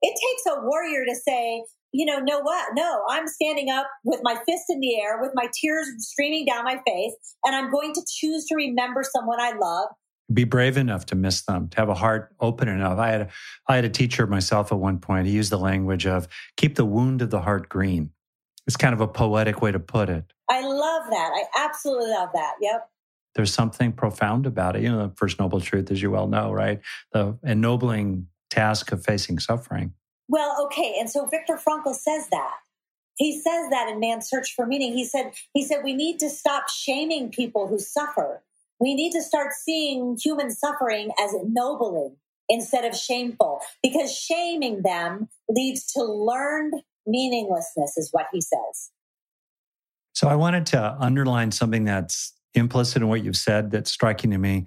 it 0.02 0.12
takes 0.12 0.56
a 0.56 0.62
warrior 0.62 1.06
to 1.06 1.16
say, 1.16 1.64
you 1.92 2.06
know, 2.06 2.20
know 2.20 2.40
what? 2.40 2.70
No, 2.76 3.04
I'm 3.10 3.28
standing 3.28 3.70
up 3.70 3.88
with 4.04 4.20
my 4.24 4.36
fist 4.46 4.66
in 4.70 4.80
the 4.82 5.00
air, 5.00 5.22
with 5.22 5.32
my 5.34 5.48
tears 5.62 5.88
streaming 6.00 6.46
down 6.46 6.66
my 6.66 6.80
face, 6.86 7.14
and 7.46 7.56
I'm 7.56 7.72
going 7.72 7.94
to 7.94 8.02
choose 8.08 8.46
to 8.48 8.56
remember 8.56 9.04
someone 9.04 9.40
I 9.40 9.54
love. 9.54 9.90
Be 10.34 10.44
brave 10.44 10.76
enough 10.76 11.06
to 11.08 11.16
miss 11.16 11.44
them, 11.44 11.70
to 11.70 11.78
have 11.78 11.88
a 11.88 11.94
heart 11.94 12.36
open 12.40 12.68
enough. 12.68 12.98
I 12.98 13.10
had 13.10 13.22
a, 13.22 13.28
I 13.68 13.76
had 13.76 13.86
a 13.86 13.90
teacher 13.90 14.26
myself 14.28 14.72
at 14.72 14.80
one 14.80 15.00
point. 15.00 15.28
He 15.28 15.34
used 15.34 15.52
the 15.52 15.60
language 15.60 16.06
of 16.06 16.28
keep 16.58 16.76
the 16.76 16.86
wound 16.86 17.22
of 17.22 17.30
the 17.30 17.42
heart 17.42 17.70
green. 17.70 18.10
It's 18.68 18.76
kind 18.76 18.94
of 18.94 19.02
a 19.02 19.08
poetic 19.08 19.62
way 19.62 19.72
to 19.72 19.80
put 19.80 20.10
it. 20.10 20.26
I 20.50 20.62
love 20.62 21.04
that. 21.12 21.32
I 21.34 21.66
absolutely 21.66 22.10
love 22.10 22.30
that. 22.34 22.54
Yep. 22.60 22.90
There's 23.36 23.54
something 23.54 23.91
profound 23.91 24.45
about 24.45 24.76
it. 24.76 24.84
You 24.84 24.91
know, 24.91 25.08
the 25.08 25.15
first 25.15 25.39
noble 25.39 25.60
truth, 25.60 25.91
as 25.91 26.02
you 26.02 26.10
well 26.10 26.28
know, 26.28 26.52
right? 26.52 26.80
The 27.12 27.38
ennobling 27.43 28.28
task 28.50 28.91
of 28.91 29.04
facing 29.04 29.39
suffering. 29.39 29.93
Well, 30.28 30.56
okay. 30.65 30.95
And 31.00 31.10
so 31.10 31.26
Viktor 31.26 31.58
Frankl 31.58 31.93
says 31.93 32.28
that. 32.30 32.56
He 33.17 33.39
says 33.39 33.69
that 33.69 33.89
in 33.89 34.00
Man's 34.00 34.28
Search 34.30 34.54
for 34.56 34.65
Meaning. 34.65 34.93
He 34.93 35.06
said, 35.06 35.34
he 35.54 35.63
said, 35.63 35.84
we 35.84 35.93
need 35.93 36.19
to 36.19 36.30
stop 36.30 36.69
shaming 36.69 37.30
people 37.30 37.67
who 37.67 37.80
suffer. 37.80 38.41
We 38.80 38.93
need 38.93 39.12
to 39.12 39.21
start 39.21 39.54
seeing 39.54 40.17
human 40.21 40.50
suffering 40.50 41.12
as 41.21 41.34
ennobling 41.34 42.17
instead 42.50 42.86
of 42.86 42.95
shameful 42.95 43.62
because 43.82 44.13
shaming 44.13 44.82
them 44.82 45.30
leads 45.50 45.91
to 45.93 46.04
learned 46.04 46.74
meaninglessness, 47.08 47.98
is 47.98 48.10
what 48.12 48.28
he 48.34 48.41
says. 48.41 48.91
So 50.13 50.28
I 50.28 50.36
wanted 50.36 50.65
to 50.67 50.95
underline 51.00 51.52
something 51.52 51.86
that's 51.86 52.34
implicit 52.60 53.02
in 53.02 53.08
what 53.08 53.24
you've 53.24 53.38
said 53.38 53.72
that's 53.72 53.91
striking 53.91 54.32
to 54.32 54.38
me. 54.38 54.65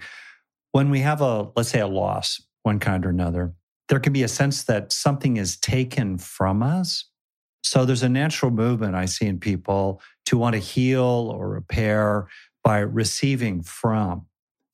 When 0.72 0.90
we 0.90 1.00
have 1.00 1.20
a, 1.20 1.48
let's 1.56 1.70
say, 1.70 1.80
a 1.80 1.86
loss, 1.86 2.40
one 2.62 2.78
kind 2.78 3.04
or 3.06 3.10
another, 3.10 3.54
there 3.88 4.00
can 4.00 4.12
be 4.12 4.22
a 4.22 4.28
sense 4.28 4.64
that 4.64 4.92
something 4.92 5.36
is 5.36 5.56
taken 5.56 6.18
from 6.18 6.62
us. 6.62 7.06
So 7.62 7.84
there's 7.84 8.02
a 8.02 8.08
natural 8.08 8.50
movement 8.50 8.94
I 8.94 9.06
see 9.06 9.26
in 9.26 9.40
people 9.40 10.00
to 10.26 10.38
want 10.38 10.54
to 10.54 10.60
heal 10.60 11.34
or 11.34 11.48
repair 11.48 12.28
by 12.62 12.78
receiving 12.78 13.62
from 13.62 14.26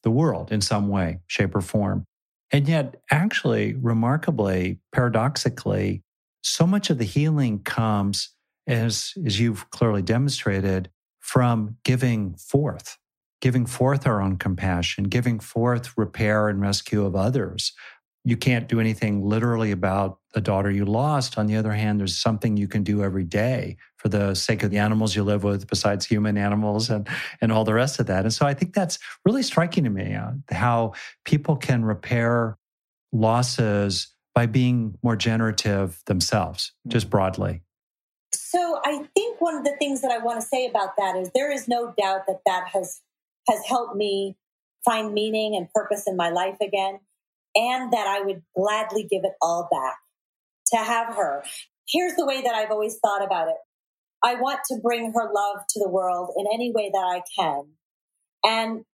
the 0.02 0.10
world 0.10 0.52
in 0.52 0.60
some 0.60 0.88
way, 0.88 1.20
shape, 1.26 1.54
or 1.54 1.60
form. 1.60 2.06
And 2.50 2.68
yet, 2.68 2.96
actually, 3.10 3.74
remarkably, 3.74 4.80
paradoxically, 4.92 6.02
so 6.42 6.66
much 6.66 6.90
of 6.90 6.98
the 6.98 7.04
healing 7.04 7.60
comes, 7.60 8.30
as, 8.66 9.14
as 9.24 9.40
you've 9.40 9.70
clearly 9.70 10.02
demonstrated, 10.02 10.90
from 11.20 11.76
giving 11.84 12.34
forth, 12.34 12.98
giving 13.44 13.66
forth 13.66 14.06
our 14.06 14.22
own 14.22 14.38
compassion, 14.38 15.04
giving 15.04 15.38
forth 15.38 15.98
repair 15.98 16.48
and 16.48 16.62
rescue 16.62 17.04
of 17.04 17.14
others, 17.14 17.74
you 18.24 18.38
can't 18.38 18.68
do 18.68 18.80
anything 18.80 19.22
literally 19.22 19.70
about 19.70 20.18
the 20.32 20.40
daughter 20.40 20.70
you 20.70 20.86
lost. 20.86 21.36
On 21.36 21.46
the 21.46 21.54
other 21.54 21.72
hand, 21.72 22.00
there's 22.00 22.16
something 22.16 22.56
you 22.56 22.66
can 22.66 22.82
do 22.82 23.04
every 23.04 23.22
day 23.22 23.76
for 23.98 24.08
the 24.08 24.32
sake 24.32 24.62
of 24.62 24.70
the 24.70 24.78
animals 24.78 25.14
you 25.14 25.22
live 25.22 25.44
with, 25.44 25.68
besides 25.68 26.06
human 26.06 26.38
animals 26.38 26.88
and, 26.88 27.06
and 27.42 27.52
all 27.52 27.64
the 27.64 27.74
rest 27.74 28.00
of 28.00 28.06
that. 28.06 28.24
And 28.24 28.32
so 28.32 28.46
I 28.46 28.54
think 28.54 28.72
that's 28.72 28.98
really 29.26 29.42
striking 29.42 29.84
to 29.84 29.90
me 29.90 30.14
uh, 30.14 30.30
how 30.50 30.94
people 31.26 31.56
can 31.56 31.84
repair 31.84 32.56
losses 33.12 34.08
by 34.34 34.46
being 34.46 34.96
more 35.02 35.16
generative 35.16 36.00
themselves, 36.06 36.72
just 36.88 37.10
broadly. 37.10 37.60
So 38.32 38.80
I 38.86 39.04
think 39.14 39.38
one 39.42 39.54
of 39.54 39.64
the 39.64 39.76
things 39.76 40.00
that 40.00 40.10
I 40.10 40.16
want 40.16 40.40
to 40.40 40.46
say 40.46 40.64
about 40.64 40.96
that 40.96 41.14
is 41.16 41.30
there 41.34 41.52
is 41.52 41.68
no 41.68 41.92
doubt 41.98 42.22
that 42.26 42.40
that 42.46 42.68
has 42.68 43.02
has 43.48 43.60
helped 43.66 43.96
me 43.96 44.36
find 44.84 45.12
meaning 45.12 45.56
and 45.56 45.70
purpose 45.70 46.04
in 46.06 46.16
my 46.16 46.30
life 46.30 46.56
again 46.60 47.00
and 47.54 47.92
that 47.92 48.06
I 48.06 48.20
would 48.20 48.42
gladly 48.56 49.06
give 49.08 49.24
it 49.24 49.32
all 49.40 49.68
back 49.70 49.96
to 50.72 50.76
have 50.76 51.14
her. 51.14 51.44
Here's 51.88 52.14
the 52.16 52.26
way 52.26 52.42
that 52.42 52.54
I've 52.54 52.70
always 52.70 52.98
thought 52.98 53.24
about 53.24 53.48
it. 53.48 53.56
I 54.22 54.34
want 54.36 54.60
to 54.68 54.78
bring 54.82 55.12
her 55.12 55.32
love 55.32 55.64
to 55.68 55.80
the 55.80 55.88
world 55.88 56.30
in 56.36 56.46
any 56.52 56.72
way 56.72 56.90
that 56.92 56.98
I 56.98 57.22
can. 57.38 57.64
And 58.42 58.84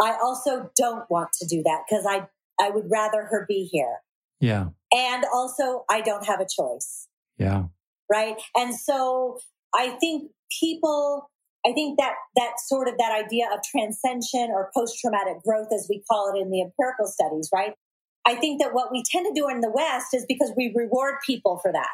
I 0.00 0.16
also 0.22 0.70
don't 0.76 1.08
want 1.10 1.30
to 1.40 1.46
do 1.46 1.62
that 1.64 1.82
because 1.88 2.06
I, 2.08 2.28
I 2.60 2.70
would 2.70 2.88
rather 2.88 3.24
her 3.24 3.44
be 3.48 3.68
here. 3.70 3.98
Yeah. 4.40 4.68
And 4.94 5.24
also, 5.34 5.84
I 5.90 6.00
don't 6.02 6.26
have 6.26 6.40
a 6.40 6.46
choice. 6.46 7.08
Yeah. 7.38 7.64
Right. 8.10 8.36
And 8.54 8.74
so 8.74 9.38
I 9.74 9.90
think 9.90 10.30
people, 10.60 11.30
I 11.66 11.72
think 11.72 11.98
that 11.98 12.14
that 12.36 12.60
sort 12.60 12.88
of 12.88 12.96
that 12.98 13.12
idea 13.12 13.46
of 13.52 13.60
transcension 13.62 14.50
or 14.50 14.70
post 14.72 14.98
traumatic 15.00 15.42
growth, 15.42 15.68
as 15.74 15.86
we 15.90 16.02
call 16.10 16.32
it 16.32 16.40
in 16.40 16.50
the 16.50 16.62
empirical 16.62 17.06
studies, 17.06 17.50
right? 17.52 17.74
I 18.26 18.36
think 18.36 18.60
that 18.60 18.72
what 18.72 18.92
we 18.92 19.02
tend 19.04 19.26
to 19.26 19.40
do 19.40 19.48
in 19.48 19.60
the 19.60 19.70
West 19.70 20.14
is 20.14 20.24
because 20.26 20.52
we 20.56 20.72
reward 20.74 21.16
people 21.24 21.58
for 21.58 21.72
that. 21.72 21.88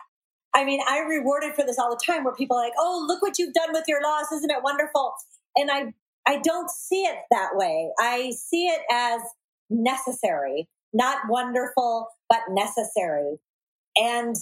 I 0.54 0.64
mean, 0.64 0.80
I 0.86 0.98
rewarded 1.00 1.54
for 1.54 1.64
this 1.64 1.78
all 1.78 1.90
the 1.90 2.00
time 2.04 2.24
where 2.24 2.34
people 2.34 2.56
are 2.56 2.64
like, 2.64 2.74
oh, 2.78 3.04
look 3.08 3.22
what 3.22 3.38
you've 3.38 3.54
done 3.54 3.72
with 3.72 3.84
your 3.88 4.02
loss. 4.02 4.30
Isn't 4.32 4.50
it 4.50 4.62
wonderful? 4.62 5.14
And 5.56 5.70
I, 5.70 5.94
I 6.26 6.38
don't 6.38 6.70
see 6.70 7.02
it 7.02 7.16
that 7.30 7.50
way. 7.54 7.90
I 7.98 8.32
see 8.36 8.66
it 8.66 8.80
as 8.90 9.22
necessary, 9.70 10.68
not 10.92 11.18
wonderful, 11.28 12.08
but 12.28 12.40
necessary. 12.50 13.38
And 13.96 14.36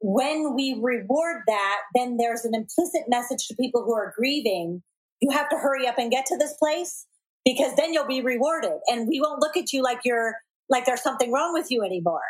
when 0.00 0.54
we 0.54 0.78
reward 0.80 1.42
that, 1.46 1.78
then 1.94 2.16
there's 2.16 2.44
an 2.44 2.54
implicit 2.54 3.02
message 3.08 3.46
to 3.48 3.56
people 3.56 3.84
who 3.84 3.94
are 3.94 4.12
grieving. 4.16 4.82
You 5.20 5.30
have 5.30 5.48
to 5.50 5.56
hurry 5.56 5.86
up 5.86 5.98
and 5.98 6.10
get 6.10 6.26
to 6.26 6.36
this 6.36 6.54
place 6.54 7.06
because 7.44 7.74
then 7.76 7.92
you'll 7.92 8.06
be 8.06 8.22
rewarded 8.22 8.78
and 8.88 9.08
we 9.08 9.20
won't 9.20 9.40
look 9.40 9.56
at 9.56 9.72
you 9.72 9.82
like 9.82 10.00
you're 10.04 10.36
like 10.68 10.84
there's 10.84 11.02
something 11.02 11.32
wrong 11.32 11.52
with 11.52 11.70
you 11.70 11.82
anymore. 11.82 12.20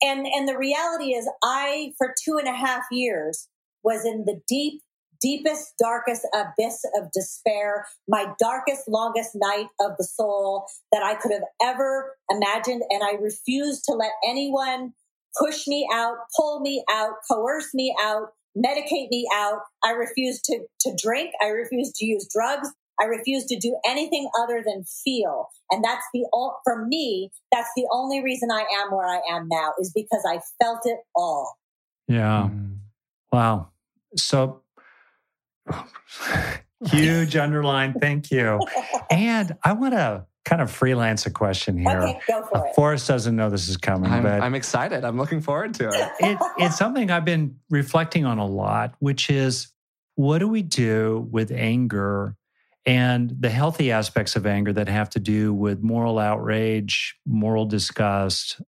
And, 0.00 0.26
and 0.26 0.48
the 0.48 0.56
reality 0.56 1.14
is 1.14 1.28
I, 1.42 1.92
for 1.98 2.14
two 2.24 2.38
and 2.38 2.48
a 2.48 2.52
half 2.52 2.84
years, 2.90 3.48
was 3.82 4.04
in 4.04 4.24
the 4.26 4.40
deep, 4.48 4.82
deepest, 5.20 5.74
darkest 5.78 6.26
abyss 6.34 6.84
of 6.96 7.10
despair, 7.12 7.86
my 8.06 8.32
darkest, 8.38 8.88
longest 8.88 9.30
night 9.34 9.66
of 9.80 9.92
the 9.98 10.04
soul 10.04 10.66
that 10.92 11.02
I 11.02 11.14
could 11.14 11.32
have 11.32 11.42
ever 11.62 12.16
imagined. 12.30 12.82
And 12.90 13.02
I 13.02 13.20
refused 13.20 13.84
to 13.84 13.92
let 13.92 14.12
anyone 14.26 14.94
push 15.36 15.66
me 15.66 15.88
out, 15.92 16.16
pull 16.36 16.60
me 16.60 16.84
out, 16.90 17.12
coerce 17.30 17.74
me 17.74 17.94
out, 18.00 18.28
medicate 18.56 19.08
me 19.10 19.26
out. 19.34 19.60
I 19.84 19.92
refused 19.92 20.44
to, 20.44 20.60
to 20.80 20.96
drink. 21.02 21.30
I 21.42 21.48
refused 21.48 21.94
to 21.96 22.06
use 22.06 22.28
drugs. 22.32 22.68
I 23.00 23.04
refuse 23.04 23.44
to 23.46 23.58
do 23.58 23.78
anything 23.86 24.28
other 24.42 24.62
than 24.64 24.84
feel. 25.04 25.48
And 25.70 25.84
that's 25.84 26.04
the, 26.12 26.26
for 26.64 26.84
me, 26.86 27.30
that's 27.52 27.68
the 27.76 27.86
only 27.92 28.22
reason 28.22 28.50
I 28.50 28.64
am 28.82 28.90
where 28.90 29.06
I 29.06 29.20
am 29.30 29.46
now 29.48 29.72
is 29.78 29.92
because 29.94 30.24
I 30.28 30.40
felt 30.62 30.80
it 30.84 30.98
all. 31.14 31.56
Yeah. 32.08 32.48
Mm. 32.50 32.78
Wow. 33.32 33.68
So 34.16 34.62
huge 36.86 37.36
underline. 37.36 37.94
Thank 37.94 38.30
you. 38.30 38.60
And 39.10 39.56
I 39.64 39.72
want 39.72 39.94
to 39.94 40.26
kind 40.48 40.62
of 40.62 40.70
freelance 40.70 41.26
a 41.26 41.30
question 41.30 41.76
here. 41.76 42.00
Okay, 42.00 42.20
go 42.26 42.42
for 42.42 42.56
uh, 42.56 42.64
it. 42.64 42.74
Forrest 42.74 43.06
doesn't 43.06 43.36
know 43.36 43.50
this 43.50 43.68
is 43.68 43.76
coming, 43.76 44.10
I'm, 44.10 44.22
but 44.22 44.40
I'm 44.40 44.54
excited. 44.54 45.04
I'm 45.04 45.18
looking 45.18 45.40
forward 45.40 45.74
to 45.74 45.88
it. 45.88 46.10
it. 46.20 46.38
It's 46.58 46.76
something 46.76 47.10
I've 47.10 47.24
been 47.24 47.56
reflecting 47.70 48.24
on 48.24 48.38
a 48.38 48.46
lot, 48.46 48.94
which 48.98 49.28
is 49.28 49.68
what 50.14 50.38
do 50.38 50.48
we 50.48 50.62
do 50.62 51.28
with 51.30 51.52
anger 51.52 52.34
and 52.86 53.36
the 53.38 53.50
healthy 53.50 53.92
aspects 53.92 54.34
of 54.34 54.46
anger 54.46 54.72
that 54.72 54.88
have 54.88 55.10
to 55.10 55.20
do 55.20 55.52
with 55.52 55.82
moral 55.82 56.18
outrage, 56.18 57.16
moral 57.26 57.66
disgust. 57.66 58.62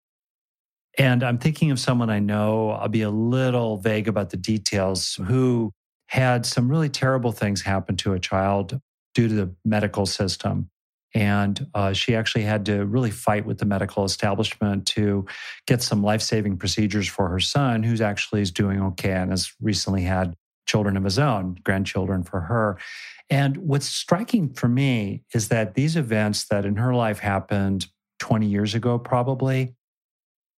And 0.99 1.23
I'm 1.23 1.39
thinking 1.39 1.71
of 1.71 1.81
someone 1.81 2.11
I 2.11 2.19
know, 2.19 2.71
I'll 2.71 2.89
be 2.89 3.03
a 3.03 3.11
little 3.11 3.79
vague 3.79 4.09
about 4.09 4.29
the 4.29 4.37
details, 4.37 5.19
who 5.27 5.73
had 6.09 6.45
some 6.45 6.69
really 6.69 6.91
terrible 6.91 7.33
things 7.33 7.63
happen 7.63 7.97
to 7.97 8.13
a 8.13 8.19
child 8.19 8.79
due 9.15 9.29
to 9.29 9.35
the 9.35 9.55
medical 9.65 10.05
system. 10.05 10.69
And 11.15 11.67
uh, 11.75 11.93
she 11.93 12.15
actually 12.15 12.45
had 12.45 12.67
to 12.67 12.85
really 12.85 13.11
fight 13.11 13.45
with 13.45 13.59
the 13.59 13.65
medical 13.65 14.05
establishment 14.05 14.87
to 14.89 15.27
get 15.67 15.83
some 15.83 16.03
life 16.03 16.23
saving 16.23 16.57
procedures 16.57 17.09
for 17.09 17.29
her 17.29 17.41
son, 17.41 17.83
who's 17.83 18.01
actually 18.01 18.43
is 18.43 18.53
doing 18.53 18.81
okay 18.81 19.13
and 19.13 19.31
has 19.31 19.53
recently 19.61 20.03
had 20.03 20.35
children 20.67 20.97
of 20.97 21.05
his 21.05 21.19
own, 21.19 21.57
grandchildren 21.65 22.23
for 22.23 22.41
her. 22.43 22.79
And 23.29 23.57
what's 23.57 23.87
striking 23.87 24.53
for 24.53 24.69
me 24.69 25.25
is 25.35 25.49
that 25.49 25.75
these 25.75 25.97
events 25.97 26.45
that 26.45 26.65
in 26.65 26.77
her 26.77 26.95
life 26.95 27.19
happened 27.19 27.87
20 28.21 28.47
years 28.47 28.75
ago, 28.75 28.99
probably, 28.99 29.75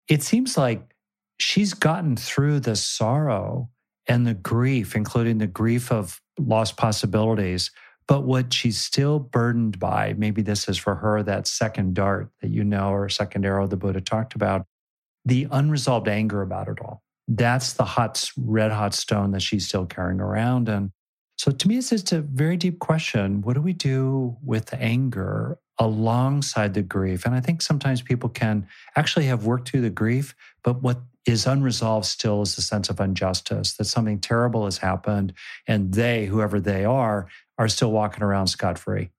it 0.07 0.21
seems 0.21 0.57
like 0.57 0.93
she's 1.39 1.73
gotten 1.73 2.15
through 2.15 2.59
the 2.59 2.75
sorrow 2.75 3.69
and 4.07 4.27
the 4.27 4.33
grief, 4.33 4.95
including 4.95 5.37
the 5.37 5.47
grief 5.47 5.91
of 5.91 6.21
lost 6.37 6.77
possibilities, 6.77 7.71
but 8.07 8.23
what 8.23 8.53
she's 8.53 8.79
still 8.79 9.19
burdened 9.19 9.79
by, 9.79 10.13
maybe 10.17 10.41
this 10.41 10.67
is 10.67 10.77
for 10.77 10.95
her 10.95 11.23
that 11.23 11.47
second 11.47 11.93
dart 11.93 12.29
that 12.41 12.49
you 12.49 12.63
know, 12.63 12.91
or 12.91 13.09
second 13.09 13.45
arrow 13.45 13.67
the 13.67 13.77
Buddha 13.77 14.01
talked 14.01 14.35
about, 14.35 14.65
the 15.25 15.47
unresolved 15.51 16.07
anger 16.07 16.41
about 16.41 16.67
it 16.67 16.79
all. 16.81 17.01
That's 17.27 17.73
the 17.73 17.85
hot, 17.85 18.29
red 18.37 18.71
hot 18.71 18.93
stone 18.93 19.31
that 19.31 19.41
she's 19.41 19.67
still 19.67 19.85
carrying 19.85 20.19
around. 20.19 20.67
And 20.67 20.91
so 21.37 21.51
to 21.51 21.67
me, 21.67 21.77
it's 21.77 21.89
just 21.89 22.11
a 22.11 22.21
very 22.21 22.57
deep 22.57 22.79
question. 22.79 23.41
What 23.41 23.53
do 23.53 23.61
we 23.61 23.73
do 23.73 24.37
with 24.43 24.73
anger 24.73 25.57
alongside 25.79 26.73
the 26.73 26.81
grief? 26.81 27.25
And 27.25 27.33
I 27.33 27.39
think 27.39 27.61
sometimes 27.61 28.01
people 28.01 28.29
can 28.29 28.67
actually 28.95 29.25
have 29.25 29.45
worked 29.45 29.69
through 29.69 29.81
the 29.81 29.89
grief, 29.89 30.35
but 30.63 30.81
what 30.81 31.01
is 31.25 31.47
unresolved 31.47 32.05
still 32.05 32.41
is 32.41 32.55
the 32.55 32.61
sense 32.61 32.89
of 32.89 32.99
injustice 32.99 33.73
that 33.77 33.85
something 33.85 34.19
terrible 34.19 34.65
has 34.65 34.77
happened 34.79 35.33
and 35.67 35.93
they, 35.93 36.25
whoever 36.25 36.59
they 36.59 36.83
are, 36.83 37.27
are 37.57 37.67
still 37.67 37.91
walking 37.91 38.23
around 38.23 38.47
scot 38.47 38.77
free. 38.77 39.11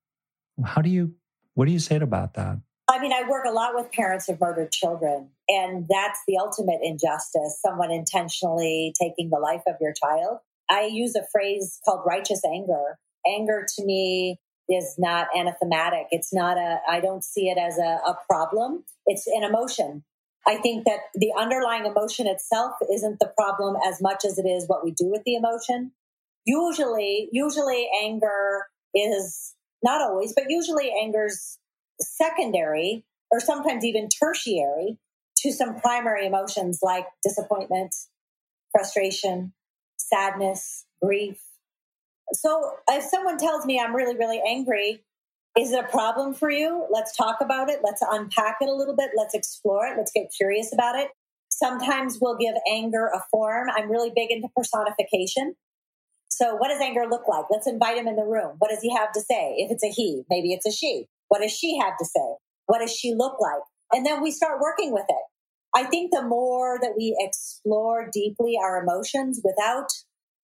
How 0.65 0.83
do 0.83 0.91
you, 0.91 1.15
what 1.55 1.67
do 1.67 1.73
you 1.73 1.79
say 1.79 1.97
about 1.97 2.35
that? 2.35 2.59
I 2.89 2.99
mean, 2.99 3.13
I 3.13 3.29
work 3.29 3.47
a 3.47 3.53
lot 3.53 3.75
with 3.75 3.91
parents 3.93 4.29
of 4.29 4.41
murdered 4.41 4.71
children, 4.71 5.31
and 5.49 5.87
that's 5.89 6.21
the 6.29 6.37
ultimate 6.37 6.81
injustice 6.83 7.59
someone 7.65 7.91
intentionally 7.91 8.93
taking 9.01 9.31
the 9.31 9.39
life 9.39 9.63
of 9.67 9.77
your 9.81 9.93
child. 9.93 10.39
I 10.71 10.91
use 10.93 11.17
a 11.17 11.25
phrase 11.33 11.81
called 11.85 12.03
righteous 12.07 12.43
anger. 12.45 12.99
Anger 13.27 13.67
to 13.77 13.85
me 13.85 14.39
is 14.69 14.97
not 14.99 15.29
anathematic. 15.37 16.07
It's 16.11 16.33
not 16.33 16.59
a, 16.59 16.79
I 16.89 17.01
don't 17.01 17.25
see 17.25 17.49
it 17.49 17.59
as 17.59 17.79
a, 17.79 18.01
a 18.07 18.19
problem. 18.29 18.85
It's 19.07 19.27
an 19.27 19.45
emotion. 19.45 20.05
I 20.47 20.57
think 20.57 20.85
that 20.85 21.01
the 21.15 21.33
underlying 21.39 21.87
emotion 21.87 22.27
itself 22.27 22.75
isn't 22.93 23.19
the 23.19 23.33
problem 23.35 23.77
as 23.87 24.03
much 24.03 24.25
as 24.27 24.39
it 24.39 24.47
is 24.47 24.69
what 24.69 24.85
we 24.85 24.91
do 24.91 25.07
with 25.07 25.23
the 25.25 25.37
emotion 25.37 25.93
usually, 26.45 27.29
usually 27.33 27.89
anger 28.03 28.67
is 28.95 29.55
not 29.83 30.01
always, 30.01 30.33
but 30.35 30.45
usually 30.49 30.93
anger's 31.03 31.59
secondary 32.01 33.05
or 33.31 33.41
sometimes 33.41 33.85
even 33.85 34.09
tertiary 34.09 34.99
to 35.39 35.53
some 35.53 35.81
primary 35.81 36.27
emotions 36.27 36.81
like 36.83 37.07
disappointment, 37.23 37.95
frustration, 38.73 39.53
sadness, 39.97 40.87
grief. 41.03 41.39
So 42.33 42.73
if 42.89 43.05
someone 43.05 43.39
tells 43.39 43.67
me 43.67 43.79
I'm 43.79 43.95
really, 43.95 44.17
really 44.17 44.41
angry, 44.47 45.05
is 45.59 45.73
it 45.73 45.85
a 45.85 45.89
problem 45.89 46.35
for 46.35 46.51
you? 46.51 46.87
Let's 46.91 47.17
talk 47.17 47.37
about 47.41 47.71
it. 47.71 47.81
Let's 47.85 48.03
unpack 48.09 48.57
it 48.61 48.69
a 48.69 48.75
little 48.75 48.97
bit. 48.97 49.11
Let's 49.17 49.35
explore 49.35 49.87
it. 49.87 49.97
Let's 49.97 50.13
get 50.13 50.33
curious 50.37 50.73
about 50.73 50.97
it. 50.97 51.09
Sometimes 51.49 52.19
we'll 52.21 52.37
give 52.37 52.55
anger 52.71 53.07
a 53.07 53.23
form. 53.31 53.69
I'm 53.71 53.91
really 53.91 54.11
big 54.15 54.31
into 54.31 54.49
personification. 54.57 55.55
So 56.37 56.57
what 56.57 56.69
does 56.69 56.81
anger 56.81 57.07
look 57.09 57.29
like? 57.29 57.45
Let's 57.49 57.69
invite 57.69 57.97
him 57.97 58.09
in 58.09 58.17
the 58.17 58.25
room. 58.25 58.57
What 58.59 58.71
does 58.71 58.81
he 58.83 58.93
have 58.93 59.13
to 59.13 59.21
say? 59.21 59.55
If 59.57 59.71
it's 59.71 59.85
a 59.85 59.89
he, 59.89 60.25
maybe 60.29 60.53
it's 60.53 60.67
a 60.67 60.73
she. 60.73 61.07
What 61.29 61.43
does 61.43 61.53
she 61.53 61.79
have 61.79 61.97
to 61.97 62.05
say? 62.05 62.35
What 62.67 62.81
does 62.81 62.93
she 62.93 63.15
look 63.15 63.41
like? 63.41 63.63
And 63.93 64.05
then 64.05 64.21
we 64.21 64.33
start 64.33 64.61
working 64.61 64.93
with 64.93 65.05
it. 65.09 65.25
I 65.77 65.85
think 65.85 66.11
the 66.11 66.23
more 66.23 66.81
that 66.83 66.95
we 66.97 67.17
explore 67.21 68.11
deeply 68.13 68.59
our 68.61 68.83
emotions 68.83 69.41
without 69.45 69.87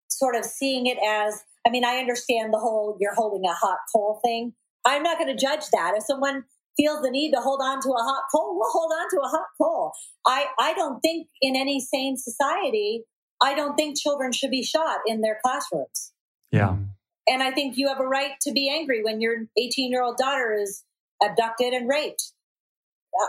sort 0.08 0.36
of 0.36 0.44
seeing 0.44 0.86
it 0.86 0.98
as, 1.04 1.42
I 1.66 1.70
mean, 1.70 1.84
I 1.84 1.96
understand 1.96 2.54
the 2.54 2.60
whole 2.60 2.96
you're 3.00 3.14
holding 3.14 3.44
a 3.44 3.52
hot 3.52 3.78
coal 3.92 4.20
thing. 4.24 4.52
I'm 4.86 5.02
not 5.02 5.18
going 5.18 5.36
to 5.36 5.40
judge 5.40 5.70
that. 5.72 5.94
If 5.96 6.04
someone 6.04 6.44
feels 6.76 7.02
the 7.02 7.10
need 7.10 7.32
to 7.32 7.40
hold 7.40 7.60
on 7.62 7.80
to 7.80 7.88
a 7.88 8.02
hot 8.02 8.22
coal, 8.32 8.56
we'll 8.56 8.70
hold 8.70 8.92
on 8.92 9.08
to 9.10 9.20
a 9.22 9.28
hot 9.28 9.46
coal. 9.60 9.92
I, 10.24 10.46
I 10.60 10.72
don't 10.74 11.00
think 11.00 11.26
in 11.42 11.56
any 11.56 11.80
sane 11.80 12.16
society 12.16 13.02
I 13.42 13.54
don't 13.54 13.74
think 13.74 13.98
children 13.98 14.32
should 14.32 14.50
be 14.50 14.62
shot 14.62 14.98
in 15.06 15.20
their 15.20 15.38
classrooms. 15.44 16.12
Yeah. 16.52 16.76
And 17.28 17.42
I 17.42 17.52
think 17.52 17.76
you 17.76 17.88
have 17.88 18.00
a 18.00 18.06
right 18.06 18.32
to 18.42 18.52
be 18.52 18.68
angry 18.68 19.02
when 19.02 19.20
your 19.20 19.46
18 19.56 19.90
year 19.90 20.02
old 20.02 20.16
daughter 20.16 20.56
is 20.60 20.84
abducted 21.22 21.72
and 21.72 21.88
raped. 21.88 22.32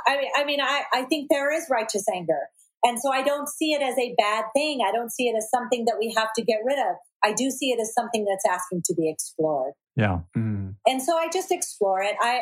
I 0.07 0.17
mean, 0.17 0.31
I 0.35 0.43
mean, 0.43 0.61
I, 0.61 0.83
I 0.93 1.03
think 1.03 1.29
there 1.29 1.51
is 1.51 1.65
righteous 1.69 2.05
anger. 2.13 2.49
And 2.83 2.99
so 2.99 3.11
I 3.11 3.21
don't 3.21 3.47
see 3.47 3.73
it 3.73 3.81
as 3.81 3.97
a 3.97 4.15
bad 4.17 4.45
thing. 4.55 4.81
I 4.87 4.91
don't 4.91 5.11
see 5.11 5.27
it 5.27 5.35
as 5.35 5.49
something 5.51 5.85
that 5.85 5.97
we 5.99 6.13
have 6.17 6.29
to 6.35 6.43
get 6.43 6.59
rid 6.65 6.79
of. 6.79 6.95
I 7.23 7.33
do 7.33 7.51
see 7.51 7.71
it 7.71 7.79
as 7.79 7.93
something 7.93 8.25
that's 8.25 8.45
asking 8.49 8.81
to 8.85 8.95
be 8.95 9.09
explored. 9.09 9.73
Yeah. 9.95 10.19
Mm. 10.35 10.75
And 10.87 11.01
so 11.01 11.15
I 11.15 11.27
just 11.31 11.51
explore 11.51 12.01
it. 12.01 12.15
I 12.19 12.41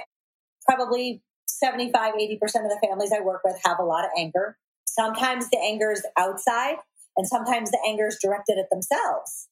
probably 0.66 1.22
75, 1.48 2.14
80% 2.14 2.34
of 2.34 2.70
the 2.70 2.80
families 2.86 3.12
I 3.12 3.20
work 3.22 3.42
with 3.44 3.60
have 3.66 3.80
a 3.80 3.84
lot 3.84 4.06
of 4.06 4.12
anger. 4.18 4.58
Sometimes 4.86 5.50
the 5.50 5.60
anger 5.60 5.92
is 5.92 6.06
outside. 6.18 6.78
And 7.20 7.28
sometimes 7.28 7.70
the 7.70 7.80
anger 7.86 8.08
is 8.08 8.18
directed 8.24 8.58
at 8.58 8.70
themselves. 8.72 9.50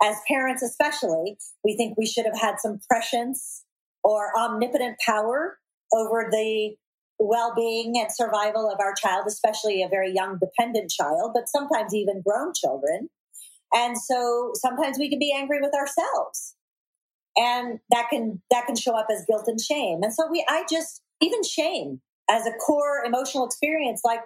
As 0.00 0.14
parents, 0.28 0.62
especially, 0.62 1.36
we 1.64 1.76
think 1.76 1.98
we 1.98 2.06
should 2.06 2.24
have 2.26 2.40
had 2.40 2.60
some 2.60 2.78
prescience 2.88 3.64
or 4.04 4.30
omnipotent 4.38 4.98
power 5.04 5.58
over 5.92 6.28
the 6.30 6.76
well 7.18 7.52
being 7.56 7.94
and 7.98 8.08
survival 8.12 8.70
of 8.70 8.78
our 8.78 8.94
child, 8.94 9.24
especially 9.26 9.82
a 9.82 9.88
very 9.88 10.12
young 10.14 10.38
dependent 10.38 10.92
child, 10.92 11.32
but 11.34 11.48
sometimes 11.48 11.92
even 11.92 12.22
grown 12.24 12.52
children. 12.54 13.08
And 13.74 13.98
so 13.98 14.52
sometimes 14.54 14.96
we 14.96 15.10
can 15.10 15.18
be 15.18 15.34
angry 15.36 15.58
with 15.60 15.74
ourselves. 15.74 16.54
And 17.36 17.80
that 17.90 18.10
can 18.10 18.40
that 18.52 18.66
can 18.66 18.76
show 18.76 18.96
up 18.96 19.08
as 19.10 19.24
guilt 19.28 19.48
and 19.48 19.60
shame. 19.60 20.04
And 20.04 20.14
so 20.14 20.28
we 20.30 20.44
I 20.48 20.64
just 20.70 21.02
even 21.20 21.42
shame 21.42 22.00
as 22.30 22.46
a 22.46 22.52
core 22.52 23.02
emotional 23.04 23.44
experience, 23.44 24.02
like 24.04 24.20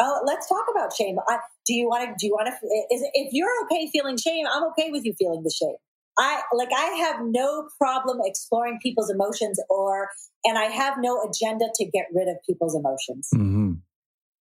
oh, 0.00 0.22
let's 0.26 0.48
talk 0.48 0.66
about 0.70 0.94
shame. 0.94 1.16
I, 1.28 1.38
do 1.66 1.74
you 1.74 1.88
want 1.88 2.08
to, 2.08 2.14
do 2.18 2.26
you 2.26 2.32
want 2.32 2.48
to, 2.48 2.54
if 2.90 3.28
you're 3.32 3.50
okay 3.64 3.90
feeling 3.92 4.16
shame, 4.16 4.46
I'm 4.50 4.64
okay 4.70 4.90
with 4.90 5.04
you 5.04 5.14
feeling 5.18 5.42
the 5.42 5.50
shame. 5.50 5.76
I 6.18 6.40
like 6.54 6.70
I 6.74 6.86
have 7.06 7.20
no 7.22 7.68
problem 7.78 8.18
exploring 8.22 8.78
people's 8.82 9.10
emotions 9.10 9.60
or 9.68 10.08
and 10.44 10.56
I 10.56 10.64
have 10.64 10.94
no 10.98 11.22
agenda 11.22 11.66
to 11.74 11.84
get 11.84 12.06
rid 12.14 12.28
of 12.28 12.36
people's 12.46 12.74
emotions. 12.74 13.28
Mm-hmm. 13.34 13.72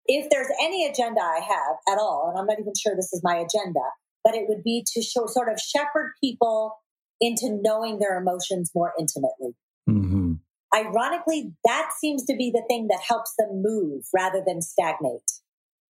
If 0.06 0.30
there's 0.30 0.47
any 0.62 0.86
agenda 0.86 1.20
I 1.20 1.41
have 1.45 1.95
at 1.95 1.99
all, 1.99 2.30
and 2.30 2.39
I'm 2.39 2.45
not 2.45 2.60
even 2.60 2.74
sure 2.78 2.95
this 2.95 3.12
is 3.12 3.22
my 3.24 3.36
agenda, 3.36 3.82
but 4.24 4.36
it 4.36 4.45
would 4.47 4.64
be 4.64 4.86
to 4.93 5.01
show, 5.01 5.26
sort 5.26 5.51
of 5.51 5.60
shepherd 5.60 6.14
people 6.24 6.78
into 7.20 7.60
knowing 7.62 7.99
their 7.99 8.18
emotions 8.20 8.72
more 8.76 8.93
intimately. 8.99 9.56
Mm-hmm. 9.89 10.34
Ironically, 10.76 11.53
that 11.66 11.91
seems 11.99 12.26
to 12.26 12.36
be 12.36 12.51
the 12.51 12.64
thing 12.70 12.88
that 12.89 12.99
helps 13.08 13.34
them 13.38 13.62
move 13.64 14.03
rather 14.14 14.43
than 14.45 14.62
stagnate, 14.62 15.32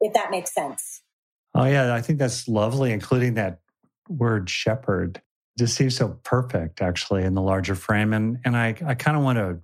if 0.01 0.13
that 0.13 0.31
makes 0.31 0.53
sense. 0.53 1.01
Oh, 1.55 1.65
yeah. 1.65 1.93
I 1.93 2.01
think 2.01 2.19
that's 2.19 2.47
lovely, 2.47 2.91
including 2.91 3.35
that 3.35 3.59
word 4.09 4.49
shepherd. 4.49 5.21
Just 5.57 5.75
seems 5.75 5.95
so 5.95 6.19
perfect, 6.23 6.81
actually, 6.81 7.23
in 7.23 7.33
the 7.33 7.41
larger 7.41 7.75
frame. 7.75 8.13
And, 8.13 8.39
and 8.45 8.55
I, 8.55 8.75
I 8.85 8.95
kind 8.95 9.17
of 9.17 9.23
want 9.23 9.37
to 9.37 9.59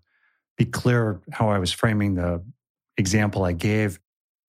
be 0.57 0.65
clear 0.65 1.21
how 1.31 1.49
I 1.49 1.59
was 1.59 1.71
framing 1.71 2.15
the 2.15 2.43
example 2.97 3.43
I 3.43 3.53
gave. 3.53 3.99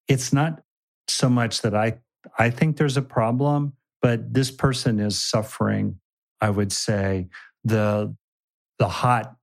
It's 0.09 0.33
not 0.33 0.63
so 1.07 1.29
much 1.29 1.63
that 1.63 1.75
I, 1.75 1.99
I 2.39 2.51
think 2.51 2.77
there's 2.77 2.97
a 2.97 3.03
problem, 3.03 3.75
but 4.03 4.33
this 4.33 4.51
person 4.51 5.01
is 5.01 5.21
suffering, 5.21 6.01
I 6.41 6.51
would 6.51 6.73
say, 6.73 7.29
the 7.65 8.15
the 8.79 8.89
hot 8.89 9.35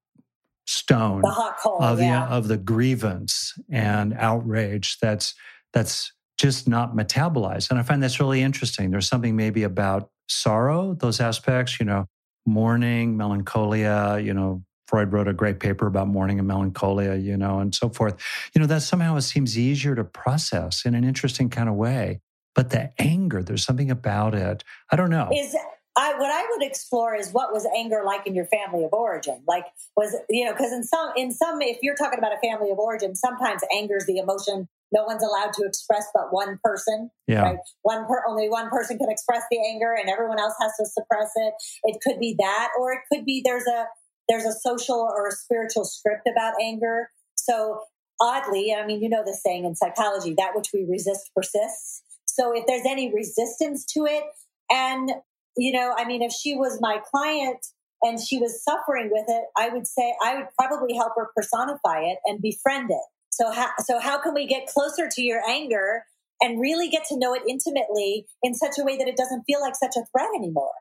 stone 0.65 1.21
the 1.21 1.29
hot 1.29 1.57
coal 1.59 1.81
of 1.81 1.99
yeah. 1.99 2.25
the 2.25 2.31
of 2.33 2.47
the 2.47 2.57
grievance 2.57 3.53
and 3.69 4.13
outrage 4.13 4.97
that's 4.99 5.35
that's 5.73 6.13
just 6.37 6.67
not 6.67 6.95
metabolized. 6.95 7.69
And 7.69 7.79
I 7.79 7.83
find 7.83 8.01
that's 8.03 8.19
really 8.19 8.41
interesting. 8.41 8.91
There's 8.91 9.07
something 9.07 9.35
maybe 9.35 9.63
about 9.63 10.09
sorrow, 10.27 10.93
those 10.93 11.19
aspects, 11.19 11.79
you 11.79 11.85
know, 11.85 12.05
mourning, 12.45 13.17
melancholia, 13.17 14.19
you 14.21 14.33
know, 14.33 14.63
Freud 14.87 15.11
wrote 15.11 15.27
a 15.27 15.33
great 15.33 15.59
paper 15.59 15.87
about 15.87 16.07
mourning 16.07 16.37
and 16.39 16.47
melancholia, 16.47 17.15
you 17.15 17.37
know, 17.37 17.59
and 17.59 17.73
so 17.73 17.89
forth. 17.89 18.21
You 18.53 18.61
know, 18.61 18.67
that 18.67 18.83
somehow 18.83 19.15
it 19.15 19.21
seems 19.21 19.57
easier 19.57 19.95
to 19.95 20.03
process 20.03 20.85
in 20.85 20.93
an 20.93 21.03
interesting 21.03 21.49
kind 21.49 21.69
of 21.69 21.75
way. 21.75 22.21
But 22.53 22.69
the 22.69 22.91
anger, 22.99 23.43
there's 23.43 23.65
something 23.65 23.91
about 23.91 24.35
it. 24.35 24.63
I 24.91 24.95
don't 24.95 25.09
know. 25.09 25.29
Is 25.33 25.55
I, 25.97 26.13
what 26.17 26.31
I 26.31 26.45
would 26.51 26.65
explore 26.65 27.15
is 27.15 27.31
what 27.31 27.53
was 27.53 27.65
anger 27.75 28.03
like 28.05 28.27
in 28.27 28.35
your 28.35 28.45
family 28.45 28.83
of 28.83 28.93
origin. 28.93 29.43
Like 29.47 29.65
was 29.97 30.15
you 30.29 30.45
know 30.45 30.51
because 30.51 30.71
in 30.71 30.83
some 30.83 31.11
in 31.17 31.31
some 31.31 31.61
if 31.61 31.79
you're 31.81 31.95
talking 31.95 32.19
about 32.19 32.31
a 32.33 32.37
family 32.37 32.71
of 32.71 32.79
origin, 32.79 33.15
sometimes 33.15 33.61
anger 33.73 33.97
is 33.97 34.05
the 34.05 34.17
emotion 34.17 34.67
no 34.95 35.03
one's 35.03 35.23
allowed 35.23 35.51
to 35.53 35.65
express 35.67 36.05
but 36.13 36.27
one 36.31 36.59
person. 36.63 37.11
Yeah. 37.27 37.41
Right? 37.41 37.57
One 37.81 38.05
per 38.05 38.23
only 38.27 38.49
one 38.49 38.69
person 38.69 38.97
can 38.97 39.09
express 39.09 39.43
the 39.51 39.59
anger 39.69 39.93
and 39.99 40.09
everyone 40.09 40.39
else 40.39 40.55
has 40.61 40.71
to 40.79 40.85
suppress 40.85 41.31
it. 41.35 41.53
It 41.83 41.99
could 42.01 42.19
be 42.19 42.35
that, 42.39 42.69
or 42.79 42.93
it 42.93 42.99
could 43.11 43.25
be 43.25 43.41
there's 43.43 43.67
a 43.67 43.85
there's 44.29 44.45
a 44.45 44.53
social 44.53 44.95
or 44.99 45.27
a 45.27 45.31
spiritual 45.31 45.85
script 45.85 46.27
about 46.31 46.53
anger. 46.61 47.09
So 47.35 47.81
oddly, 48.21 48.73
I 48.73 48.85
mean, 48.85 49.01
you 49.01 49.09
know 49.09 49.23
the 49.25 49.33
saying 49.33 49.65
in 49.65 49.75
psychology, 49.75 50.33
that 50.37 50.51
which 50.55 50.69
we 50.73 50.85
resist 50.89 51.29
persists. 51.35 52.01
So 52.25 52.55
if 52.55 52.65
there's 52.65 52.85
any 52.87 53.13
resistance 53.13 53.85
to 53.93 54.05
it, 54.05 54.23
and 54.71 55.11
you 55.57 55.71
know, 55.73 55.93
I 55.97 56.05
mean, 56.05 56.21
if 56.21 56.31
she 56.31 56.55
was 56.55 56.79
my 56.81 56.99
client 57.11 57.65
and 58.01 58.19
she 58.19 58.37
was 58.37 58.63
suffering 58.63 59.09
with 59.11 59.25
it, 59.27 59.45
I 59.57 59.69
would 59.69 59.87
say 59.87 60.15
I 60.23 60.35
would 60.35 60.47
probably 60.57 60.95
help 60.95 61.13
her 61.17 61.29
personify 61.35 62.01
it 62.01 62.17
and 62.25 62.41
befriend 62.41 62.91
it 62.91 63.05
so 63.35 63.51
how, 63.51 63.69
so 63.83 63.99
how 63.99 64.17
can 64.17 64.33
we 64.33 64.47
get 64.47 64.65
closer 64.67 65.09
to 65.11 65.21
your 65.21 65.41
anger 65.47 66.05
and 66.41 66.59
really 66.59 66.87
get 66.87 67.03
to 67.09 67.19
know 67.19 67.33
it 67.33 67.41
intimately 67.47 68.25
in 68.41 68.53
such 68.53 68.75
a 68.79 68.83
way 68.83 68.97
that 68.97 69.09
it 69.09 69.17
doesn't 69.17 69.43
feel 69.43 69.59
like 69.59 69.73
such 69.75 69.95
a 69.97 70.05
threat 70.11 70.29
anymore? 70.35 70.71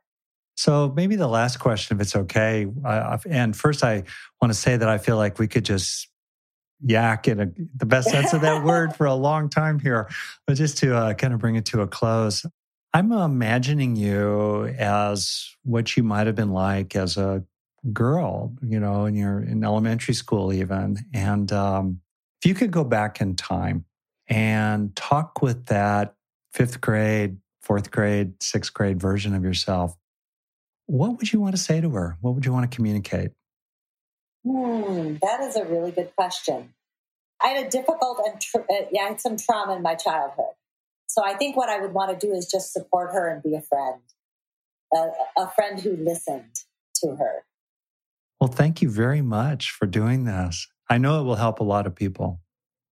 So 0.57 0.93
maybe 0.95 1.17
the 1.17 1.27
last 1.27 1.57
question, 1.59 1.97
if 1.97 2.01
it's 2.01 2.15
okay. 2.15 2.69
Uh, 2.85 3.19
and 3.29 3.57
first, 3.57 3.83
I 3.83 4.05
want 4.41 4.53
to 4.53 4.59
say 4.59 4.77
that 4.77 4.89
I 4.89 4.99
feel 4.99 5.17
like 5.17 5.41
we 5.41 5.49
could 5.49 5.65
just 5.65 6.09
yak 6.81 7.27
in 7.27 7.41
a, 7.41 7.47
the 7.77 7.87
best 7.87 8.09
sense 8.11 8.33
of 8.33 8.43
that 8.43 8.63
word 8.63 8.95
for 8.97 9.07
a 9.07 9.15
long 9.15 9.49
time 9.49 9.81
here, 9.81 10.09
but 10.47 10.55
just 10.55 10.79
to 10.79 10.97
uh, 10.97 11.15
kind 11.15 11.35
of 11.35 11.41
bring 11.41 11.57
it 11.57 11.65
to 11.67 11.81
a 11.81 11.89
close. 11.89 12.47
I'm 12.93 13.11
imagining 13.11 13.97
you 13.97 14.67
as 14.79 15.57
what 15.65 15.97
you 15.97 16.05
might 16.05 16.29
have 16.29 16.37
been 16.37 16.53
like 16.53 16.95
as 16.95 17.17
a 17.17 17.43
girl, 17.93 18.55
you 18.63 18.79
know, 18.79 19.07
in 19.07 19.17
your 19.17 19.43
in 19.43 19.65
elementary 19.65 20.15
school 20.15 20.53
even, 20.53 20.99
and 21.13 21.51
um, 21.51 22.01
if 22.45 22.49
you 22.49 22.55
could 22.55 22.71
go 22.71 22.85
back 22.85 23.23
in 23.23 23.35
time 23.37 23.87
and 24.29 24.95
talk 24.95 25.41
with 25.41 25.65
that 25.67 26.15
fifth 26.53 26.79
grade, 26.79 27.39
fourth 27.63 27.91
grade, 27.91 28.35
sixth 28.43 28.75
grade 28.75 29.01
version 29.01 29.35
of 29.35 29.43
yourself, 29.43 29.97
what 30.85 31.17
would 31.17 31.33
you 31.33 31.41
want 31.41 31.57
to 31.57 31.61
say 31.61 31.81
to 31.81 31.89
her? 31.89 32.19
What 32.21 32.35
would 32.35 32.45
you 32.45 32.53
want 32.53 32.71
to 32.71 32.77
communicate? 32.77 33.31
Hmm, 34.47 35.17
that 35.23 35.41
is 35.41 35.57
a 35.57 35.65
really 35.65 35.91
good 35.91 36.15
question. 36.17 36.75
I 37.41 37.49
had 37.49 37.67
a 37.67 37.71
difficult 37.71 38.21
and 38.27 38.39
tr- 38.39 38.59
uh, 38.59 38.85
yeah, 38.93 39.05
I 39.05 39.09
had 39.09 39.23
some 39.23 39.39
trauma 39.39 39.77
in 39.77 39.83
my 39.83 39.95
childhood. 39.95 40.53
So 41.07 41.25
I 41.25 41.37
think 41.37 41.57
what 41.57 41.71
I 41.71 41.81
would 41.81 41.95
want 41.95 42.11
to 42.19 42.27
do 42.27 42.35
is 42.35 42.47
just 42.47 42.75
support 42.75 43.11
her 43.15 43.27
and 43.27 43.43
be 43.43 43.55
a 43.55 43.63
friend, 43.63 44.03
a, 44.93 45.09
a 45.39 45.51
friend 45.53 45.81
who 45.81 45.97
listened 45.97 46.57
to 46.97 47.17
her. 47.17 47.47
Well, 48.39 48.51
thank 48.51 48.83
you 48.83 48.91
very 48.91 49.23
much 49.23 49.71
for 49.71 49.87
doing 49.87 50.25
this. 50.25 50.69
I 50.89 50.99
know 50.99 51.21
it 51.21 51.25
will 51.25 51.37
help 51.37 51.61
a 51.61 51.65
lot 51.65 51.87
of 51.87 51.95
people. 51.95 52.41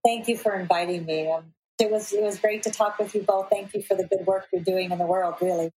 Thank 0.05 0.28
you 0.28 0.36
for 0.36 0.55
inviting 0.55 1.05
me. 1.05 1.30
Um, 1.30 1.53
it 1.78 1.90
was 1.90 2.12
it 2.12 2.22
was 2.22 2.38
great 2.38 2.62
to 2.64 2.70
talk 2.70 2.99
with 2.99 3.14
you 3.14 3.22
both. 3.22 3.49
Thank 3.51 3.74
you 3.74 3.82
for 3.82 3.97
the 3.97 4.05
good 4.05 4.26
work 4.26 4.47
you're 4.53 4.62
doing 4.62 4.90
in 4.90 4.99
the 4.99 5.07
world, 5.07 5.34
really. 5.40 5.70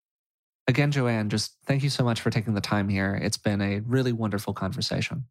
Again, 0.68 0.91
Joanne, 0.91 1.30
just 1.30 1.57
thank 1.66 1.84
you 1.84 1.89
so 1.89 2.03
much 2.03 2.22
for 2.22 2.32
taking 2.32 2.53
the 2.53 2.61
time 2.61 2.89
here. 2.89 3.13
It's 3.16 3.38
been 3.38 3.61
a 3.61 3.82
really 3.82 4.11
wonderful 4.11 4.53
conversation. 4.53 5.26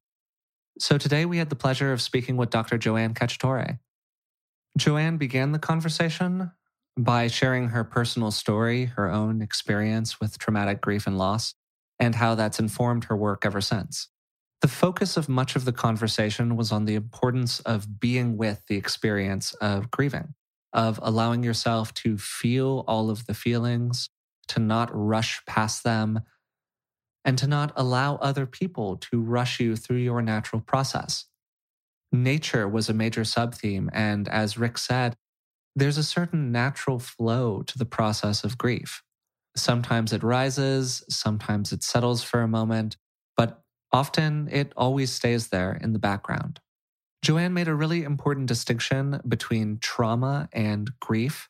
So 0.78 0.99
today 0.99 1.24
we 1.24 1.39
had 1.39 1.51
the 1.51 1.57
pleasure 1.57 1.93
of 1.93 2.01
speaking 2.01 2.37
with 2.37 2.51
Dr. 2.51 2.78
Joanne 2.78 3.14
Cacciatore. 3.14 3.78
Joanne 4.76 5.16
began 5.16 5.53
the 5.53 5.59
conversation 5.59 6.53
by 6.97 7.26
sharing 7.26 7.68
her 7.68 7.85
personal 7.85 8.30
story, 8.30 8.87
her 8.87 9.11
own 9.11 9.43
experience 9.43 10.20
with 10.20 10.39
traumatic 10.39 10.80
grief 10.80 11.07
and 11.07 11.18
loss, 11.18 11.55
and 11.99 12.14
how 12.14 12.35
that's 12.35 12.61
informed 12.61 13.05
her 13.05 13.16
work 13.16 13.45
ever 13.45 13.61
since. 13.61 14.09
The 14.61 14.69
focus 14.69 15.17
of 15.17 15.29
much 15.29 15.57
of 15.57 15.65
the 15.65 15.73
conversation 15.73 16.57
was 16.57 16.73
on 16.73 16.87
the 16.87 16.95
importance 16.95 17.61
of 17.61 18.01
being 18.01 18.37
with 18.37 18.63
the 18.67 18.77
experience 18.77 19.53
of 19.55 19.91
grieving, 19.91 20.35
of 20.73 20.99
allowing 21.03 21.43
yourself 21.43 21.93
to 21.95 22.17
feel 22.17 22.85
all 22.89 23.11
of 23.11 23.27
the 23.27 23.35
feelings, 23.35 24.09
to 24.49 24.61
not 24.61 24.91
rush 24.93 25.45
past 25.47 25.85
them, 25.85 26.21
and 27.25 27.39
to 27.39 27.47
not 27.47 27.73
allow 27.77 28.17
other 28.17 28.47
people 28.47 28.97
to 28.97 29.21
rush 29.21 29.61
you 29.61 29.77
through 29.77 29.99
your 29.99 30.23
natural 30.23 30.61
process. 30.61 31.27
Nature 32.13 32.69
was 32.69 32.89
a 32.89 32.95
major 32.95 33.23
subtheme, 33.23 33.89
and 33.93 34.29
as 34.29 34.57
Rick 34.57 34.79
said, 34.79 35.17
there's 35.75 35.99
a 35.99 36.05
certain 36.05 36.53
natural 36.53 36.99
flow 36.99 37.63
to 37.63 37.77
the 37.79 37.85
process 37.85 38.45
of 38.45 38.57
grief. 38.57 39.03
Sometimes 39.57 40.13
it 40.13 40.23
rises, 40.23 41.05
sometimes 41.09 41.73
it 41.73 41.83
settles 41.83 42.23
for 42.23 42.43
a 42.43 42.49
moment, 42.49 42.97
but 43.37 43.64
Often, 43.95 44.49
it 44.51 44.72
always 44.76 45.12
stays 45.12 45.49
there 45.49 45.78
in 45.80 45.92
the 45.92 46.01
background. 46.01 46.59
Joanne 47.22 47.55
made 47.55 47.68
a 47.68 47.74
really 47.76 48.03
important 48.03 48.49
distinction 48.49 49.20
between 49.26 49.78
trauma 49.80 50.49
and 50.53 50.90
grief. 51.01 51.49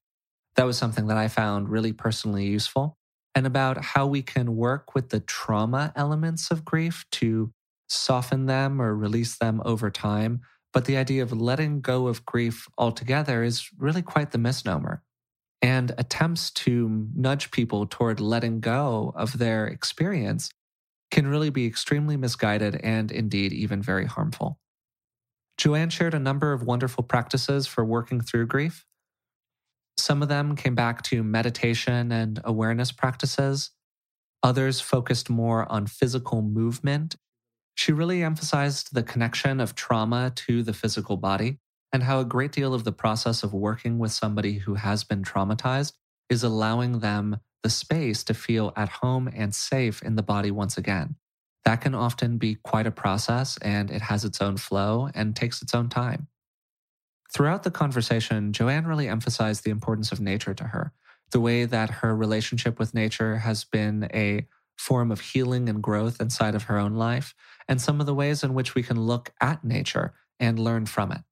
That 0.56 0.66
was 0.66 0.76
something 0.76 1.06
that 1.06 1.16
I 1.16 1.28
found 1.28 1.70
really 1.70 1.94
personally 1.94 2.44
useful, 2.44 2.98
and 3.34 3.46
about 3.46 3.82
how 3.82 4.06
we 4.06 4.20
can 4.20 4.56
work 4.56 4.94
with 4.94 5.08
the 5.08 5.20
trauma 5.20 5.90
elements 5.96 6.50
of 6.50 6.66
grief 6.66 7.06
to 7.12 7.50
soften 7.88 8.44
them 8.44 8.78
or 8.78 8.94
release 8.94 9.38
them 9.38 9.62
over 9.64 9.90
time. 9.90 10.42
But 10.74 10.84
the 10.84 10.98
idea 10.98 11.22
of 11.22 11.32
letting 11.32 11.80
go 11.80 12.08
of 12.08 12.26
grief 12.26 12.68
altogether 12.76 13.42
is 13.42 13.70
really 13.78 14.02
quite 14.02 14.32
the 14.32 14.38
misnomer. 14.38 15.02
And 15.62 15.92
attempts 15.96 16.50
to 16.50 17.08
nudge 17.16 17.50
people 17.52 17.86
toward 17.86 18.20
letting 18.20 18.60
go 18.60 19.14
of 19.16 19.38
their 19.38 19.66
experience 19.66 20.50
can 21.14 21.28
really 21.28 21.48
be 21.48 21.64
extremely 21.64 22.16
misguided 22.16 22.74
and 22.82 23.12
indeed 23.12 23.52
even 23.52 23.80
very 23.80 24.04
harmful. 24.04 24.58
Joanne 25.56 25.90
shared 25.90 26.12
a 26.12 26.18
number 26.18 26.52
of 26.52 26.64
wonderful 26.64 27.04
practices 27.04 27.68
for 27.68 27.84
working 27.84 28.20
through 28.20 28.48
grief. 28.48 28.84
Some 29.96 30.22
of 30.22 30.28
them 30.28 30.56
came 30.56 30.74
back 30.74 31.02
to 31.02 31.22
meditation 31.22 32.10
and 32.10 32.40
awareness 32.42 32.90
practices. 32.90 33.70
Others 34.42 34.80
focused 34.80 35.30
more 35.30 35.70
on 35.70 35.86
physical 35.86 36.42
movement. 36.42 37.14
She 37.76 37.92
really 37.92 38.24
emphasized 38.24 38.92
the 38.92 39.04
connection 39.04 39.60
of 39.60 39.76
trauma 39.76 40.32
to 40.34 40.64
the 40.64 40.72
physical 40.72 41.16
body 41.16 41.60
and 41.92 42.02
how 42.02 42.18
a 42.18 42.24
great 42.24 42.50
deal 42.50 42.74
of 42.74 42.82
the 42.82 42.90
process 42.90 43.44
of 43.44 43.54
working 43.54 44.00
with 44.00 44.10
somebody 44.10 44.58
who 44.58 44.74
has 44.74 45.04
been 45.04 45.22
traumatized 45.22 45.92
is 46.28 46.42
allowing 46.42 46.98
them 46.98 47.38
the 47.64 47.70
space 47.70 48.22
to 48.22 48.34
feel 48.34 48.74
at 48.76 48.90
home 48.90 49.26
and 49.34 49.54
safe 49.54 50.02
in 50.02 50.16
the 50.16 50.22
body 50.22 50.50
once 50.50 50.76
again. 50.76 51.16
That 51.64 51.80
can 51.80 51.94
often 51.94 52.36
be 52.36 52.56
quite 52.56 52.86
a 52.86 52.90
process 52.92 53.56
and 53.62 53.90
it 53.90 54.02
has 54.02 54.22
its 54.22 54.42
own 54.42 54.58
flow 54.58 55.08
and 55.14 55.34
takes 55.34 55.62
its 55.62 55.74
own 55.74 55.88
time. 55.88 56.28
Throughout 57.32 57.62
the 57.62 57.70
conversation, 57.70 58.52
Joanne 58.52 58.86
really 58.86 59.08
emphasized 59.08 59.64
the 59.64 59.70
importance 59.70 60.12
of 60.12 60.20
nature 60.20 60.52
to 60.52 60.64
her, 60.64 60.92
the 61.32 61.40
way 61.40 61.64
that 61.64 61.88
her 61.88 62.14
relationship 62.14 62.78
with 62.78 62.92
nature 62.92 63.38
has 63.38 63.64
been 63.64 64.08
a 64.12 64.46
form 64.76 65.10
of 65.10 65.20
healing 65.20 65.70
and 65.70 65.82
growth 65.82 66.20
inside 66.20 66.54
of 66.54 66.64
her 66.64 66.76
own 66.76 66.92
life, 66.94 67.34
and 67.66 67.80
some 67.80 67.98
of 67.98 68.04
the 68.04 68.14
ways 68.14 68.44
in 68.44 68.52
which 68.52 68.74
we 68.74 68.82
can 68.82 69.00
look 69.00 69.32
at 69.40 69.64
nature 69.64 70.12
and 70.38 70.58
learn 70.58 70.84
from 70.84 71.10
it. 71.10 71.22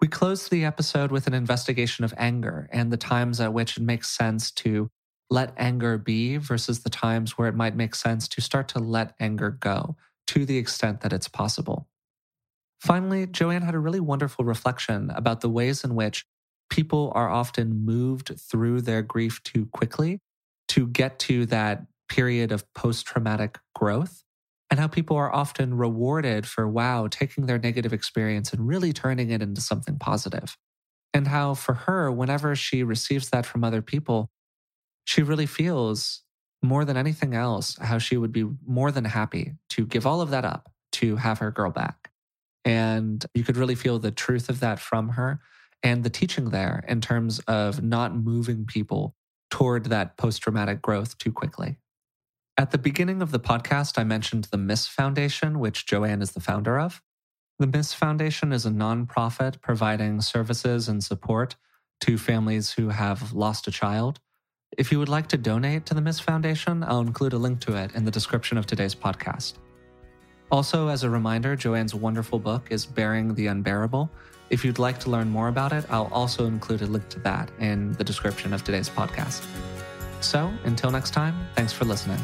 We 0.00 0.08
closed 0.08 0.50
the 0.50 0.64
episode 0.64 1.12
with 1.12 1.26
an 1.26 1.34
investigation 1.34 2.06
of 2.06 2.14
anger 2.16 2.70
and 2.72 2.90
the 2.90 2.96
times 2.96 3.38
at 3.38 3.52
which 3.52 3.76
it 3.76 3.82
makes 3.82 4.08
sense 4.08 4.50
to 4.52 4.90
let 5.30 5.52
anger 5.56 5.96
be 5.96 6.36
versus 6.36 6.80
the 6.80 6.90
times 6.90 7.38
where 7.38 7.48
it 7.48 7.54
might 7.54 7.76
make 7.76 7.94
sense 7.94 8.26
to 8.28 8.40
start 8.40 8.68
to 8.68 8.78
let 8.78 9.14
anger 9.20 9.50
go 9.50 9.96
to 10.26 10.44
the 10.44 10.58
extent 10.58 11.00
that 11.00 11.12
it's 11.12 11.28
possible. 11.28 11.88
Finally, 12.80 13.26
Joanne 13.26 13.62
had 13.62 13.74
a 13.74 13.78
really 13.78 14.00
wonderful 14.00 14.44
reflection 14.44 15.10
about 15.10 15.40
the 15.40 15.48
ways 15.48 15.84
in 15.84 15.94
which 15.94 16.24
people 16.70 17.12
are 17.14 17.28
often 17.28 17.84
moved 17.84 18.32
through 18.38 18.80
their 18.80 19.02
grief 19.02 19.42
too 19.42 19.66
quickly 19.66 20.20
to 20.68 20.86
get 20.86 21.18
to 21.18 21.46
that 21.46 21.86
period 22.08 22.52
of 22.52 22.72
post 22.74 23.06
traumatic 23.06 23.58
growth, 23.74 24.24
and 24.70 24.80
how 24.80 24.86
people 24.86 25.16
are 25.16 25.34
often 25.34 25.74
rewarded 25.74 26.46
for, 26.46 26.66
wow, 26.68 27.08
taking 27.08 27.46
their 27.46 27.58
negative 27.58 27.92
experience 27.92 28.52
and 28.52 28.66
really 28.66 28.92
turning 28.92 29.30
it 29.30 29.42
into 29.42 29.60
something 29.60 29.98
positive. 29.98 30.56
And 31.12 31.26
how, 31.26 31.54
for 31.54 31.74
her, 31.74 32.10
whenever 32.10 32.54
she 32.54 32.82
receives 32.82 33.30
that 33.30 33.44
from 33.46 33.64
other 33.64 33.82
people, 33.82 34.30
she 35.10 35.22
really 35.22 35.46
feels 35.46 36.22
more 36.62 36.84
than 36.84 36.96
anything 36.96 37.34
else, 37.34 37.76
how 37.80 37.98
she 37.98 38.16
would 38.16 38.30
be 38.30 38.46
more 38.64 38.92
than 38.92 39.04
happy 39.04 39.54
to 39.70 39.84
give 39.84 40.06
all 40.06 40.20
of 40.20 40.30
that 40.30 40.44
up 40.44 40.70
to 40.92 41.16
have 41.16 41.40
her 41.40 41.50
girl 41.50 41.72
back. 41.72 42.12
And 42.64 43.26
you 43.34 43.42
could 43.42 43.56
really 43.56 43.74
feel 43.74 43.98
the 43.98 44.12
truth 44.12 44.48
of 44.48 44.60
that 44.60 44.78
from 44.78 45.08
her 45.08 45.40
and 45.82 46.04
the 46.04 46.10
teaching 46.10 46.50
there 46.50 46.84
in 46.86 47.00
terms 47.00 47.40
of 47.48 47.82
not 47.82 48.14
moving 48.14 48.66
people 48.66 49.16
toward 49.50 49.86
that 49.86 50.16
post 50.16 50.42
traumatic 50.42 50.80
growth 50.80 51.18
too 51.18 51.32
quickly. 51.32 51.78
At 52.56 52.70
the 52.70 52.78
beginning 52.78 53.20
of 53.20 53.32
the 53.32 53.40
podcast, 53.40 53.98
I 53.98 54.04
mentioned 54.04 54.44
the 54.44 54.58
Miss 54.58 54.86
Foundation, 54.86 55.58
which 55.58 55.86
Joanne 55.86 56.22
is 56.22 56.32
the 56.32 56.40
founder 56.40 56.78
of. 56.78 57.02
The 57.58 57.66
Miss 57.66 57.92
Foundation 57.92 58.52
is 58.52 58.64
a 58.64 58.70
nonprofit 58.70 59.60
providing 59.60 60.20
services 60.20 60.88
and 60.88 61.02
support 61.02 61.56
to 62.02 62.16
families 62.16 62.70
who 62.70 62.90
have 62.90 63.32
lost 63.32 63.66
a 63.66 63.72
child. 63.72 64.20
If 64.78 64.92
you 64.92 64.98
would 65.00 65.08
like 65.08 65.26
to 65.28 65.36
donate 65.36 65.84
to 65.86 65.94
the 65.94 66.00
Miss 66.00 66.20
Foundation, 66.20 66.84
I'll 66.84 67.00
include 67.00 67.32
a 67.32 67.38
link 67.38 67.60
to 67.60 67.76
it 67.76 67.94
in 67.94 68.04
the 68.04 68.10
description 68.10 68.56
of 68.56 68.66
today's 68.66 68.94
podcast. 68.94 69.54
Also, 70.50 70.88
as 70.88 71.02
a 71.02 71.10
reminder, 71.10 71.56
Joanne's 71.56 71.94
wonderful 71.94 72.38
book 72.38 72.68
is 72.70 72.86
Bearing 72.86 73.34
the 73.34 73.48
Unbearable. 73.48 74.10
If 74.48 74.64
you'd 74.64 74.78
like 74.78 74.98
to 75.00 75.10
learn 75.10 75.28
more 75.28 75.48
about 75.48 75.72
it, 75.72 75.84
I'll 75.90 76.10
also 76.12 76.46
include 76.46 76.82
a 76.82 76.86
link 76.86 77.08
to 77.10 77.20
that 77.20 77.50
in 77.58 77.92
the 77.94 78.04
description 78.04 78.52
of 78.52 78.64
today's 78.64 78.88
podcast. 78.88 79.44
So, 80.20 80.52
until 80.64 80.90
next 80.90 81.10
time, 81.10 81.34
thanks 81.54 81.72
for 81.72 81.84
listening. 81.84 82.20